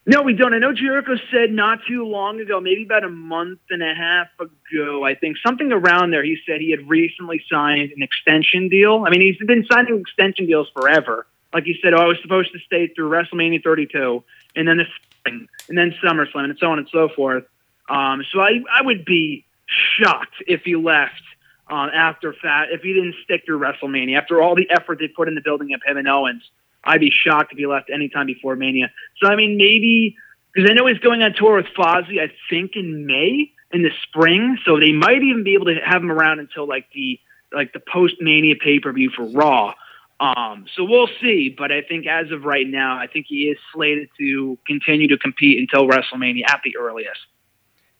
No, 0.04 0.22
we 0.22 0.34
don't. 0.34 0.52
I 0.52 0.58
know 0.58 0.72
Jericho 0.72 1.14
said 1.30 1.52
not 1.52 1.78
too 1.86 2.04
long 2.04 2.40
ago, 2.40 2.60
maybe 2.60 2.82
about 2.82 3.04
a 3.04 3.08
month 3.08 3.60
and 3.70 3.82
a 3.82 3.94
half 3.94 4.28
ago, 4.40 5.04
I 5.04 5.14
think, 5.14 5.36
something 5.46 5.70
around 5.70 6.10
there. 6.10 6.24
He 6.24 6.38
said 6.44 6.60
he 6.60 6.72
had 6.72 6.88
recently 6.88 7.40
signed 7.48 7.92
an 7.92 8.02
extension 8.02 8.68
deal. 8.68 9.04
I 9.06 9.10
mean, 9.10 9.20
he's 9.20 9.36
been 9.46 9.64
signing 9.70 10.00
extension 10.00 10.46
deals 10.46 10.68
forever. 10.74 11.26
Like 11.54 11.64
he 11.64 11.78
said, 11.80 11.94
oh, 11.94 11.98
I 11.98 12.06
was 12.06 12.18
supposed 12.20 12.52
to 12.52 12.58
stay 12.66 12.88
through 12.88 13.10
WrestleMania 13.10 13.62
32 13.62 14.24
and 14.56 14.66
then 14.66 14.78
the 14.78 14.84
spring 15.18 15.46
and 15.68 15.78
then 15.78 15.94
SummerSlam 16.02 16.44
and 16.44 16.58
so 16.58 16.70
on 16.72 16.78
and 16.78 16.88
so 16.90 17.08
forth. 17.08 17.44
Um, 17.88 18.24
so 18.32 18.40
I, 18.40 18.60
I 18.72 18.82
would 18.82 19.04
be 19.04 19.44
shocked 19.66 20.34
if 20.48 20.62
he 20.62 20.74
left 20.74 21.22
uh, 21.70 21.88
after 21.92 22.32
fat, 22.32 22.68
if 22.70 22.82
he 22.82 22.92
didn't 22.92 23.14
stick 23.22 23.42
through 23.46 23.60
WrestleMania 23.60 24.18
after 24.18 24.42
all 24.42 24.56
the 24.56 24.68
effort 24.70 24.98
they 24.98 25.08
put 25.08 25.28
in 25.28 25.34
the 25.34 25.40
building 25.40 25.74
of 25.74 25.82
him 25.84 25.96
and 25.96 26.08
Owens. 26.08 26.42
I'd 26.84 27.00
be 27.00 27.10
shocked 27.10 27.52
if 27.52 27.58
he 27.58 27.66
left 27.66 27.90
anytime 27.90 28.26
before 28.26 28.56
Mania. 28.56 28.90
So 29.22 29.28
I 29.28 29.36
mean, 29.36 29.56
maybe 29.56 30.16
because 30.52 30.70
I 30.70 30.74
know 30.74 30.86
he's 30.86 30.98
going 30.98 31.22
on 31.22 31.34
tour 31.34 31.56
with 31.56 31.66
Fozzy. 31.76 32.20
I 32.20 32.32
think 32.50 32.72
in 32.76 33.06
May 33.06 33.52
in 33.72 33.82
the 33.82 33.90
spring, 34.02 34.58
so 34.64 34.78
they 34.78 34.92
might 34.92 35.22
even 35.22 35.44
be 35.44 35.54
able 35.54 35.66
to 35.66 35.76
have 35.84 36.02
him 36.02 36.10
around 36.10 36.40
until 36.40 36.66
like 36.68 36.86
the 36.94 37.18
like 37.52 37.72
the 37.72 37.80
post 37.80 38.14
Mania 38.20 38.54
pay 38.56 38.80
per 38.80 38.92
view 38.92 39.10
for 39.14 39.24
Raw. 39.24 39.74
Um, 40.20 40.66
so 40.76 40.84
we'll 40.84 41.08
see, 41.20 41.52
but 41.56 41.72
I 41.72 41.82
think 41.82 42.06
as 42.06 42.30
of 42.30 42.44
right 42.44 42.66
now, 42.66 42.96
I 42.96 43.08
think 43.08 43.26
he 43.28 43.48
is 43.48 43.58
slated 43.74 44.08
to 44.18 44.56
continue 44.66 45.08
to 45.08 45.18
compete 45.18 45.58
until 45.58 45.88
WrestleMania 45.88 46.48
at 46.48 46.60
the 46.64 46.76
earliest. 46.76 47.18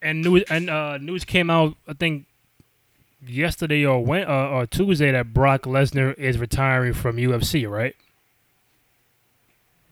And 0.00 0.22
news 0.22 0.44
and 0.48 0.70
uh, 0.70 0.98
news 0.98 1.24
came 1.24 1.50
out, 1.50 1.76
I 1.88 1.94
think 1.94 2.26
yesterday 3.26 3.84
or 3.84 4.04
when, 4.04 4.28
uh, 4.28 4.48
or 4.48 4.66
Tuesday 4.66 5.10
that 5.10 5.32
Brock 5.32 5.62
Lesnar 5.62 6.16
is 6.18 6.38
retiring 6.38 6.92
from 6.92 7.16
UFC, 7.16 7.68
right? 7.68 7.96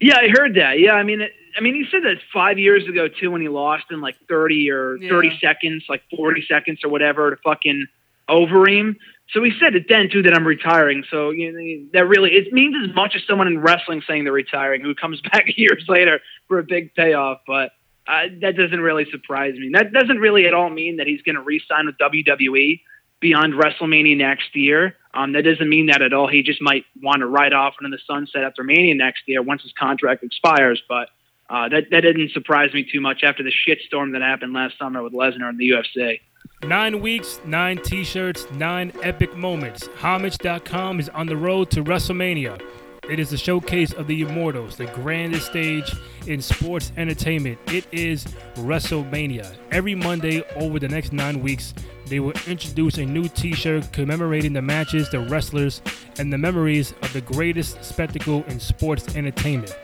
Yeah, 0.01 0.17
I 0.17 0.29
heard 0.29 0.55
that. 0.55 0.79
Yeah, 0.79 0.95
I 0.95 1.03
mean, 1.03 1.21
it, 1.21 1.33
I 1.57 1.61
mean, 1.61 1.75
he 1.75 1.85
said 1.91 2.03
that 2.05 2.17
five 2.33 2.59
years 2.59 2.87
ago 2.89 3.09
too, 3.09 3.31
when 3.31 3.43
he 3.43 3.49
lost 3.49 3.85
in 3.91 4.01
like 4.01 4.17
thirty 4.29 4.71
or 4.71 4.97
yeah. 4.97 5.11
thirty 5.11 5.39
seconds, 5.41 5.85
like 5.89 6.03
forty 6.15 6.45
seconds 6.49 6.81
or 6.83 6.91
whatever, 6.91 7.31
to 7.31 7.37
fucking 7.43 7.87
Overeem. 8.29 8.97
So 9.33 9.43
he 9.45 9.53
said 9.61 9.77
it 9.77 9.87
then 9.89 10.09
too 10.11 10.23
that 10.23 10.35
I'm 10.35 10.47
retiring. 10.47 11.05
So 11.11 11.31
you 11.31 11.53
know, 11.53 11.89
that 11.93 12.07
really 12.07 12.31
it 12.31 12.53
means 12.53 12.77
as 12.89 12.95
much 12.95 13.15
as 13.15 13.23
someone 13.29 13.47
in 13.47 13.61
wrestling 13.61 14.03
saying 14.07 14.25
they're 14.25 14.33
retiring, 14.33 14.81
who 14.81 14.95
comes 14.95 15.21
back 15.33 15.45
years 15.57 15.85
later 15.89 16.21
for 16.49 16.59
a 16.59 16.65
big 16.65 16.95
payoff. 16.95 17.41
But 17.47 17.73
uh, 18.07 18.29
that 18.41 18.57
doesn't 18.57 18.81
really 18.81 19.07
surprise 19.11 19.55
me. 19.55 19.71
That 19.73 19.93
doesn't 19.93 20.19
really 20.19 20.47
at 20.47 20.55
all 20.55 20.71
mean 20.71 20.97
that 20.97 21.07
he's 21.07 21.23
going 21.23 21.37
to 21.37 21.43
re-sign 21.43 21.87
with 21.87 21.97
WWE 21.99 22.81
beyond 23.21 23.55
WrestleMania 23.55 24.17
next 24.17 24.55
year. 24.57 24.97
Um, 25.13 25.33
that 25.33 25.43
doesn't 25.43 25.69
mean 25.69 25.87
that 25.87 26.03
at 26.03 26.13
all. 26.13 26.29
He 26.29 26.43
just 26.43 26.63
might 26.63 26.85
want 27.03 27.21
to 27.21 27.27
ride 27.27 27.53
off 27.53 27.75
into 27.81 27.95
the 27.95 28.03
sunset 28.07 28.45
after 28.45 28.63
Mania 28.63 28.95
next 28.95 29.23
year 29.27 29.43
once 29.43 29.63
his 29.63 29.73
contract 29.73 30.23
expires. 30.23 30.83
But 30.89 31.09
uh, 31.49 31.69
that 31.69 31.91
that 31.91 32.01
didn't 32.03 32.31
surprise 32.31 32.73
me 32.73 32.87
too 32.91 33.01
much 33.01 33.23
after 33.25 33.43
the 33.43 33.53
shitstorm 33.53 34.13
that 34.13 34.23
happened 34.23 34.53
last 34.53 34.79
summer 34.79 35.03
with 35.03 35.13
Lesnar 35.13 35.51
in 35.51 35.57
the 35.57 35.71
UFC. 35.71 36.21
Nine 36.63 37.01
weeks, 37.01 37.41
nine 37.45 37.79
T-shirts, 37.79 38.51
nine 38.53 38.93
epic 39.03 39.35
moments. 39.37 39.89
Homage.com 39.97 41.01
is 41.01 41.09
on 41.09 41.27
the 41.27 41.37
road 41.37 41.71
to 41.71 41.83
WrestleMania. 41.83 42.61
It 43.09 43.19
is 43.19 43.31
the 43.31 43.37
showcase 43.37 43.93
of 43.93 44.07
the 44.07 44.23
Immortals, 44.23 44.77
the 44.77 44.87
grandest 44.87 45.47
stage 45.47 45.91
in 46.27 46.41
sports 46.41 46.93
entertainment. 46.97 47.59
It 47.67 47.87
is 47.91 48.25
WrestleMania. 48.57 49.57
Every 49.73 49.95
Monday 49.95 50.45
over 50.55 50.79
the 50.79 50.87
next 50.87 51.13
nine 51.13 51.43
weeks, 51.43 51.75
they 52.11 52.21
will 52.21 52.35
introduce 52.49 52.99
a 52.99 53.07
new 53.07 53.29
t 53.29 53.55
shirt 53.55 53.91
commemorating 53.93 54.53
the 54.53 54.61
matches, 54.61 55.09
the 55.11 55.21
wrestlers, 55.21 55.81
and 56.19 56.31
the 56.33 56.37
memories 56.37 56.93
of 57.03 57.13
the 57.13 57.21
greatest 57.21 57.83
spectacle 57.85 58.45
in 58.49 58.59
sports 58.59 59.17
entertainment. 59.17 59.79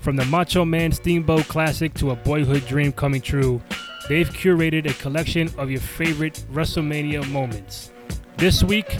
From 0.00 0.16
the 0.16 0.24
Macho 0.24 0.64
Man 0.64 0.90
Steamboat 0.90 1.46
Classic 1.48 1.92
to 1.94 2.12
a 2.12 2.16
boyhood 2.16 2.66
dream 2.66 2.92
coming 2.92 3.20
true, 3.20 3.60
they've 4.08 4.30
curated 4.30 4.90
a 4.90 4.94
collection 4.94 5.50
of 5.58 5.70
your 5.70 5.80
favorite 5.80 6.44
WrestleMania 6.50 7.28
moments. 7.30 7.92
This 8.38 8.64
week, 8.64 8.98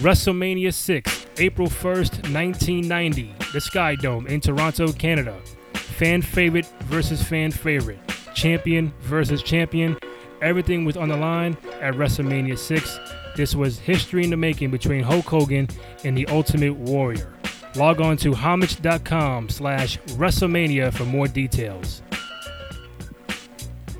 WrestleMania 0.00 0.74
6, 0.74 1.26
April 1.38 1.68
1st, 1.68 2.32
1990, 2.32 3.34
the 3.52 3.60
Sky 3.60 3.94
Dome 3.94 4.26
in 4.26 4.40
Toronto, 4.40 4.92
Canada. 4.92 5.38
Fan 5.74 6.22
favorite 6.22 6.66
versus 6.84 7.22
fan 7.22 7.52
favorite, 7.52 7.98
champion 8.34 8.92
versus 9.02 9.42
champion. 9.42 9.96
Everything 10.42 10.84
was 10.84 10.96
on 10.96 11.08
the 11.08 11.16
line 11.16 11.56
at 11.80 11.94
WrestleMania 11.94 12.58
6. 12.58 12.98
This 13.36 13.54
was 13.54 13.78
history 13.78 14.24
in 14.24 14.30
the 14.30 14.36
making 14.36 14.70
between 14.70 15.02
Hulk 15.02 15.26
Hogan 15.26 15.68
and 16.04 16.16
the 16.16 16.26
Ultimate 16.26 16.74
Warrior. 16.74 17.32
Log 17.76 18.00
on 18.00 18.16
to 18.18 18.34
homage.com 18.34 19.48
slash 19.48 19.98
WrestleMania 20.16 20.92
for 20.92 21.04
more 21.04 21.28
details. 21.28 22.02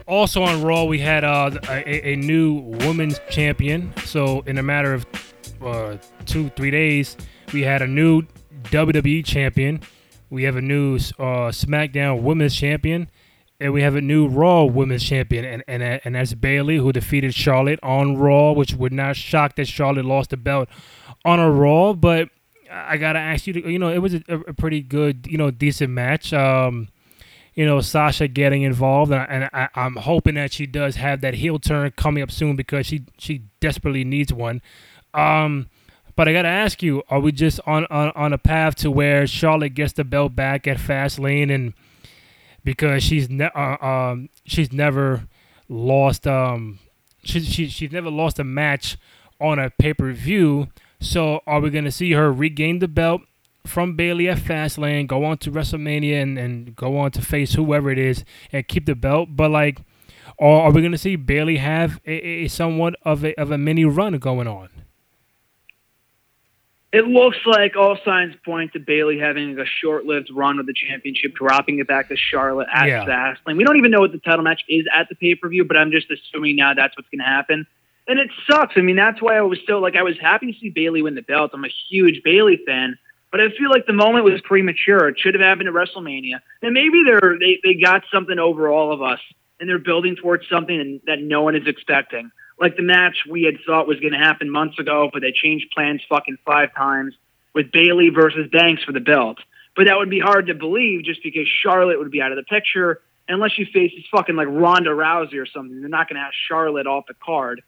Also 0.07 0.43
on 0.43 0.62
Raw, 0.62 0.84
we 0.84 0.99
had 0.99 1.22
uh, 1.22 1.53
a, 1.68 2.12
a 2.12 2.16
new 2.16 2.55
women's 2.55 3.20
champion. 3.30 3.93
So 4.05 4.41
in 4.41 4.59
a 4.59 4.62
matter 4.62 4.93
of 4.93 5.07
uh, 5.62 5.99
two 6.26 6.49
three 6.51 6.72
days, 6.72 7.16
we 7.53 7.62
had 7.62 7.80
a 7.80 7.86
new 7.86 8.22
WWE 8.64 9.24
champion. 9.24 9.80
We 10.30 10.45
have 10.45 10.57
a 10.57 10.61
new 10.62 10.97
uh, 10.97 11.51
SmackDown 11.51 12.22
Women's 12.22 12.55
Champion, 12.55 13.11
and 13.61 13.72
we 13.72 13.82
have 13.82 13.94
a 13.94 14.00
new 14.00 14.26
Raw 14.26 14.64
Women's 14.64 15.04
Champion, 15.04 15.44
and 15.44 15.62
and 15.68 15.82
and 15.82 16.14
that's 16.14 16.34
Bayley, 16.34 16.78
who 16.78 16.92
defeated 16.92 17.34
Charlotte 17.34 17.78
on 17.82 18.16
Raw, 18.16 18.52
which 18.52 18.74
would 18.74 18.92
not 18.92 19.16
shock 19.16 19.56
that 19.56 19.68
Charlotte 19.68 20.04
lost 20.04 20.30
the 20.30 20.36
belt 20.36 20.68
on 21.24 21.38
a 21.38 21.50
Raw. 21.50 21.92
But 21.92 22.30
I 22.70 22.96
gotta 22.96 23.18
ask 23.18 23.46
you, 23.46 23.52
to, 23.54 23.70
you 23.70 23.78
know, 23.78 23.90
it 23.90 23.98
was 23.98 24.14
a, 24.14 24.22
a 24.28 24.54
pretty 24.54 24.80
good, 24.80 25.26
you 25.28 25.36
know, 25.36 25.50
decent 25.50 25.90
match. 25.92 26.32
Um, 26.32 26.88
you 27.54 27.66
know, 27.66 27.80
Sasha 27.80 28.28
getting 28.28 28.62
involved, 28.62 29.12
and, 29.12 29.20
I, 29.20 29.24
and 29.24 29.50
I, 29.52 29.68
I'm 29.74 29.96
hoping 29.96 30.36
that 30.36 30.52
she 30.52 30.66
does 30.66 30.96
have 30.96 31.20
that 31.20 31.34
heel 31.34 31.58
turn 31.58 31.90
coming 31.90 32.22
up 32.22 32.30
soon 32.30 32.56
because 32.56 32.86
she 32.86 33.02
she 33.18 33.42
desperately 33.61 34.04
needs 34.04 34.32
one. 34.32 34.62
Um, 35.14 35.66
But 36.16 36.28
I 36.28 36.32
gotta 36.32 36.48
ask 36.48 36.82
you: 36.82 37.02
Are 37.11 37.18
we 37.20 37.32
just 37.32 37.61
on, 37.66 37.86
on 37.90 38.12
on 38.14 38.32
a 38.32 38.38
path 38.38 38.74
to 38.76 38.90
where 38.90 39.26
Charlotte 39.26 39.74
gets 39.74 39.92
the 39.94 40.04
belt 40.04 40.34
back 40.36 40.66
at 40.66 40.76
Fastlane, 40.78 41.52
and 41.52 41.74
because 42.64 43.02
she's 43.02 43.28
ne- 43.28 43.50
uh, 43.54 43.84
um 43.84 44.28
she's 44.44 44.72
never 44.72 45.26
lost 45.68 46.26
um 46.26 46.78
she, 47.22 47.40
she 47.40 47.68
she's 47.68 47.92
never 47.92 48.11
lost 48.11 48.38
a 48.38 48.44
match 48.44 48.96
on 49.40 49.58
a 49.58 49.70
pay 49.70 49.94
per 49.94 50.12
view. 50.12 50.68
So 51.00 51.40
are 51.46 51.61
we 51.61 51.70
gonna 51.70 51.90
see 51.90 52.12
her 52.12 52.32
regain 52.32 52.78
the 52.78 52.88
belt 52.88 53.22
from 53.66 53.94
Bayley 53.94 54.28
at 54.28 54.38
Fastlane, 54.38 55.06
go 55.06 55.24
on 55.24 55.38
to 55.38 55.50
WrestleMania, 55.50 56.22
and, 56.22 56.38
and 56.38 56.76
go 56.76 56.96
on 56.98 57.11
to 57.12 57.22
face 57.22 57.54
whoever 57.54 57.90
it 57.90 57.98
is 57.98 58.24
and 58.52 58.66
keep 58.66 58.86
the 58.86 58.94
belt? 58.94 59.30
But 59.32 59.50
like, 59.50 59.80
or 60.36 60.62
are 60.62 60.70
we 60.70 60.82
gonna 60.82 60.98
see 60.98 61.16
Bayley 61.16 61.56
have 61.56 62.00
a, 62.06 62.12
a 62.12 62.48
somewhat 62.48 62.96
of 63.02 63.24
a 63.24 63.38
of 63.40 63.50
a 63.50 63.58
mini 63.58 63.84
run 63.84 64.18
going 64.18 64.48
on? 64.48 64.68
It 66.93 67.07
looks 67.07 67.38
like 67.47 67.76
all 67.76 67.97
signs 68.05 68.34
point 68.45 68.72
to 68.72 68.80
Bayley 68.80 69.18
having 69.18 69.57
a 69.59 69.64
short-lived 69.64 70.28
run 70.34 70.57
with 70.57 70.66
the 70.66 70.74
championship, 70.74 71.34
dropping 71.34 71.78
it 71.78 71.86
back 71.86 72.09
to 72.09 72.16
Charlotte 72.16 72.66
at 72.72 72.88
Yeah. 72.88 73.05
Fastlane. 73.07 73.57
We 73.57 73.62
don't 73.62 73.76
even 73.76 73.93
know 73.93 74.01
what 74.01 74.11
the 74.11 74.18
title 74.18 74.43
match 74.43 74.62
is 74.68 74.86
at 74.93 75.09
the 75.09 75.14
pay-per-view, 75.14 75.66
but 75.66 75.76
I'm 75.76 75.93
just 75.93 76.11
assuming 76.11 76.57
now 76.57 76.74
that's 76.74 76.97
what's 76.97 77.09
going 77.11 77.20
to 77.20 77.24
happen. 77.24 77.66
And 78.09 78.18
it 78.18 78.28
sucks. 78.51 78.74
I 78.76 78.80
mean, 78.80 78.97
that's 78.97 79.22
why 79.22 79.36
I 79.36 79.43
was 79.43 79.61
still 79.62 79.80
like 79.80 79.95
I 79.95 80.03
was 80.03 80.18
happy 80.18 80.53
to 80.53 80.59
see 80.59 80.70
Bayley 80.70 81.01
win 81.01 81.14
the 81.14 81.22
belt. 81.22 81.53
I'm 81.55 81.64
a 81.64 81.70
huge 81.88 82.22
Bayley 82.24 82.59
fan, 82.66 82.99
but 83.30 83.41
I 83.41 83.51
feel 83.51 83.70
like 83.70 83.86
the 83.86 83.93
moment 83.93 84.24
was 84.24 84.41
premature. 84.41 85.07
It 85.09 85.20
should 85.20 85.34
have 85.34 85.43
happened 85.43 85.68
at 85.68 85.74
WrestleMania. 85.74 86.41
And 86.61 86.74
maybe 86.74 87.05
they're 87.07 87.38
they, 87.38 87.61
they 87.62 87.74
got 87.74 88.03
something 88.12 88.41
over 88.41 88.68
all 88.68 88.93
of 88.93 89.01
us 89.01 89.20
and 89.61 89.68
they're 89.68 89.78
building 89.78 90.16
towards 90.16 90.49
something 90.49 91.01
that 91.07 91.20
no 91.20 91.43
one 91.43 91.55
is 91.55 91.68
expecting. 91.68 92.32
Like 92.61 92.76
the 92.76 92.82
match 92.82 93.24
we 93.28 93.42
had 93.44 93.54
thought 93.66 93.88
was 93.88 93.98
going 94.00 94.12
to 94.12 94.18
happen 94.18 94.50
months 94.50 94.78
ago, 94.78 95.08
but 95.11 95.22
they 95.22 95.32
changed 95.32 95.70
plans 95.74 96.02
fucking 96.08 96.36
five 96.44 96.74
times 96.74 97.14
with 97.54 97.72
Bayley 97.72 98.11
versus 98.11 98.48
Banks 98.52 98.84
for 98.84 98.92
the 98.92 99.00
belt. 99.00 99.38
But 99.74 99.86
that 99.86 99.96
would 99.96 100.11
be 100.11 100.20
hard 100.20 100.48
to 100.48 100.54
believe 100.54 101.04
just 101.04 101.22
because 101.22 101.48
Charlotte 101.48 101.98
would 101.98 102.11
be 102.11 102.20
out 102.20 102.32
of 102.32 102.36
the 102.36 102.42
picture. 102.42 103.00
Unless 103.28 103.58
you 103.58 103.66
face 103.72 103.92
this 103.94 104.04
fucking 104.11 104.36
like 104.36 104.48
Ronda 104.48 104.90
Rousey 104.90 105.40
or 105.40 105.46
something, 105.46 105.80
they're 105.80 105.88
not 105.88 106.08
going 106.08 106.16
to 106.16 106.22
have 106.22 106.32
Charlotte 106.48 106.86
off 106.86 107.04
the 107.06 107.14
card. 107.14 107.62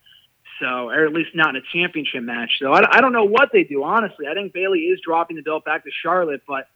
So, 0.61 0.91
or 0.91 1.07
at 1.07 1.13
least 1.13 1.31
not 1.35 1.57
in 1.57 1.57
a 1.57 1.65
championship 1.73 2.23
match. 2.23 2.59
So, 2.61 2.73
I, 2.73 2.99
I 2.99 3.01
don't 3.01 3.13
know 3.13 3.25
what 3.25 3.51
they 3.53 3.65
do, 3.65 3.83
honestly. 3.85 4.27
I 4.29 4.35
think 4.35 4.53
Bayley 4.53 4.81
is 4.81 5.01
dropping 5.01 5.37
the 5.37 5.43
belt 5.43 5.65
back 5.65 5.85
to 5.85 5.91
Charlotte, 5.91 6.43
but 6.47 6.69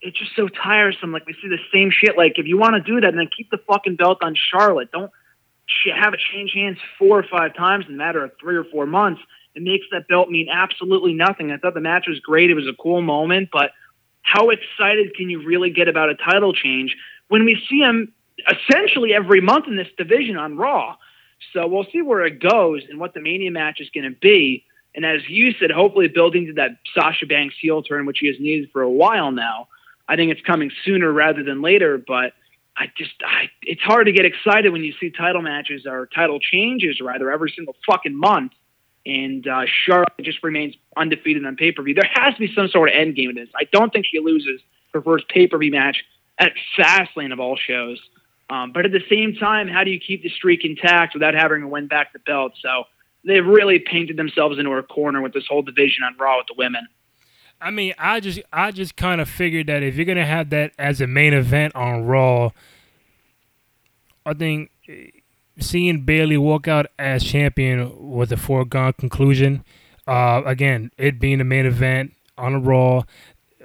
it's 0.00 0.18
just 0.18 0.34
so 0.34 0.48
tiresome. 0.48 1.12
Like, 1.12 1.26
we 1.26 1.34
see 1.34 1.48
the 1.48 1.58
same 1.72 1.90
shit. 1.90 2.16
Like, 2.16 2.38
if 2.38 2.46
you 2.46 2.58
want 2.58 2.74
to 2.74 2.80
do 2.80 3.00
that, 3.00 3.14
then 3.14 3.28
keep 3.34 3.50
the 3.50 3.58
fucking 3.68 3.96
belt 3.96 4.18
on 4.22 4.34
Charlotte. 4.34 4.90
Don't 4.90 5.10
have 5.94 6.14
it 6.14 6.20
change 6.32 6.52
hands 6.52 6.78
four 6.98 7.18
or 7.18 7.24
five 7.24 7.54
times 7.54 7.86
in 7.88 7.94
a 7.94 7.96
matter 7.96 8.24
of 8.24 8.32
three 8.40 8.56
or 8.56 8.64
four 8.64 8.86
months. 8.86 9.20
It 9.54 9.62
makes 9.62 9.86
that 9.92 10.08
belt 10.08 10.30
mean 10.30 10.48
absolutely 10.50 11.12
nothing. 11.12 11.50
I 11.50 11.56
thought 11.56 11.74
the 11.74 11.80
match 11.80 12.06
was 12.06 12.20
great. 12.20 12.50
It 12.50 12.54
was 12.54 12.68
a 12.68 12.74
cool 12.80 13.02
moment, 13.02 13.50
but 13.52 13.72
how 14.22 14.50
excited 14.50 15.14
can 15.14 15.28
you 15.30 15.44
really 15.44 15.70
get 15.70 15.88
about 15.88 16.10
a 16.10 16.14
title 16.14 16.52
change 16.52 16.96
when 17.28 17.44
we 17.44 17.60
see 17.68 17.80
him 17.80 18.12
essentially 18.48 19.12
every 19.12 19.40
month 19.40 19.66
in 19.66 19.76
this 19.76 19.88
division 19.96 20.36
on 20.36 20.56
Raw? 20.56 20.96
So 21.52 21.66
we'll 21.66 21.86
see 21.92 22.02
where 22.02 22.24
it 22.24 22.40
goes 22.40 22.82
and 22.88 23.00
what 23.00 23.14
the 23.14 23.20
Mania 23.20 23.50
match 23.50 23.80
is 23.80 23.90
going 23.90 24.04
to 24.04 24.16
be. 24.18 24.64
And 24.94 25.04
as 25.04 25.22
you 25.28 25.52
said, 25.58 25.70
hopefully 25.70 26.08
building 26.08 26.46
to 26.46 26.52
that 26.54 26.78
Sasha 26.94 27.26
Banks 27.26 27.54
heel 27.60 27.82
turn, 27.82 28.06
which 28.06 28.18
he 28.20 28.26
has 28.26 28.36
needed 28.38 28.70
for 28.72 28.82
a 28.82 28.90
while 28.90 29.30
now. 29.30 29.68
I 30.08 30.16
think 30.16 30.32
it's 30.32 30.40
coming 30.40 30.70
sooner 30.84 31.10
rather 31.12 31.42
than 31.42 31.62
later, 31.62 31.96
but 31.96 32.32
I 32.80 32.86
just, 32.96 33.12
I, 33.22 33.50
it's 33.62 33.82
hard 33.82 34.06
to 34.06 34.12
get 34.12 34.24
excited 34.24 34.72
when 34.72 34.82
you 34.82 34.94
see 34.98 35.10
title 35.10 35.42
matches 35.42 35.84
or 35.86 36.08
title 36.14 36.40
changes 36.40 36.98
rather 37.02 37.30
every 37.30 37.52
single 37.54 37.76
fucking 37.86 38.18
month. 38.18 38.52
And 39.04 39.46
uh, 39.46 39.66
Charlotte 39.84 40.12
just 40.22 40.42
remains 40.42 40.74
undefeated 40.96 41.44
on 41.44 41.56
pay 41.56 41.72
per 41.72 41.82
view. 41.82 41.94
There 41.94 42.10
has 42.14 42.34
to 42.34 42.40
be 42.40 42.52
some 42.54 42.68
sort 42.68 42.88
of 42.88 42.94
end 42.94 43.16
game 43.16 43.28
in 43.28 43.36
this. 43.36 43.50
I 43.54 43.64
don't 43.70 43.92
think 43.92 44.06
she 44.10 44.18
loses 44.18 44.62
her 44.94 45.02
first 45.02 45.28
pay 45.28 45.46
per 45.46 45.58
view 45.58 45.72
match 45.72 46.02
at 46.38 46.52
Fastlane 46.76 47.34
of 47.34 47.40
all 47.40 47.56
shows. 47.56 48.00
Um, 48.48 48.72
but 48.72 48.86
at 48.86 48.92
the 48.92 49.02
same 49.10 49.34
time, 49.34 49.68
how 49.68 49.84
do 49.84 49.90
you 49.90 50.00
keep 50.00 50.22
the 50.22 50.30
streak 50.30 50.64
intact 50.64 51.12
without 51.14 51.34
having 51.34 51.60
to 51.60 51.68
win 51.68 51.86
back 51.86 52.14
the 52.14 52.18
belt? 52.18 52.52
So 52.62 52.84
they've 53.24 53.46
really 53.46 53.78
painted 53.78 54.16
themselves 54.16 54.58
into 54.58 54.70
a 54.72 54.82
corner 54.82 55.20
with 55.20 55.34
this 55.34 55.46
whole 55.46 55.62
division 55.62 56.02
on 56.02 56.16
Raw 56.18 56.38
with 56.38 56.46
the 56.46 56.54
women. 56.56 56.88
I 57.60 57.70
mean, 57.70 57.94
I 57.98 58.20
just 58.20 58.40
I 58.52 58.70
just 58.70 58.96
kind 58.96 59.20
of 59.20 59.28
figured 59.28 59.66
that 59.66 59.82
if 59.82 59.96
you're 59.96 60.06
gonna 60.06 60.26
have 60.26 60.50
that 60.50 60.72
as 60.78 61.00
a 61.00 61.06
main 61.06 61.34
event 61.34 61.74
on 61.74 62.04
Raw, 62.04 62.50
I 64.24 64.34
think 64.34 64.70
eh, 64.88 65.08
seeing 65.58 66.04
Bayley 66.04 66.38
walk 66.38 66.68
out 66.68 66.86
as 66.98 67.22
champion 67.22 68.10
was 68.10 68.32
a 68.32 68.36
foregone 68.36 68.94
conclusion. 68.94 69.64
Uh, 70.06 70.42
again, 70.46 70.90
it 70.96 71.20
being 71.20 71.38
the 71.38 71.44
main 71.44 71.66
event 71.66 72.14
on 72.38 72.54
a 72.54 72.58
Raw, 72.58 73.02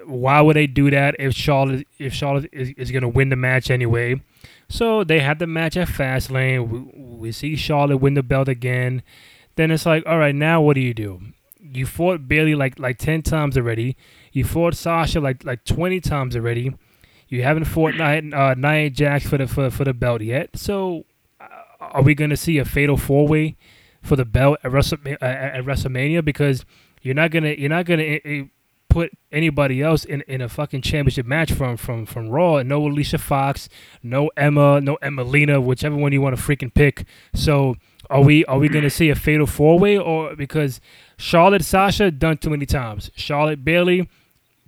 why 0.05 0.41
would 0.41 0.55
they 0.55 0.67
do 0.67 0.91
that 0.91 1.15
if 1.17 1.33
Charlotte 1.33 1.87
if 1.97 2.13
Charlotte 2.13 2.49
is, 2.51 2.71
is 2.77 2.91
gonna 2.91 3.09
win 3.09 3.29
the 3.29 3.35
match 3.35 3.71
anyway? 3.71 4.21
So 4.67 5.03
they 5.03 5.19
had 5.19 5.39
the 5.39 5.47
match 5.47 5.77
at 5.77 5.87
Fastlane. 5.87 6.67
We, 6.67 6.79
we 6.93 7.31
see 7.31 7.55
Charlotte 7.55 7.97
win 7.97 8.15
the 8.15 8.23
belt 8.23 8.49
again. 8.49 9.03
Then 9.55 9.71
it's 9.71 9.85
like, 9.85 10.05
all 10.05 10.17
right, 10.17 10.35
now 10.35 10.61
what 10.61 10.73
do 10.73 10.81
you 10.81 10.93
do? 10.93 11.21
You 11.71 11.85
fought 11.85 12.27
Bayley 12.27 12.55
like 12.55 12.79
like 12.79 12.97
ten 12.97 13.21
times 13.21 13.57
already. 13.57 13.97
You 14.31 14.43
fought 14.43 14.75
Sasha 14.75 15.19
like 15.19 15.43
like 15.43 15.65
twenty 15.65 15.99
times 15.99 16.35
already. 16.35 16.73
You 17.27 17.41
haven't 17.43 17.65
fought 17.65 17.95
Nia, 17.95 18.21
uh, 18.35 18.53
Nia 18.55 18.89
Jax 18.89 19.27
for 19.27 19.37
the 19.37 19.47
for, 19.47 19.69
for 19.69 19.83
the 19.83 19.93
belt 19.93 20.21
yet. 20.21 20.51
So, 20.55 21.05
uh, 21.41 21.45
are 21.79 22.01
we 22.03 22.13
to 22.15 22.37
see 22.37 22.57
a 22.59 22.65
fatal 22.65 22.97
four 22.97 23.27
way 23.27 23.57
for 24.01 24.15
the 24.15 24.25
belt 24.25 24.59
at, 24.63 24.71
Wrestle, 24.71 24.99
uh, 25.05 25.25
at 25.25 25.63
WrestleMania? 25.65 26.23
Because 26.23 26.65
you're 27.01 27.15
not 27.15 27.31
gonna 27.31 27.55
you're 27.57 27.69
not 27.69 27.85
gonna 27.85 28.19
uh, 28.25 28.43
put 28.89 29.11
anybody 29.31 29.81
else 29.81 30.05
in, 30.05 30.21
in 30.27 30.41
a 30.41 30.47
fucking 30.47 30.81
championship 30.81 31.25
match 31.25 31.51
from 31.51 31.77
from 31.77 32.05
from 32.05 32.29
Raw. 32.29 32.61
No 32.61 32.85
Alicia 32.85 33.17
Fox, 33.17 33.69
no 34.03 34.29
Emma, 34.37 34.79
no 34.79 34.97
Emmalina, 35.01 35.63
whichever 35.63 35.95
one 35.95 36.11
you 36.11 36.21
want 36.21 36.37
to 36.37 36.41
freaking 36.41 36.73
pick. 36.73 37.05
So. 37.33 37.75
Are 38.07 38.21
we 38.21 38.45
are 38.45 38.59
we 38.59 38.69
gonna 38.69 38.91
see 38.91 39.09
a 39.09 39.15
fatal 39.15 39.47
four 39.47 39.79
way 39.79 39.97
or 39.97 40.35
because 40.35 40.79
Charlotte 41.17 41.63
Sasha 41.63 42.11
done 42.11 42.37
too 42.37 42.49
many 42.49 42.65
times, 42.65 43.11
Charlotte 43.15 43.63
Bayley 43.63 44.09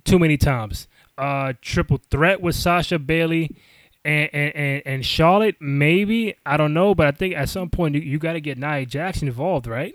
too 0.04 0.18
many 0.18 0.36
times, 0.36 0.88
uh, 1.16 1.52
triple 1.60 2.00
threat 2.10 2.40
with 2.40 2.54
Sasha 2.54 2.98
Bayley 2.98 3.56
and, 4.04 4.30
and, 4.32 4.56
and, 4.56 4.82
and 4.86 5.06
Charlotte 5.06 5.56
maybe 5.60 6.34
I 6.46 6.56
don't 6.56 6.72
know, 6.72 6.94
but 6.94 7.06
I 7.06 7.10
think 7.10 7.34
at 7.34 7.48
some 7.48 7.68
point 7.68 7.94
you, 7.94 8.00
you 8.00 8.18
got 8.18 8.34
to 8.34 8.40
get 8.40 8.58
Nia 8.58 8.86
Jackson 8.86 9.28
involved, 9.28 9.66
right? 9.66 9.94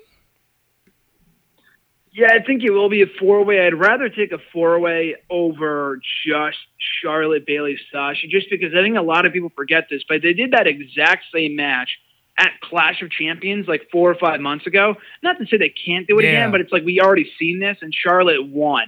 Yeah, 2.11 2.27
I 2.31 2.43
think 2.43 2.63
it 2.63 2.69
will 2.69 2.89
be 2.89 3.01
a 3.01 3.07
four 3.19 3.43
way. 3.43 3.65
I'd 3.65 3.73
rather 3.73 4.07
take 4.07 4.31
a 4.31 4.37
four 4.51 4.79
way 4.79 5.15
over 5.31 5.99
just 6.27 6.57
Charlotte 7.01 7.43
Bayley 7.47 7.79
Sasha, 7.91 8.27
just 8.27 8.51
because 8.51 8.71
I 8.77 8.83
think 8.83 8.97
a 8.97 9.01
lot 9.01 9.25
of 9.25 9.33
people 9.33 9.51
forget 9.55 9.87
this, 9.89 10.03
but 10.07 10.21
they 10.21 10.33
did 10.33 10.51
that 10.51 10.67
exact 10.67 11.25
same 11.33 11.55
match 11.55 11.89
at 12.37 12.51
Clash 12.61 13.01
of 13.01 13.11
Champions 13.11 13.67
like 13.67 13.87
four 13.91 14.09
or 14.09 14.15
five 14.15 14.41
months 14.41 14.65
ago. 14.65 14.95
Not 15.21 15.37
to 15.37 15.45
say 15.45 15.57
they 15.57 15.69
can't 15.69 16.07
do 16.07 16.17
it 16.19 16.23
Yeah. 16.25 16.31
again, 16.31 16.51
but 16.51 16.61
it's 16.61 16.71
like 16.71 16.83
we 16.83 16.99
already 16.99 17.31
seen 17.37 17.59
this, 17.59 17.77
and 17.81 17.93
Charlotte 17.93 18.45
won. 18.47 18.85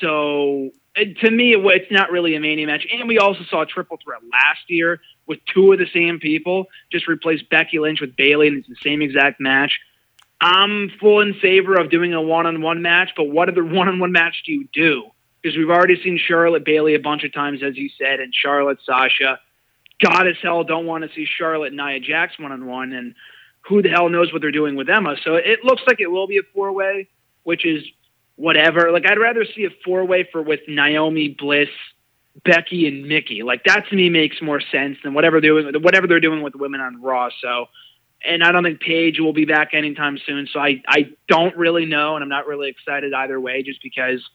So 0.00 0.70
it, 0.94 1.18
to 1.20 1.30
me, 1.30 1.52
it, 1.54 1.64
it's 1.64 1.90
not 1.92 2.10
really 2.10 2.34
a 2.34 2.40
mania 2.40 2.66
match. 2.66 2.86
And 2.92 3.08
we 3.08 3.18
also 3.18 3.44
saw 3.44 3.62
a 3.62 3.66
triple 3.66 3.98
threat 4.02 4.20
last 4.30 4.60
year 4.68 5.00
with 5.26 5.38
two 5.52 5.72
of 5.72 5.78
the 5.78 5.86
same 5.92 6.18
people. 6.20 6.66
Just 6.90 7.08
replace 7.08 7.42
Becky 7.42 7.78
Lynch 7.78 8.00
with 8.00 8.16
Bayley, 8.16 8.48
and 8.48 8.58
it's 8.58 8.68
the 8.68 8.76
same 8.82 9.02
exact 9.02 9.40
match. 9.40 9.78
I'm 10.40 10.90
full 11.00 11.20
in 11.20 11.34
favor 11.34 11.74
of 11.76 11.90
doing 11.90 12.12
a 12.12 12.20
one-on-one 12.20 12.82
match, 12.82 13.12
but 13.16 13.24
what 13.24 13.48
other 13.48 13.64
one-on-one 13.64 14.12
match 14.12 14.42
do 14.44 14.52
you 14.52 14.68
do? 14.72 15.04
Because 15.42 15.56
we've 15.56 15.70
already 15.70 16.02
seen 16.02 16.18
Charlotte 16.18 16.64
Bayley 16.64 16.94
a 16.94 16.98
bunch 16.98 17.24
of 17.24 17.32
times, 17.32 17.62
as 17.62 17.76
you 17.76 17.88
said, 17.96 18.20
and 18.20 18.34
Charlotte 18.34 18.78
Sasha. 18.84 19.38
God 20.02 20.26
as 20.26 20.36
hell 20.42 20.64
don't 20.64 20.86
want 20.86 21.04
to 21.04 21.14
see 21.14 21.26
Charlotte 21.26 21.68
and 21.68 21.76
Nia 21.76 22.00
Jax 22.00 22.38
one-on-one, 22.38 22.92
and 22.92 23.14
who 23.60 23.82
the 23.82 23.88
hell 23.88 24.08
knows 24.08 24.32
what 24.32 24.42
they're 24.42 24.52
doing 24.52 24.76
with 24.76 24.88
Emma. 24.88 25.16
So 25.24 25.34
it 25.34 25.64
looks 25.64 25.82
like 25.86 26.00
it 26.00 26.10
will 26.10 26.26
be 26.26 26.38
a 26.38 26.42
four-way, 26.54 27.08
which 27.44 27.66
is 27.66 27.82
whatever. 28.36 28.92
Like 28.92 29.08
I'd 29.08 29.18
rather 29.18 29.44
see 29.44 29.64
a 29.64 29.70
four-way 29.84 30.28
for 30.30 30.42
with 30.42 30.60
Naomi 30.68 31.36
Bliss, 31.38 31.68
Becky, 32.44 32.86
and 32.86 33.08
Mickie. 33.08 33.42
Like 33.42 33.64
that 33.64 33.88
to 33.88 33.96
me 33.96 34.10
makes 34.10 34.40
more 34.42 34.60
sense 34.60 34.98
than 35.02 35.14
whatever 35.14 35.40
they're 35.40 35.50
doing, 35.50 35.82
whatever 35.82 36.06
they're 36.06 36.20
doing 36.20 36.42
with 36.42 36.52
the 36.52 36.58
women 36.58 36.80
on 36.80 37.02
Raw. 37.02 37.30
So 37.40 37.66
and 38.24 38.42
I 38.42 38.52
don't 38.52 38.64
think 38.64 38.80
Paige 38.80 39.20
will 39.20 39.32
be 39.32 39.44
back 39.44 39.70
anytime 39.72 40.18
soon. 40.26 40.48
So 40.52 40.58
I, 40.58 40.82
I 40.88 41.10
don't 41.28 41.56
really 41.56 41.86
know, 41.86 42.16
and 42.16 42.22
I'm 42.22 42.28
not 42.28 42.46
really 42.46 42.68
excited 42.68 43.12
either 43.12 43.40
way, 43.40 43.62
just 43.62 43.82
because 43.82 44.26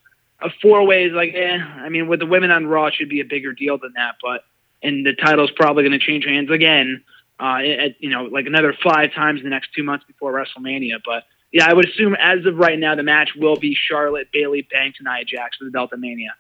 a 0.41 0.49
four 0.61 0.85
way 0.85 1.05
is 1.05 1.13
like, 1.13 1.33
eh. 1.33 1.57
I 1.57 1.89
mean, 1.89 2.07
with 2.07 2.19
the 2.19 2.25
women 2.25 2.51
on 2.51 2.67
Raw, 2.67 2.87
it 2.87 2.95
should 2.95 3.09
be 3.09 3.21
a 3.21 3.25
bigger 3.25 3.53
deal 3.53 3.77
than 3.77 3.93
that. 3.95 4.15
But 4.21 4.43
and 4.83 5.05
the 5.05 5.13
title's 5.13 5.51
probably 5.51 5.83
going 5.83 5.99
to 5.99 6.05
change 6.05 6.25
hands 6.25 6.49
again, 6.51 7.03
uh, 7.39 7.57
at, 7.57 7.95
you 7.99 8.09
know, 8.09 8.23
like 8.23 8.45
another 8.45 8.73
five 8.83 9.13
times 9.13 9.39
in 9.39 9.43
the 9.43 9.49
next 9.49 9.69
two 9.75 9.83
months 9.83 10.05
before 10.05 10.33
WrestleMania. 10.33 10.99
But 11.05 11.23
yeah, 11.51 11.69
I 11.69 11.73
would 11.73 11.87
assume 11.87 12.15
as 12.19 12.45
of 12.45 12.55
right 12.55 12.79
now, 12.79 12.95
the 12.95 13.03
match 13.03 13.31
will 13.35 13.57
be 13.57 13.75
Charlotte, 13.75 14.27
Bayley, 14.31 14.67
Banks, 14.71 14.99
and 14.99 15.05
Nia 15.05 15.25
Jax 15.25 15.57
for 15.57 15.65
the 15.65 15.71
Delta 15.71 15.97
Mania. 15.97 16.33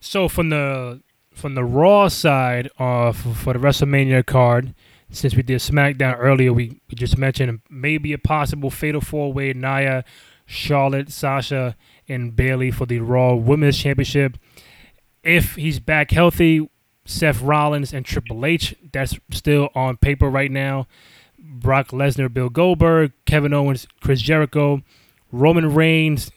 So 0.00 0.28
from 0.28 0.50
the 0.50 1.02
from 1.32 1.54
the 1.54 1.64
Raw 1.64 2.08
side, 2.08 2.70
uh, 2.78 3.12
for, 3.12 3.34
for 3.34 3.52
the 3.52 3.58
WrestleMania 3.58 4.26
card, 4.26 4.74
since 5.10 5.34
we 5.34 5.42
did 5.42 5.60
SmackDown 5.60 6.16
earlier, 6.18 6.52
we, 6.52 6.80
we 6.88 6.94
just 6.94 7.16
mentioned 7.16 7.60
maybe 7.68 8.12
a 8.12 8.18
possible 8.18 8.70
Fatal 8.70 9.00
Four 9.00 9.32
Way 9.32 9.52
Nia, 9.52 10.04
Charlotte, 10.46 11.10
Sasha, 11.10 11.76
and 12.08 12.34
Bayley 12.34 12.70
for 12.70 12.86
the 12.86 12.98
Raw 12.98 13.34
Women's 13.34 13.78
Championship. 13.78 14.38
If 15.22 15.54
he's 15.54 15.80
back 15.80 16.10
healthy, 16.10 16.68
Seth 17.04 17.40
Rollins 17.42 17.92
and 17.92 18.04
Triple 18.04 18.44
H, 18.46 18.74
that's 18.92 19.18
still 19.30 19.70
on 19.74 19.96
paper 19.96 20.28
right 20.28 20.50
now. 20.50 20.86
Brock 21.38 21.88
Lesnar, 21.88 22.32
Bill 22.32 22.48
Goldberg, 22.48 23.12
Kevin 23.24 23.52
Owens, 23.52 23.86
Chris 24.00 24.20
Jericho, 24.20 24.82
Roman 25.32 25.74
Reigns, 25.74 26.30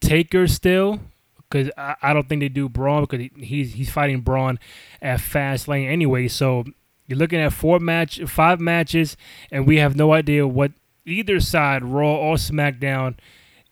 Taker 0.00 0.46
still 0.46 1.00
because 1.48 1.70
I, 1.76 1.96
I, 2.02 2.12
don't 2.12 2.28
think 2.28 2.40
they 2.40 2.48
do 2.48 2.68
Braun 2.68 3.02
because 3.02 3.20
he, 3.20 3.30
he's 3.36 3.72
he's 3.72 3.90
fighting 3.90 4.20
Braun 4.20 4.58
at 5.00 5.20
Fastlane 5.20 5.88
anyway. 5.88 6.28
So 6.28 6.64
you're 7.06 7.18
looking 7.18 7.40
at 7.40 7.52
four 7.52 7.78
match, 7.78 8.20
five 8.26 8.60
matches, 8.60 9.16
and 9.50 9.66
we 9.66 9.78
have 9.78 9.96
no 9.96 10.12
idea 10.12 10.46
what 10.46 10.72
either 11.04 11.40
side, 11.40 11.84
Raw 11.84 12.16
or 12.16 12.34
SmackDown, 12.34 13.16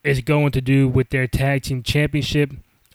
is 0.03 0.21
going 0.21 0.53
to 0.53 0.61
do 0.61 0.89
with 0.89 1.11
their 1.11 1.27
tag 1.27 1.63
team 1.65 1.83
championship. 1.83 2.53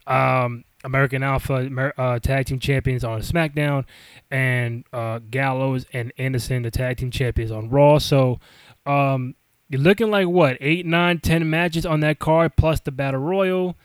Um, 0.07 0.63
American 0.83 1.23
Alpha 1.23 1.93
uh, 1.97 2.19
tag 2.19 2.45
team 2.45 2.59
champions 2.59 3.03
on 3.03 3.21
SmackDown, 3.21 3.85
and 4.31 4.85
uh, 4.93 5.19
Gallows 5.29 5.85
and 5.93 6.13
Anderson, 6.17 6.63
the 6.63 6.71
tag 6.71 6.97
team 6.97 7.11
champions 7.11 7.51
on 7.51 7.69
Raw. 7.69 7.97
So 7.97 8.39
um, 8.85 9.35
you're 9.69 9.81
looking 9.81 10.09
like 10.09 10.27
what 10.27 10.57
eight, 10.61 10.85
nine, 10.85 11.19
ten 11.19 11.49
matches 11.49 11.85
on 11.85 11.99
that 12.01 12.19
card 12.19 12.55
plus 12.55 12.79
the 12.79 12.91
Battle 12.91 13.21
Royal 13.21 13.75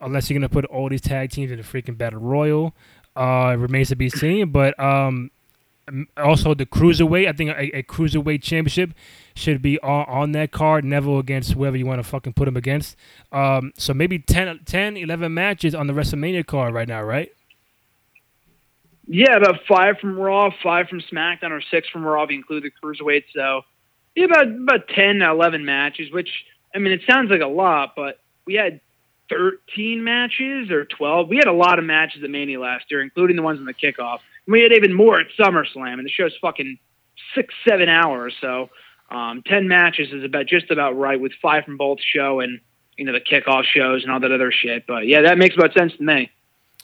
unless 0.00 0.28
you're 0.28 0.38
gonna 0.38 0.48
put 0.48 0.64
all 0.66 0.88
these 0.88 1.00
tag 1.00 1.30
teams 1.30 1.50
in 1.50 1.56
the 1.56 1.62
freaking 1.64 1.96
battle 1.96 2.20
royal. 2.20 2.74
Uh, 3.16 3.52
it 3.54 3.58
remains 3.58 3.88
to 3.88 3.96
be 3.96 4.08
seen. 4.08 4.50
But 4.50 4.78
um, 4.78 5.30
also 6.16 6.54
the 6.54 6.66
cruiserweight, 6.66 7.28
I 7.28 7.32
think 7.32 7.50
a, 7.50 7.78
a 7.78 7.82
cruiserweight 7.82 8.42
championship 8.42 8.92
should 9.34 9.60
be 9.62 9.78
on, 9.80 10.06
on 10.08 10.32
that 10.32 10.52
card. 10.52 10.84
Neville 10.84 11.18
against 11.18 11.52
whoever 11.52 11.76
you 11.76 11.86
want 11.86 11.98
to 12.00 12.08
fucking 12.08 12.32
put 12.34 12.48
him 12.48 12.56
against. 12.56 12.96
Um, 13.32 13.72
so 13.76 13.94
maybe 13.94 14.18
10, 14.18 14.60
10, 14.64 14.96
11 14.96 15.34
matches 15.34 15.74
on 15.74 15.86
the 15.86 15.92
WrestleMania 15.92 16.46
card 16.46 16.74
right 16.74 16.88
now, 16.88 17.02
right? 17.02 17.32
Yeah, 19.06 19.36
about 19.36 19.60
five 19.68 19.98
from 19.98 20.18
Raw, 20.18 20.50
five 20.62 20.88
from 20.88 21.00
SmackDown, 21.00 21.50
or 21.50 21.60
six 21.70 21.88
from 21.88 22.04
Raw 22.04 22.22
if 22.22 22.30
you 22.30 22.36
include 22.36 22.62
the 22.62 22.70
cruiserweight. 22.70 23.24
So 23.34 23.62
yeah, 24.14 24.24
about 24.24 24.48
about 24.48 24.88
10, 24.88 25.20
11 25.20 25.64
matches. 25.64 26.10
Which 26.10 26.30
I 26.74 26.78
mean, 26.78 26.92
it 26.92 27.02
sounds 27.08 27.30
like 27.30 27.42
a 27.42 27.46
lot, 27.46 27.94
but 27.96 28.20
we 28.46 28.54
had 28.54 28.80
13 29.28 30.02
matches 30.04 30.70
or 30.70 30.84
12. 30.84 31.28
We 31.28 31.36
had 31.36 31.48
a 31.48 31.52
lot 31.52 31.78
of 31.78 31.84
matches 31.84 32.22
at 32.22 32.30
Mania 32.30 32.60
last 32.60 32.84
year, 32.90 33.02
including 33.02 33.36
the 33.36 33.42
ones 33.42 33.58
in 33.58 33.66
the 33.66 33.74
kickoff. 33.74 34.20
We 34.46 34.62
had 34.62 34.72
even 34.72 34.92
more 34.92 35.20
at 35.20 35.26
SummerSlam, 35.38 35.94
and 35.94 36.04
the 36.04 36.10
show's 36.10 36.34
fucking 36.40 36.78
six, 37.34 37.54
seven 37.66 37.88
hours. 37.88 38.34
So 38.40 38.68
um, 39.10 39.42
10 39.46 39.68
matches 39.68 40.12
is 40.12 40.24
about 40.24 40.46
just 40.46 40.70
about 40.70 40.96
right 40.96 41.20
with 41.20 41.32
five 41.40 41.64
from 41.64 41.76
both 41.76 41.98
show 42.00 42.40
and 42.40 42.60
you 42.96 43.04
know 43.04 43.12
the 43.12 43.20
kickoff 43.20 43.64
shows 43.64 44.02
and 44.02 44.12
all 44.12 44.20
that 44.20 44.32
other 44.32 44.52
shit. 44.52 44.86
But 44.86 45.06
yeah, 45.06 45.22
that 45.22 45.38
makes 45.38 45.56
about 45.56 45.72
sense 45.74 45.92
to 45.96 46.02
me. 46.02 46.30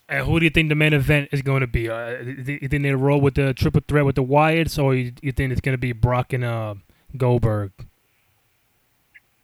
And 0.08 0.26
who 0.26 0.40
do 0.40 0.44
you 0.44 0.50
think 0.50 0.68
the 0.68 0.74
main 0.74 0.92
event 0.92 1.28
is 1.30 1.40
going 1.40 1.60
to 1.60 1.68
be? 1.68 1.88
Uh, 1.88 2.22
you 2.22 2.68
think 2.68 2.82
they 2.82 2.92
roll 2.94 3.20
with 3.20 3.34
the 3.34 3.54
triple 3.54 3.80
threat 3.86 4.04
with 4.04 4.16
the 4.16 4.24
Wyatts, 4.24 4.82
or 4.82 4.94
you, 4.94 5.12
you 5.22 5.30
think 5.30 5.52
it's 5.52 5.60
going 5.60 5.74
to 5.74 5.78
be 5.78 5.92
Brock 5.92 6.32
and 6.32 6.44
uh, 6.44 6.74
Goldberg? 7.16 7.70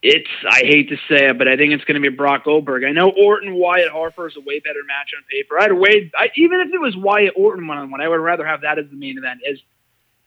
It's 0.07 0.31
I 0.49 0.61
hate 0.61 0.89
to 0.91 0.97
say 1.09 1.29
it, 1.29 1.39
but 1.39 1.49
I 1.49 1.57
think 1.57 1.73
it's 1.73 1.85
going 1.85 2.01
to 2.01 2.11
be 2.11 2.15
Brock 2.15 2.45
Goldberg. 2.45 2.85
I 2.85 2.93
know 2.93 3.11
Orton 3.11 3.55
Wyatt 3.55 3.91
Harper 3.91 4.29
is 4.29 4.37
a 4.37 4.41
way 4.41 4.61
better 4.61 4.81
match 4.87 5.11
on 5.17 5.25
paper. 5.31 5.59
I'd 5.59 5.73
wait 5.73 6.13
I, 6.17 6.31
even 6.37 6.61
if 6.61 6.73
it 6.73 6.81
was 6.81 6.97
Wyatt 6.97 7.35
Orton 7.37 7.67
one 7.67 7.79
on 7.79 7.91
one, 7.91 8.01
I 8.01 8.09
would 8.09 8.21
rather 8.21 8.47
have 8.47 8.61
that 8.61 8.79
as 8.79 8.87
the 8.89 8.97
main 8.97 9.19
event. 9.19 9.41
As 9.51 9.59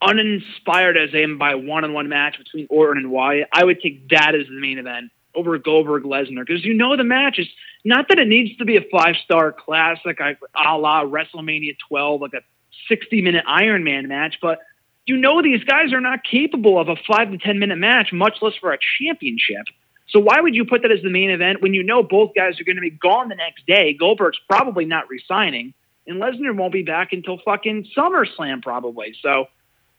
uninspired 0.01 0.97
as 0.97 1.09
I 1.13 1.19
am 1.19 1.38
by 1.38 1.55
one 1.55 1.86
on 1.86 1.93
one 1.93 2.09
match 2.09 2.38
between 2.38 2.67
Orton 2.69 3.03
and 3.03 3.11
Wyatt, 3.11 3.47
I 3.53 3.63
would 3.63 3.82
take 3.82 4.09
that 4.09 4.36
as 4.36 4.47
the 4.47 4.59
main 4.59 4.80
event 4.80 5.11
over 5.34 5.57
Goldberg 5.57 6.03
Lesnar 6.03 6.45
because 6.45 6.65
you 6.65 6.73
know 6.73 6.97
the 6.97 7.03
match 7.03 7.39
is 7.39 7.47
not 7.86 8.09
that 8.09 8.19
it 8.19 8.27
needs 8.27 8.57
to 8.57 8.65
be 8.65 8.75
a 8.75 8.84
five 8.91 9.15
star 9.23 9.53
classic 9.53 10.19
a 10.19 10.36
la 10.77 11.03
WrestleMania 11.03 11.77
12, 11.88 12.21
like 12.21 12.34
a 12.34 12.41
60 12.89 13.21
minute 13.21 13.45
Iron 13.47 13.84
Man 13.84 14.07
match, 14.07 14.39
but 14.41 14.59
you 15.05 15.17
know 15.17 15.41
these 15.41 15.63
guys 15.63 15.91
are 15.91 16.01
not 16.01 16.23
capable 16.23 16.79
of 16.79 16.87
a 16.87 16.95
five 17.07 17.31
to 17.31 17.37
ten 17.37 17.59
minute 17.59 17.77
match, 17.77 18.13
much 18.13 18.37
less 18.41 18.53
for 18.55 18.71
a 18.71 18.77
championship. 18.99 19.65
So 20.09 20.19
why 20.19 20.39
would 20.39 20.55
you 20.55 20.65
put 20.65 20.81
that 20.81 20.91
as 20.91 21.01
the 21.01 21.09
main 21.09 21.29
event 21.29 21.61
when 21.61 21.73
you 21.73 21.83
know 21.83 22.01
both 22.03 22.31
guys 22.35 22.59
are 22.59 22.63
going 22.63 22.75
to 22.75 22.81
be 22.81 22.89
gone 22.89 23.29
the 23.29 23.35
next 23.35 23.65
day? 23.65 23.93
Goldberg's 23.93 24.39
probably 24.49 24.85
not 24.85 25.09
resigning, 25.09 25.73
and 26.07 26.21
Lesnar 26.21 26.55
won't 26.55 26.73
be 26.73 26.83
back 26.83 27.13
until 27.13 27.39
fucking 27.39 27.87
SummerSlam 27.95 28.61
probably. 28.61 29.15
So 29.21 29.47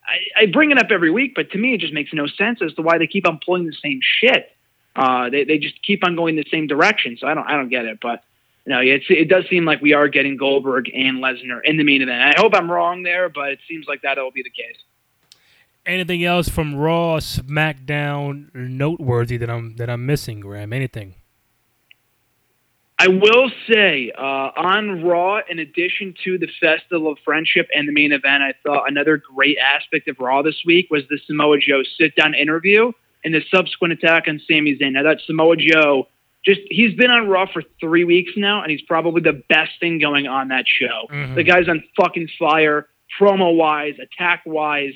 I, 0.04 0.42
I 0.42 0.46
bring 0.46 0.70
it 0.72 0.78
up 0.78 0.90
every 0.90 1.10
week, 1.10 1.34
but 1.34 1.50
to 1.52 1.58
me 1.58 1.74
it 1.74 1.80
just 1.80 1.92
makes 1.92 2.12
no 2.12 2.26
sense 2.26 2.60
as 2.62 2.72
to 2.74 2.82
why 2.82 2.98
they 2.98 3.06
keep 3.06 3.26
on 3.26 3.40
pulling 3.44 3.66
the 3.66 3.76
same 3.82 4.00
shit. 4.02 4.50
Uh, 4.96 5.30
they 5.30 5.44
they 5.44 5.58
just 5.58 5.80
keep 5.82 6.04
on 6.04 6.16
going 6.16 6.36
the 6.36 6.44
same 6.50 6.66
direction. 6.66 7.16
So 7.18 7.26
I 7.26 7.34
don't 7.34 7.46
I 7.46 7.56
don't 7.56 7.68
get 7.68 7.84
it, 7.84 7.98
but. 8.00 8.22
No, 8.66 8.78
it's, 8.78 9.06
it 9.08 9.28
does 9.28 9.46
seem 9.48 9.64
like 9.64 9.80
we 9.80 9.94
are 9.94 10.06
getting 10.06 10.36
Goldberg 10.36 10.90
and 10.94 11.16
Lesnar 11.16 11.60
in 11.64 11.78
the 11.78 11.82
main 11.82 12.02
event. 12.02 12.20
I 12.20 12.40
hope 12.40 12.52
I'm 12.54 12.70
wrong 12.70 13.02
there, 13.02 13.30
but 13.30 13.52
it 13.52 13.58
seems 13.66 13.86
like 13.88 14.02
that'll 14.02 14.30
be 14.30 14.42
the 14.42 14.50
case 14.50 14.76
anything 15.86 16.24
else 16.24 16.48
from 16.48 16.74
Raw, 16.74 17.18
SmackDown 17.18 18.54
noteworthy 18.54 19.36
that 19.38 19.50
I'm 19.50 19.76
that 19.76 19.90
I'm 19.90 20.06
missing, 20.06 20.40
Graham? 20.40 20.72
Anything? 20.72 21.14
I 22.98 23.08
will 23.08 23.50
say 23.66 24.12
uh, 24.16 24.20
on 24.20 25.02
Raw, 25.02 25.40
in 25.48 25.58
addition 25.58 26.14
to 26.24 26.36
the 26.36 26.48
Festival 26.60 27.10
of 27.10 27.18
Friendship 27.24 27.66
and 27.74 27.88
the 27.88 27.92
main 27.92 28.12
event, 28.12 28.42
I 28.42 28.52
thought 28.62 28.90
another 28.90 29.16
great 29.16 29.56
aspect 29.56 30.06
of 30.08 30.16
Raw 30.18 30.42
this 30.42 30.62
week 30.66 30.88
was 30.90 31.04
the 31.08 31.18
Samoa 31.26 31.56
Joe 31.58 31.82
sit 31.98 32.14
down 32.14 32.34
interview 32.34 32.92
and 33.24 33.32
the 33.34 33.40
subsequent 33.50 33.94
attack 33.94 34.24
on 34.28 34.38
Sami 34.46 34.76
Zayn. 34.76 34.92
Now, 34.92 35.04
that 35.04 35.20
Samoa 35.26 35.56
Joe 35.56 36.08
just 36.44 36.60
he's 36.70 36.94
been 36.94 37.10
on 37.10 37.26
Raw 37.26 37.46
for 37.50 37.62
three 37.80 38.04
weeks 38.04 38.32
now, 38.36 38.62
and 38.62 38.70
he's 38.70 38.82
probably 38.82 39.22
the 39.22 39.42
best 39.48 39.72
thing 39.80 39.98
going 39.98 40.26
on 40.26 40.48
that 40.48 40.66
show. 40.66 41.06
Mm-hmm. 41.10 41.36
The 41.36 41.42
guy's 41.42 41.70
on 41.70 41.82
fucking 41.98 42.28
fire, 42.38 42.86
promo 43.18 43.56
wise, 43.56 43.94
attack 43.98 44.42
wise 44.44 44.92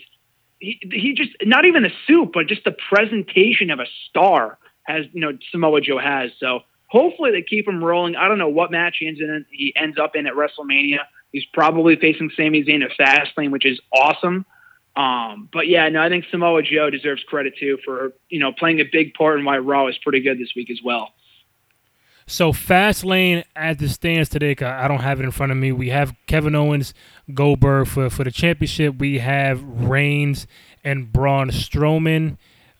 he, 0.64 0.90
he 0.92 1.14
just 1.14 1.30
not 1.42 1.64
even 1.64 1.82
the 1.82 1.92
suit, 2.06 2.30
but 2.32 2.46
just 2.46 2.64
the 2.64 2.76
presentation 2.88 3.70
of 3.70 3.80
a 3.80 3.86
star 4.08 4.58
has 4.84 5.06
you 5.12 5.20
know 5.20 5.36
Samoa 5.50 5.80
Joe 5.80 5.98
has. 5.98 6.30
So 6.38 6.60
hopefully 6.86 7.30
they 7.32 7.42
keep 7.42 7.68
him 7.68 7.82
rolling. 7.82 8.16
I 8.16 8.28
don't 8.28 8.38
know 8.38 8.48
what 8.48 8.70
match 8.70 8.96
he 9.00 9.08
ends 9.08 9.20
in. 9.20 9.44
He 9.50 9.72
ends 9.76 9.98
up 9.98 10.16
in 10.16 10.26
at 10.26 10.34
WrestleMania. 10.34 11.00
He's 11.32 11.44
probably 11.52 11.96
facing 11.96 12.30
Sami 12.36 12.64
Zayn 12.64 12.82
at 12.84 12.92
Fastlane, 12.98 13.50
which 13.50 13.66
is 13.66 13.80
awesome. 13.92 14.46
Um, 14.96 15.48
but 15.52 15.66
yeah, 15.66 15.88
no, 15.88 16.00
I 16.00 16.08
think 16.08 16.24
Samoa 16.30 16.62
Joe 16.62 16.88
deserves 16.88 17.24
credit 17.24 17.54
too 17.58 17.78
for 17.84 18.12
you 18.28 18.38
know 18.38 18.52
playing 18.52 18.80
a 18.80 18.84
big 18.90 19.14
part 19.14 19.38
in 19.38 19.44
why 19.44 19.58
Raw 19.58 19.88
is 19.88 19.98
pretty 20.02 20.20
good 20.20 20.38
this 20.38 20.52
week 20.54 20.70
as 20.70 20.80
well. 20.84 21.12
So 22.26 22.52
Fastlane 22.52 23.44
as 23.54 23.80
it 23.82 23.90
stands 23.90 24.28
today, 24.28 24.56
I 24.64 24.88
don't 24.88 25.00
have 25.00 25.20
it 25.20 25.24
in 25.24 25.30
front 25.30 25.52
of 25.52 25.58
me. 25.58 25.72
We 25.72 25.90
have 25.90 26.14
Kevin 26.26 26.54
Owens, 26.54 26.94
Goldberg 27.32 27.86
for 27.86 28.08
for 28.08 28.24
the 28.24 28.30
championship. 28.30 28.96
We 28.98 29.18
have 29.18 29.62
Reigns 29.62 30.46
and 30.82 31.12
Braun 31.12 31.50
Strowman. 31.50 32.38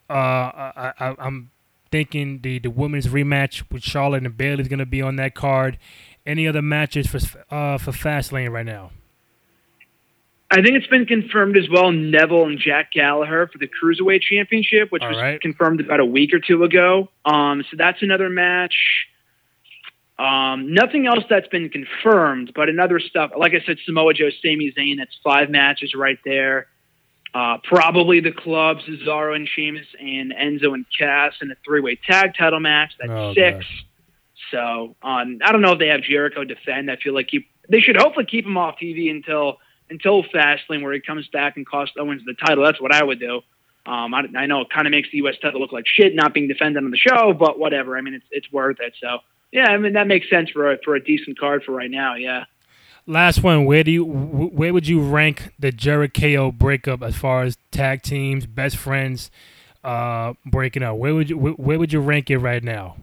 Uh, 0.09 0.13
I, 0.13 0.93
I, 0.99 1.15
I'm 1.19 1.51
thinking 1.91 2.41
the 2.41 2.59
the 2.59 2.71
women's 2.71 3.09
rematch 3.09 3.65
with 3.71 3.83
Charlotte 3.83 4.25
and 4.25 4.37
Bayley 4.37 4.63
is 4.63 4.69
going 4.69 4.79
to 4.79 4.87
be 4.87 5.03
on 5.03 5.17
that 5.17 5.35
card. 5.35 5.79
Any 6.27 6.49
other 6.49 6.63
matches 6.63 7.07
for 7.07 7.19
uh, 7.55 7.77
for 7.77 7.93
Fastlane 7.93 8.51
right 8.51 8.65
now? 8.67 8.93
I 10.51 10.63
think 10.63 10.77
it's 10.77 10.87
been 10.87 11.05
confirmed 11.05 11.57
as 11.57 11.69
well. 11.69 11.91
Neville 11.91 12.45
and 12.47 12.59
Jack 12.59 12.93
Gallagher 12.93 13.49
for 13.49 13.59
the 13.59 13.69
Cruiserweight 13.69 14.23
Championship, 14.23 14.93
which 14.93 15.03
All 15.03 15.09
was 15.09 15.19
right. 15.19 15.41
confirmed 15.41 15.81
about 15.81 16.01
a 16.01 16.05
week 16.05 16.33
or 16.33 16.39
two 16.39 16.63
ago. 16.63 17.09
Um, 17.25 17.65
so 17.71 17.77
that's 17.77 18.03
another 18.03 18.31
match. 18.31 18.75
Um, 20.19 20.73
nothing 20.73 21.07
else 21.07 21.25
that's 21.29 21.49
been 21.49 21.71
confirmed, 21.71 22.53
but 22.55 22.69
another 22.69 23.01
stuff. 23.01 23.33
Like 23.37 23.53
I 23.53 23.65
said, 23.67 23.79
Samoa 23.85 24.15
Joe, 24.15 24.31
Sami 24.43 24.73
Zayn. 24.73 24.99
That's 24.99 25.17
five 25.25 25.51
matches 25.51 25.95
right 25.95 26.19
there. 26.25 26.69
Uh, 27.35 27.59
probably 27.65 28.21
the 28.21 28.31
club, 28.31 28.79
Cesaro 28.87 29.35
and 29.35 29.49
Sheamus, 29.49 29.87
and 29.99 30.33
Enzo 30.33 30.73
and 30.73 30.87
Cass 30.97 31.33
in 31.43 31.51
a 31.51 31.57
three-way 31.65 31.99
tag 32.07 32.35
title 32.39 32.61
match. 32.61 32.93
That's 33.01 33.11
oh, 33.11 33.35
six. 33.35 33.67
So 34.53 34.95
um, 35.03 35.41
I 35.43 35.51
don't 35.51 35.61
know 35.61 35.73
if 35.73 35.81
they 35.81 35.89
have 35.89 36.03
Jericho 36.03 36.45
defend. 36.45 36.93
I 36.93 36.97
feel 36.97 37.13
like 37.13 37.29
he, 37.31 37.49
they 37.69 37.81
should 37.81 37.97
hopefully 37.97 38.27
keep 38.27 38.47
him 38.47 38.57
off 38.57 38.77
TV 38.81 39.11
until 39.11 39.59
until 39.91 40.23
Fastlane, 40.23 40.83
where 40.83 40.93
he 40.93 41.01
comes 41.01 41.27
back 41.29 41.57
and 41.57 41.67
costs 41.67 41.97
Owens 41.99 42.23
the 42.25 42.35
title. 42.35 42.65
That's 42.65 42.81
what 42.81 42.93
I 42.93 43.03
would 43.03 43.21
do. 43.21 43.41
Um, 43.87 44.15
I, 44.15 44.23
I 44.37 44.47
know 44.47 44.63
it 44.63 44.71
kind 44.71 44.87
of 44.87 44.93
makes 44.93 45.11
the 45.11 45.19
U.S. 45.19 45.35
title 45.43 45.61
look 45.61 45.73
like 45.73 45.87
shit 45.87 46.15
not 46.15 46.33
being 46.33 46.49
defended 46.49 46.83
on 46.83 46.91
the 46.91 46.97
show, 46.97 47.33
but 47.35 47.59
whatever. 47.59 47.99
I 47.99 48.01
mean, 48.01 48.15
it's 48.15 48.25
it's 48.31 48.53
worth 48.53 48.79
it. 48.81 48.95
So 49.01 49.19
yeah, 49.55 49.71
I 49.71 49.79
mean 49.79 49.93
that 49.93 50.09
makes 50.09 50.29
sense 50.29 50.51
for 50.51 50.73
a, 50.73 50.79
for 50.85 50.97
a 50.97 51.03
decent 51.03 51.39
card 51.39 51.63
for 51.63 51.71
right 51.71 51.91
now. 51.91 52.17
Yeah. 52.17 52.47
Last 53.07 53.43
one. 53.43 53.67
Where 53.67 53.85
do 53.85 53.93
you 53.93 54.05
where 54.05 54.73
would 54.73 54.89
you 54.89 55.01
rank 55.01 55.53
the 55.61 55.71
Jericho 55.71 56.51
breakup 56.51 57.03
as 57.03 57.15
far 57.15 57.45
as 57.45 57.57
tag 57.71 58.03
teams, 58.03 58.47
best 58.47 58.77
friends, 58.77 59.31
uh, 59.85 60.35
breaking 60.45 60.83
up? 60.83 60.97
Where 60.97 61.15
would 61.15 61.31
you 61.31 61.37
where 61.37 61.79
would 61.79 61.93
you 61.93 62.01
rank 62.01 62.31
it 62.31 62.39
right 62.39 62.65
now? 62.65 62.97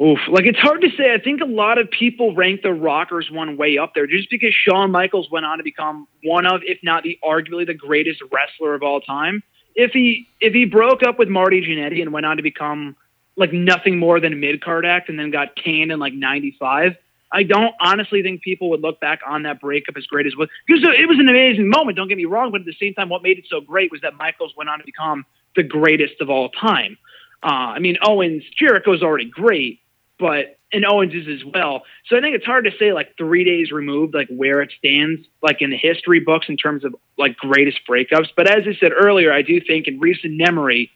Oof, 0.00 0.20
like 0.28 0.46
it's 0.46 0.58
hard 0.58 0.80
to 0.82 0.90
say. 0.96 1.12
I 1.12 1.18
think 1.18 1.42
a 1.42 1.46
lot 1.46 1.76
of 1.76 1.90
people 1.90 2.34
rank 2.34 2.62
the 2.62 2.72
Rockers 2.72 3.30
one 3.30 3.58
way 3.58 3.76
up 3.76 3.92
there 3.94 4.06
just 4.06 4.30
because 4.30 4.54
Shawn 4.54 4.90
Michaels 4.90 5.30
went 5.30 5.44
on 5.44 5.58
to 5.58 5.64
become 5.64 6.08
one 6.22 6.46
of, 6.46 6.62
if 6.64 6.78
not 6.82 7.02
the 7.02 7.18
arguably 7.22 7.66
the 7.66 7.74
greatest 7.74 8.22
wrestler 8.32 8.74
of 8.74 8.82
all 8.82 9.02
time. 9.02 9.42
If 9.74 9.90
he 9.92 10.28
if 10.40 10.54
he 10.54 10.64
broke 10.64 11.02
up 11.02 11.18
with 11.18 11.28
Marty 11.28 11.60
Jannetty 11.60 12.00
and 12.00 12.10
went 12.10 12.24
on 12.24 12.38
to 12.38 12.42
become 12.42 12.96
like 13.36 13.52
nothing 13.52 13.98
more 13.98 14.20
than 14.20 14.32
a 14.32 14.36
mid 14.36 14.62
card 14.62 14.86
act 14.86 15.08
and 15.08 15.18
then 15.18 15.30
got 15.30 15.54
canned 15.56 15.92
in 15.92 15.98
like 15.98 16.14
95. 16.14 16.96
I 17.32 17.42
don't 17.42 17.74
honestly 17.80 18.22
think 18.22 18.42
people 18.42 18.70
would 18.70 18.80
look 18.80 19.00
back 19.00 19.20
on 19.26 19.42
that 19.42 19.60
breakup 19.60 19.96
as 19.96 20.06
great 20.06 20.26
as 20.26 20.36
what 20.36 20.48
because 20.66 20.82
it 20.84 21.08
was 21.08 21.18
an 21.18 21.28
amazing 21.28 21.68
moment. 21.68 21.96
Don't 21.96 22.08
get 22.08 22.16
me 22.16 22.24
wrong, 22.24 22.50
but 22.50 22.60
at 22.60 22.66
the 22.66 22.76
same 22.80 22.94
time, 22.94 23.08
what 23.08 23.22
made 23.22 23.38
it 23.38 23.44
so 23.48 23.60
great 23.60 23.90
was 23.90 24.00
that 24.02 24.14
Michaels 24.14 24.54
went 24.56 24.70
on 24.70 24.78
to 24.78 24.84
become 24.84 25.24
the 25.54 25.62
greatest 25.62 26.20
of 26.20 26.30
all 26.30 26.48
time. 26.50 26.96
Uh, 27.42 27.74
I 27.74 27.78
mean, 27.80 27.96
Owens 28.02 28.44
Jericho 28.56 28.92
is 28.92 29.02
already 29.02 29.26
great, 29.26 29.80
but 30.18 30.58
and 30.72 30.84
Owens 30.84 31.14
is 31.14 31.28
as 31.28 31.44
well. 31.44 31.82
So 32.06 32.16
I 32.16 32.20
think 32.20 32.36
it's 32.36 32.44
hard 32.44 32.64
to 32.64 32.70
say 32.78 32.92
like 32.92 33.16
three 33.16 33.44
days 33.44 33.70
removed, 33.70 34.14
like 34.14 34.28
where 34.28 34.60
it 34.60 34.72
stands, 34.78 35.20
like 35.42 35.62
in 35.62 35.70
the 35.70 35.76
history 35.76 36.20
books 36.20 36.46
in 36.48 36.56
terms 36.56 36.84
of 36.84 36.94
like 37.18 37.36
greatest 37.36 37.80
breakups. 37.88 38.28
But 38.36 38.48
as 38.48 38.64
I 38.66 38.74
said 38.78 38.92
earlier, 38.98 39.32
I 39.32 39.42
do 39.42 39.60
think 39.60 39.86
in 39.86 40.00
recent 40.00 40.36
memory, 40.36 40.90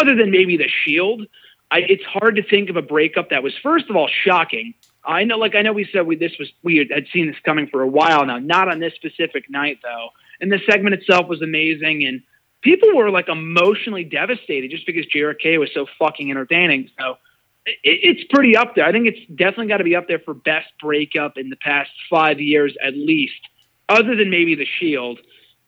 other 0.00 0.14
than 0.16 0.30
maybe 0.30 0.56
the 0.56 0.68
Shield, 0.84 1.26
I, 1.70 1.78
it's 1.78 2.04
hard 2.04 2.36
to 2.36 2.42
think 2.42 2.70
of 2.70 2.76
a 2.76 2.82
breakup 2.82 3.30
that 3.30 3.42
was 3.42 3.52
first 3.62 3.90
of 3.90 3.96
all 3.96 4.08
shocking. 4.24 4.74
I 5.04 5.24
know, 5.24 5.36
like 5.36 5.54
I 5.54 5.62
know, 5.62 5.72
we 5.72 5.88
said 5.92 6.06
we 6.06 6.16
this 6.16 6.32
was 6.38 6.50
we 6.62 6.76
had 6.76 7.06
seen 7.12 7.26
this 7.26 7.36
coming 7.44 7.66
for 7.66 7.82
a 7.82 7.88
while 7.88 8.24
now. 8.24 8.38
Not 8.38 8.68
on 8.68 8.80
this 8.80 8.94
specific 8.94 9.50
night 9.50 9.80
though, 9.82 10.08
and 10.40 10.50
the 10.50 10.60
segment 10.70 10.94
itself 10.94 11.28
was 11.28 11.42
amazing, 11.42 12.04
and 12.04 12.22
people 12.62 12.94
were 12.94 13.10
like 13.10 13.28
emotionally 13.28 14.04
devastated 14.04 14.70
just 14.70 14.86
because 14.86 15.06
Jericho 15.06 15.58
was 15.58 15.70
so 15.74 15.86
fucking 15.98 16.30
entertaining. 16.30 16.90
So 16.98 17.18
it, 17.66 17.76
it's 17.84 18.24
pretty 18.32 18.56
up 18.56 18.74
there. 18.74 18.86
I 18.86 18.92
think 18.92 19.06
it's 19.06 19.26
definitely 19.28 19.68
got 19.68 19.78
to 19.78 19.84
be 19.84 19.94
up 19.94 20.08
there 20.08 20.18
for 20.18 20.34
best 20.34 20.68
breakup 20.80 21.36
in 21.36 21.50
the 21.50 21.56
past 21.56 21.90
five 22.10 22.40
years 22.40 22.74
at 22.82 22.94
least, 22.94 23.40
other 23.88 24.16
than 24.16 24.30
maybe 24.30 24.54
the 24.54 24.66
Shield. 24.80 25.20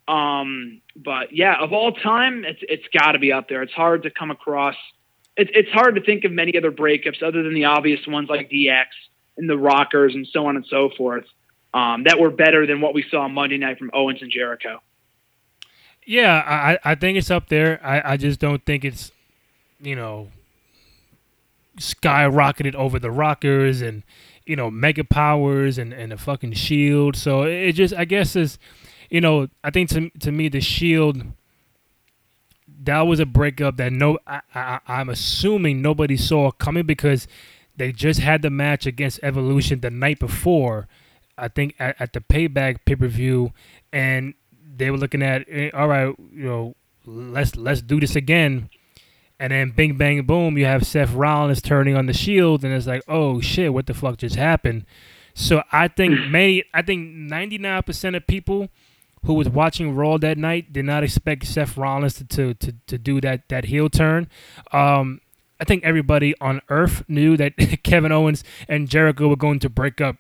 Um, 0.08 0.80
but 0.94 1.34
yeah, 1.34 1.56
of 1.60 1.72
all 1.72 1.92
time, 1.92 2.44
it's 2.44 2.60
it's 2.62 2.86
got 2.92 3.12
to 3.12 3.18
be 3.18 3.32
up 3.32 3.48
there. 3.48 3.62
It's 3.62 3.72
hard 3.72 4.04
to 4.04 4.10
come 4.10 4.30
across. 4.30 4.76
It's 5.36 5.50
it's 5.54 5.70
hard 5.70 5.96
to 5.96 6.00
think 6.00 6.24
of 6.24 6.32
many 6.32 6.56
other 6.56 6.72
breakups 6.72 7.22
other 7.22 7.42
than 7.42 7.54
the 7.54 7.66
obvious 7.66 8.06
ones 8.06 8.28
like 8.28 8.50
DX 8.50 8.86
and 9.36 9.48
the 9.48 9.58
Rockers 9.58 10.14
and 10.14 10.26
so 10.26 10.46
on 10.46 10.56
and 10.56 10.64
so 10.66 10.90
forth 10.96 11.24
um, 11.76 12.04
that 12.04 12.18
were 12.18 12.30
better 12.30 12.66
than 12.66 12.80
what 12.80 12.94
we 12.94 13.04
saw 13.10 13.28
Monday 13.28 13.58
night 13.58 13.78
from 13.78 13.90
Owens 13.92 14.22
and 14.22 14.30
Jericho. 14.30 14.80
Yeah, 16.06 16.42
I, 16.46 16.78
I 16.92 16.94
think 16.94 17.18
it's 17.18 17.30
up 17.30 17.48
there. 17.48 17.80
I, 17.84 18.12
I 18.12 18.16
just 18.16 18.40
don't 18.40 18.64
think 18.64 18.84
it's, 18.84 19.12
you 19.80 19.94
know, 19.94 20.30
skyrocketed 21.78 22.74
over 22.74 22.98
the 22.98 23.10
Rockers 23.10 23.82
and, 23.82 24.04
you 24.46 24.56
know, 24.56 24.70
Mega 24.70 25.04
Powers 25.04 25.76
and, 25.76 25.92
and 25.92 26.12
the 26.12 26.16
fucking 26.16 26.52
Shield. 26.52 27.16
So 27.16 27.42
it 27.42 27.72
just, 27.72 27.92
I 27.92 28.06
guess, 28.06 28.36
is, 28.36 28.58
you 29.10 29.20
know, 29.20 29.48
I 29.62 29.70
think 29.70 29.90
to, 29.90 30.08
to 30.20 30.32
me, 30.32 30.48
the 30.48 30.60
Shield, 30.60 31.24
that 32.82 33.02
was 33.02 33.20
a 33.20 33.26
breakup 33.26 33.76
that 33.76 33.92
no, 33.92 34.18
I, 34.26 34.40
I, 34.54 34.80
I'm 34.86 35.08
assuming 35.08 35.82
nobody 35.82 36.16
saw 36.16 36.50
coming 36.50 36.86
because 36.86 37.26
they 37.76 37.92
just 37.92 38.20
had 38.20 38.42
the 38.42 38.50
match 38.50 38.86
against 38.86 39.20
Evolution 39.22 39.80
the 39.80 39.90
night 39.90 40.18
before, 40.18 40.88
I 41.36 41.48
think 41.48 41.74
at, 41.78 42.00
at 42.00 42.12
the 42.12 42.20
Payback 42.20 42.78
pay 42.84 42.96
per 42.96 43.06
view, 43.06 43.52
and 43.92 44.34
they 44.76 44.90
were 44.90 44.96
looking 44.96 45.22
at, 45.22 45.46
eh, 45.50 45.70
all 45.74 45.88
right, 45.88 46.14
you 46.32 46.44
know, 46.44 46.74
let's 47.04 47.56
let's 47.56 47.82
do 47.82 48.00
this 48.00 48.16
again, 48.16 48.70
and 49.38 49.52
then 49.52 49.70
bing 49.70 49.96
bang 49.96 50.24
boom, 50.24 50.58
you 50.58 50.64
have 50.64 50.86
Seth 50.86 51.12
Rollins 51.12 51.62
turning 51.62 51.96
on 51.96 52.06
the 52.06 52.12
Shield, 52.12 52.64
and 52.64 52.72
it's 52.72 52.86
like, 52.86 53.02
oh 53.08 53.40
shit, 53.40 53.72
what 53.72 53.86
the 53.86 53.94
fuck 53.94 54.18
just 54.18 54.36
happened? 54.36 54.86
So 55.34 55.62
I 55.70 55.88
think 55.88 56.28
many, 56.28 56.64
I 56.72 56.82
think 56.82 57.10
ninety 57.14 57.58
nine 57.58 57.82
percent 57.82 58.16
of 58.16 58.26
people 58.26 58.68
who 59.26 59.34
was 59.34 59.48
watching 59.48 59.94
Raw 59.94 60.16
that 60.18 60.38
night 60.38 60.72
did 60.72 60.84
not 60.84 61.04
expect 61.04 61.46
Seth 61.46 61.76
Rollins 61.76 62.14
to 62.14 62.24
to, 62.24 62.54
to, 62.54 62.74
to 62.86 62.98
do 62.98 63.20
that 63.20 63.48
that 63.48 63.66
heel 63.66 63.90
turn. 63.90 64.28
Um, 64.72 65.20
I 65.60 65.64
think 65.64 65.84
everybody 65.84 66.34
on 66.40 66.60
Earth 66.68 67.04
knew 67.08 67.36
that 67.36 67.56
Kevin 67.82 68.12
Owens 68.12 68.44
and 68.68 68.88
Jericho 68.88 69.28
were 69.28 69.36
going 69.36 69.58
to 69.60 69.68
break 69.68 70.00
up 70.00 70.16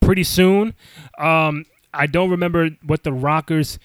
pretty 0.00 0.24
soon. 0.24 0.74
Um, 1.18 1.64
I 1.92 2.06
don't 2.06 2.30
remember 2.30 2.70
what 2.84 3.04
the 3.04 3.12
Rockers 3.12 3.78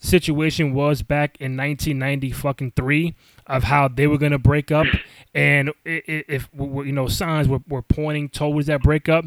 situation 0.00 0.74
was 0.74 1.02
back 1.02 1.36
in 1.40 1.56
1990 1.56 2.30
fucking 2.30 2.72
three 2.76 3.14
of 3.46 3.64
how 3.64 3.88
they 3.88 4.06
were 4.06 4.18
going 4.18 4.30
to 4.32 4.38
break 4.38 4.70
up 4.70 4.86
and 5.34 5.72
if 5.84 6.48
you 6.54 6.92
know 6.92 7.08
signs 7.08 7.48
were, 7.48 7.58
were 7.68 7.82
pointing 7.82 8.28
towards 8.28 8.68
that 8.68 8.80
breakup 8.80 9.24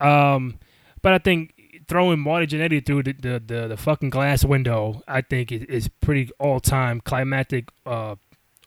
um, 0.00 0.58
but 1.02 1.12
i 1.12 1.18
think 1.18 1.52
throwing 1.88 2.20
Marty 2.20 2.46
Jannetty 2.46 2.84
through 2.84 3.02
the, 3.04 3.12
the, 3.12 3.42
the, 3.44 3.68
the, 3.68 3.76
fucking 3.76 4.10
glass 4.10 4.44
window 4.44 5.02
i 5.06 5.20
think 5.20 5.52
is, 5.52 5.62
is 5.64 5.88
pretty 6.00 6.30
all-time 6.38 7.00
climactic 7.00 7.68
uh, 7.86 8.14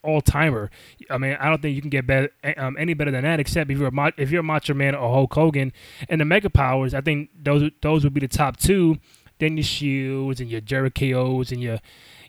all 0.08 0.22
timer. 0.22 0.72
I 1.10 1.18
mean, 1.18 1.38
I 1.40 1.50
don't 1.50 1.62
think 1.62 1.76
you 1.76 1.82
can 1.82 1.90
get 1.90 2.08
better, 2.08 2.30
um, 2.56 2.78
any 2.80 2.94
better 2.94 3.12
than 3.12 3.24
that, 3.24 3.40
except 3.40 3.70
if 3.70 3.78
you're 3.78 3.90
a, 3.94 4.14
if 4.18 4.32
you're 4.32 4.40
a 4.40 4.44
Macho 4.44 4.74
Man 4.74 4.96
or 4.96 5.12
Hulk 5.12 5.34
Hogan 5.34 5.74
and 6.08 6.22
the 6.22 6.26
Mega 6.26 6.50
Powers. 6.50 6.94
I 6.94 7.02
think 7.02 7.30
those 7.38 7.70
those 7.82 8.04
would 8.04 8.14
be 8.14 8.22
the 8.22 8.28
top 8.28 8.58
two. 8.58 8.98
Then 9.40 9.58
your 9.58 9.64
Shields 9.64 10.40
and 10.40 10.50
your 10.50 10.62
Jericho's 10.62 11.52
and 11.52 11.62
your 11.62 11.80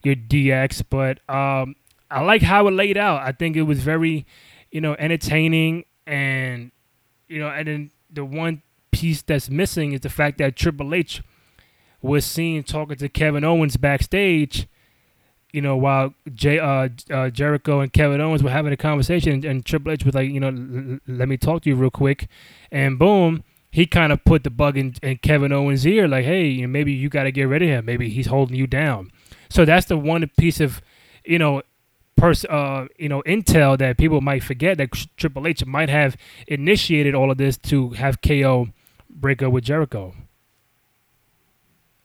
your 0.02 0.16
DX. 0.16 0.82
But 0.90 1.20
um, 1.32 1.76
I 2.10 2.22
like 2.22 2.42
how 2.42 2.66
it 2.66 2.72
laid 2.72 2.98
out. 2.98 3.22
I 3.22 3.32
think 3.32 3.56
it 3.56 3.62
was 3.62 3.80
very, 3.80 4.26
you 4.70 4.80
know, 4.80 4.96
entertaining 4.98 5.84
and 6.06 6.72
you 7.28 7.38
know, 7.38 7.48
and 7.48 7.68
then 7.68 7.90
the 8.10 8.24
one 8.24 8.62
piece 9.00 9.22
that's 9.22 9.48
missing 9.50 9.92
is 9.92 10.00
the 10.00 10.08
fact 10.08 10.38
that 10.38 10.56
Triple 10.56 10.94
H 10.94 11.22
was 12.00 12.24
seen 12.24 12.62
talking 12.62 12.96
to 12.96 13.08
Kevin 13.08 13.44
Owens 13.44 13.76
backstage 13.76 14.68
you 15.52 15.62
know, 15.62 15.76
while 15.76 16.14
Jay, 16.34 16.58
uh, 16.58 16.88
uh, 17.10 17.30
Jericho 17.30 17.80
and 17.80 17.92
Kevin 17.92 18.20
Owens 18.20 18.42
were 18.42 18.50
having 18.50 18.72
a 18.72 18.76
conversation, 18.76 19.32
and, 19.32 19.44
and 19.44 19.64
Triple 19.64 19.92
H 19.92 20.04
was 20.04 20.14
like, 20.14 20.30
you 20.30 20.40
know, 20.40 20.48
l- 20.48 20.98
let 21.06 21.28
me 21.28 21.36
talk 21.36 21.62
to 21.62 21.70
you 21.70 21.76
real 21.76 21.90
quick, 21.90 22.28
and 22.70 22.98
boom, 22.98 23.42
he 23.70 23.86
kind 23.86 24.12
of 24.12 24.24
put 24.24 24.44
the 24.44 24.50
bug 24.50 24.76
in, 24.76 24.94
in 25.02 25.16
Kevin 25.18 25.52
Owens' 25.52 25.86
ear, 25.86 26.06
like, 26.06 26.24
hey, 26.24 26.46
you 26.46 26.62
know, 26.62 26.68
maybe 26.68 26.92
you 26.92 27.08
got 27.08 27.24
to 27.24 27.32
get 27.32 27.44
rid 27.44 27.62
of 27.62 27.68
him. 27.68 27.84
Maybe 27.84 28.08
he's 28.08 28.26
holding 28.26 28.56
you 28.56 28.66
down. 28.66 29.10
So 29.48 29.64
that's 29.64 29.86
the 29.86 29.96
one 29.96 30.28
piece 30.36 30.60
of, 30.60 30.80
you 31.24 31.38
know, 31.38 31.62
pers- 32.16 32.44
uh, 32.46 32.86
you 32.98 33.08
know, 33.08 33.22
intel 33.22 33.78
that 33.78 33.98
people 33.98 34.20
might 34.20 34.42
forget 34.42 34.78
that 34.78 34.90
Triple 35.16 35.46
H 35.46 35.64
might 35.64 35.88
have 35.88 36.16
initiated 36.46 37.14
all 37.14 37.30
of 37.30 37.38
this 37.38 37.56
to 37.58 37.90
have 37.90 38.20
KO 38.20 38.68
break 39.10 39.42
up 39.42 39.52
with 39.52 39.64
Jericho. 39.64 40.14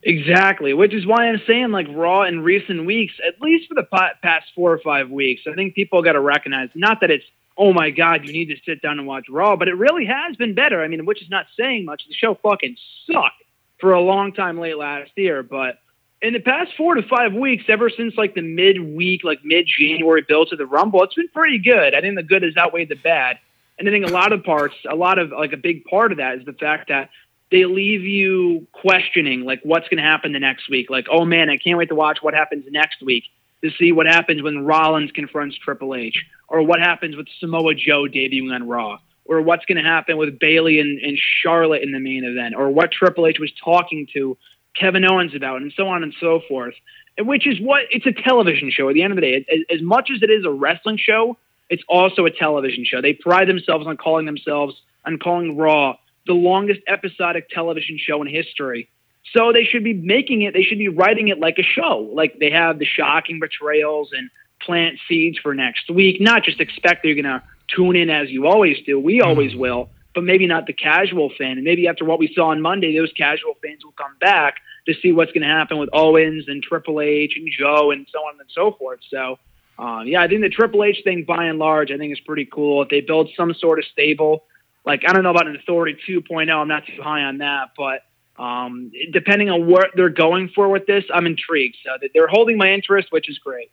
Exactly, 0.06 0.74
which 0.74 0.94
is 0.94 1.06
why 1.06 1.30
I'm 1.30 1.42
saying 1.48 1.72
like 1.72 1.88
Raw 1.90 2.24
in 2.24 2.42
recent 2.42 2.86
weeks, 2.86 3.14
at 3.26 3.42
least 3.42 3.70
for 3.70 3.76
the 3.76 3.88
past 4.22 4.48
four 4.54 4.74
or 4.74 4.80
five 4.80 5.10
weeks, 5.10 5.44
I 5.50 5.54
think 5.54 5.76
people 5.76 6.02
got 6.02 6.14
to 6.14 6.20
recognize 6.20 6.70
not 6.76 7.00
that 7.02 7.12
it's 7.12 7.26
oh 7.58 7.72
my 7.72 7.90
god, 7.90 8.26
you 8.26 8.34
need 8.34 8.48
to 8.48 8.56
sit 8.66 8.82
down 8.82 8.98
and 8.98 9.08
watch 9.08 9.26
Raw, 9.30 9.56
but 9.56 9.68
it 9.68 9.76
really 9.76 10.06
has 10.06 10.36
been 10.36 10.56
better. 10.56 10.84
I 10.84 10.88
mean, 10.88 11.06
which 11.06 11.22
is 11.22 11.30
not 11.30 11.46
saying 11.58 11.86
much. 11.86 12.04
The 12.08 12.14
show 12.14 12.36
fucking 12.42 12.76
sucked 13.06 13.44
for 13.80 13.94
a 13.94 14.02
long 14.02 14.34
time 14.34 14.60
late 14.60 14.78
last 14.78 15.12
year, 15.16 15.44
but 15.44 15.80
in 16.22 16.34
the 16.34 16.40
past 16.40 16.72
four 16.78 16.96
to 16.96 17.04
five 17.04 17.34
weeks, 17.34 17.66
ever 17.68 17.90
since 17.90 18.16
like 18.18 18.34
the 18.34 18.42
mid-week, 18.42 19.24
like 19.24 19.40
mid-January 19.44 20.26
build 20.28 20.50
to 20.50 20.56
the 20.56 20.66
Rumble, 20.66 21.04
it's 21.04 21.14
been 21.14 21.28
pretty 21.28 21.60
good. 21.60 21.94
I 21.94 22.02
think 22.02 22.16
the 22.16 22.24
good 22.24 22.44
has 22.44 22.56
outweighed 22.58 22.90
the 22.90 22.96
bad. 22.96 23.40
And 23.80 23.88
I 23.88 23.92
think 23.92 24.06
a 24.06 24.12
lot 24.12 24.34
of 24.34 24.44
parts, 24.44 24.76
a 24.90 24.96
lot 24.96 25.20
of 25.20 25.32
like 25.32 25.54
a 25.54 25.58
big 25.58 25.86
part 25.86 26.12
of 26.12 26.20
that 26.20 26.38
is 26.38 26.46
the 26.46 26.54
fact 26.54 26.90
that 26.90 27.10
they 27.52 27.66
leave 27.66 28.02
you 28.02 28.68
questioning 28.72 29.46
like 29.46 29.62
what's 29.64 29.88
going 29.88 30.04
to 30.04 30.10
happen 30.10 30.34
the 30.34 30.40
next 30.40 30.70
week. 30.70 30.90
Like, 30.90 31.06
oh 31.12 31.26
man, 31.26 31.50
I 31.50 31.58
can't 31.58 31.78
wait 31.78 31.90
to 31.90 31.96
watch 31.96 32.20
what 32.22 32.34
happens 32.34 32.66
next 32.70 33.02
week 33.02 33.26
to 33.64 33.72
see 33.80 33.92
what 33.92 34.06
happens 34.06 34.42
when 34.42 34.66
Rollins 34.66 35.12
confronts 35.12 35.58
Triple 35.58 35.96
H, 35.96 36.26
or 36.50 36.62
what 36.64 36.80
happens 36.80 37.16
with 37.16 37.28
Samoa 37.40 37.74
Joe 37.76 38.04
debuting 38.04 38.54
on 38.54 38.68
Raw, 38.68 39.00
or 39.26 39.42
what's 39.42 39.66
going 39.66 39.82
to 39.82 39.90
happen 39.90 40.18
with 40.18 40.38
Bayley 40.38 40.80
and, 40.80 41.00
and 41.00 41.18
Charlotte 41.18 41.82
in 41.82 41.92
the 41.92 42.00
main 42.00 42.26
event, 42.26 42.56
or 42.56 42.70
what 42.70 42.92
Triple 42.92 43.26
H 43.26 43.40
was 43.40 43.52
talking 43.64 44.08
to 44.14 44.38
Kevin 44.76 45.06
Owens 45.06 45.34
about, 45.34 45.62
and 45.62 45.72
so 45.76 45.88
on 45.88 46.04
and 46.04 46.14
so 46.20 46.42
forth. 46.48 46.74
Which 47.20 47.46
is 47.46 47.62
what 47.62 47.84
it's 47.92 48.08
a 48.08 48.12
television 48.12 48.72
show. 48.72 48.90
At 48.90 48.96
the 48.96 49.04
end 49.04 49.14
of 49.14 49.18
the 49.18 49.22
day, 49.22 49.46
as, 49.50 49.78
as 49.78 49.82
much 49.84 50.10
as 50.14 50.24
it 50.24 50.32
is 50.32 50.46
a 50.46 50.52
wrestling 50.52 50.98
show, 50.98 51.38
it's 51.70 51.84
also 51.88 52.26
a 52.26 52.32
television 52.32 52.86
show. 52.86 53.02
They 53.02 53.14
pride 53.14 53.48
themselves 53.48 53.88
on 53.88 53.98
calling 53.98 54.26
themselves 54.26 54.76
on 55.06 55.20
calling 55.20 55.58
Raw 55.58 55.96
the 56.26 56.34
longest 56.34 56.82
episodic 56.88 57.50
television 57.50 57.98
show 58.00 58.22
in 58.22 58.28
history. 58.28 58.90
So 59.36 59.52
they 59.52 59.64
should 59.64 59.84
be 59.84 59.94
making 59.94 60.44
it, 60.44 60.54
they 60.54 60.64
should 60.64 60.78
be 60.78 60.90
writing 60.90 61.30
it 61.30 61.40
like 61.40 61.58
a 61.58 61.64
show. 61.64 62.10
Like 62.14 62.40
they 62.40 62.52
have 62.52 62.80
the 62.80 62.86
shocking 62.86 63.40
betrayals 63.40 64.12
and 64.14 64.30
plant 64.62 65.00
seeds 65.08 65.38
for 65.38 65.54
next 65.54 65.90
week. 65.90 66.22
Not 66.22 66.44
just 66.44 66.60
expect 66.60 67.04
they're 67.04 67.16
going 67.16 67.26
to 67.26 67.42
tune 67.68 67.96
in 67.96 68.10
as 68.10 68.30
you 68.30 68.48
always 68.48 68.78
do. 68.86 69.00
We 69.00 69.20
mm-hmm. 69.20 69.30
always 69.30 69.56
will, 69.56 69.90
but 70.14 70.24
maybe 70.24 70.48
not 70.48 70.68
the 70.68 70.74
casual 70.74 71.32
fan. 71.38 71.54
And 71.54 71.64
maybe 71.64 71.88
after 71.88 72.06
what 72.06 72.20
we 72.20 72.32
saw 72.34 72.50
on 72.50 72.62
Monday, 72.62 72.98
those 72.98 73.12
casual 73.14 73.54
fans 73.64 73.84
will 73.84 73.94
come 73.94 74.16
back 74.20 74.56
to 74.88 74.94
see 75.02 75.12
what's 75.12 75.32
going 75.32 75.44
to 75.44 75.48
happen 75.48 75.78
with 75.78 75.90
Owens 75.94 76.46
and 76.48 76.62
Triple 76.62 77.02
H 77.02 77.34
and 77.36 77.50
Joe 77.58 77.92
and 77.92 78.06
so 78.12 78.20
on 78.20 78.40
and 78.40 78.50
so 78.54 78.72
forth. 78.74 79.00
So, 79.10 79.40
um, 79.78 80.08
yeah, 80.08 80.22
I 80.22 80.28
think 80.28 80.42
the 80.42 80.50
Triple 80.50 80.84
H 80.84 81.02
thing, 81.04 81.26
by 81.28 81.46
and 81.46 81.60
large, 81.60 81.92
I 81.92 81.98
think 81.98 82.14
is 82.14 82.20
pretty 82.20 82.46
cool. 82.46 82.82
If 82.84 82.90
they 82.90 83.02
build 83.02 83.30
some 83.36 83.54
sort 83.54 83.80
of 83.80 83.86
stable 83.86 84.44
like 84.86 85.04
I 85.08 85.14
don't 85.14 85.24
know 85.24 85.32
about 85.32 85.48
an 85.48 85.56
Authority 85.56 85.98
2.0. 86.08 86.54
I'm 86.54 86.68
not 86.68 86.86
too 86.86 87.02
high 87.02 87.22
on 87.22 87.38
that, 87.40 87.70
but 87.78 88.02
um, 88.42 88.92
depending 89.12 89.50
on 89.50 89.68
what 89.68 89.92
they're 89.96 90.10
going 90.10 90.50
for 90.54 90.70
with 90.70 90.86
this, 90.86 91.06
I'm 91.14 91.26
intrigued. 91.26 91.78
So 91.86 91.92
they're 92.14 92.28
holding 92.28 92.58
my 92.58 92.72
interest, 92.72 93.12
which 93.12 93.30
is 93.30 93.40
great. 93.40 93.72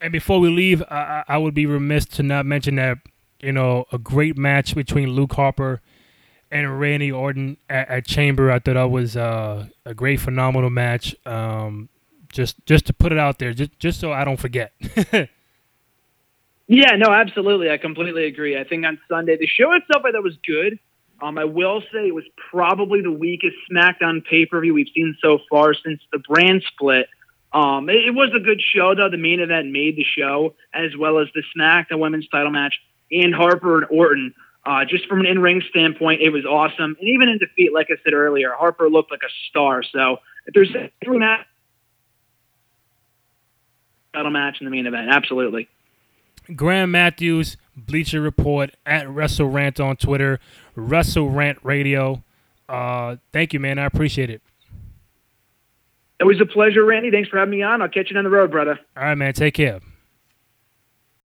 And 0.00 0.12
before 0.12 0.40
we 0.40 0.50
leave, 0.50 0.82
I, 0.90 1.24
I 1.28 1.38
would 1.38 1.54
be 1.54 1.66
remiss 1.66 2.06
to 2.06 2.22
not 2.22 2.46
mention 2.46 2.76
that 2.76 2.98
you 3.40 3.52
know, 3.52 3.86
a 3.90 3.98
great 3.98 4.36
match 4.36 4.74
between 4.74 5.10
Luke 5.10 5.32
Harper 5.32 5.80
and 6.50 6.78
Randy 6.78 7.10
Orton 7.10 7.56
at, 7.70 7.88
at 7.88 8.06
Chamber. 8.06 8.50
I 8.50 8.58
thought 8.58 8.74
that 8.74 8.90
was 8.90 9.16
uh, 9.16 9.66
a 9.86 9.94
great, 9.94 10.20
phenomenal 10.20 10.68
match. 10.68 11.14
Um, 11.24 11.88
just 12.32 12.64
just 12.66 12.86
to 12.86 12.92
put 12.92 13.12
it 13.12 13.18
out 13.18 13.38
there, 13.38 13.52
just 13.52 13.78
just 13.78 14.00
so 14.00 14.12
I 14.12 14.24
don't 14.24 14.38
forget. 14.38 14.72
yeah, 16.68 16.96
no, 16.96 17.10
absolutely. 17.12 17.70
I 17.70 17.78
completely 17.78 18.26
agree. 18.26 18.58
I 18.58 18.64
think 18.64 18.84
on 18.84 18.98
Sunday 19.08 19.36
the 19.36 19.46
show 19.46 19.72
itself 19.72 20.04
I 20.04 20.12
thought 20.12 20.22
was 20.22 20.38
good. 20.46 20.78
Um, 21.22 21.36
I 21.36 21.44
will 21.44 21.82
say 21.92 22.08
it 22.08 22.14
was 22.14 22.24
probably 22.50 23.02
the 23.02 23.12
weakest 23.12 23.56
SmackDown 23.70 24.24
pay 24.24 24.46
per 24.46 24.60
view 24.60 24.74
we've 24.74 24.88
seen 24.94 25.16
so 25.20 25.38
far 25.50 25.74
since 25.74 26.00
the 26.12 26.18
brand 26.18 26.62
split. 26.66 27.08
Um, 27.52 27.88
it, 27.90 28.06
it, 28.06 28.14
was 28.14 28.30
a 28.34 28.40
good 28.40 28.60
show 28.60 28.94
though. 28.94 29.10
The 29.10 29.18
main 29.18 29.40
event 29.40 29.70
made 29.70 29.96
the 29.96 30.04
show, 30.04 30.54
as 30.72 30.96
well 30.96 31.18
as 31.18 31.28
the 31.34 31.42
SmackDown 31.56 31.98
Women's 31.98 32.28
Title 32.28 32.50
match 32.50 32.80
and 33.10 33.34
Harper 33.34 33.78
and 33.78 33.86
Orton. 33.90 34.34
Uh, 34.64 34.84
just 34.84 35.06
from 35.06 35.20
an 35.20 35.26
in-ring 35.26 35.62
standpoint, 35.70 36.20
it 36.20 36.30
was 36.30 36.44
awesome. 36.44 36.96
And 37.00 37.08
even 37.08 37.28
in 37.28 37.38
defeat, 37.38 37.72
like 37.72 37.88
I 37.90 37.96
said 38.04 38.12
earlier, 38.12 38.52
Harper 38.52 38.90
looked 38.90 39.10
like 39.10 39.22
a 39.24 39.32
star. 39.48 39.82
So 39.82 40.18
if 40.46 40.54
there's 40.54 40.74
a 40.74 40.90
match, 41.08 41.46
title 44.12 44.30
match 44.30 44.58
in 44.60 44.64
the 44.64 44.70
main 44.70 44.86
event, 44.86 45.08
absolutely. 45.10 45.68
Graham 46.54 46.90
Matthews, 46.90 47.56
Bleacher 47.76 48.20
Report 48.20 48.70
at 48.84 49.08
Wrestle 49.08 49.48
Rant 49.48 49.78
on 49.80 49.96
Twitter, 49.96 50.40
Wrestle 50.74 51.28
Rant 51.28 51.58
Radio. 51.62 52.22
Uh, 52.68 53.16
thank 53.32 53.52
you, 53.52 53.60
man. 53.60 53.78
I 53.78 53.84
appreciate 53.84 54.30
it. 54.30 54.42
It 56.18 56.24
was 56.24 56.40
a 56.40 56.46
pleasure, 56.46 56.84
Randy. 56.84 57.10
Thanks 57.10 57.28
for 57.28 57.38
having 57.38 57.52
me 57.52 57.62
on. 57.62 57.80
I'll 57.80 57.88
catch 57.88 58.10
you 58.10 58.14
down 58.14 58.24
the 58.24 58.30
road, 58.30 58.50
brother. 58.50 58.78
All 58.96 59.04
right, 59.04 59.14
man. 59.14 59.32
Take 59.32 59.54
care. 59.54 59.80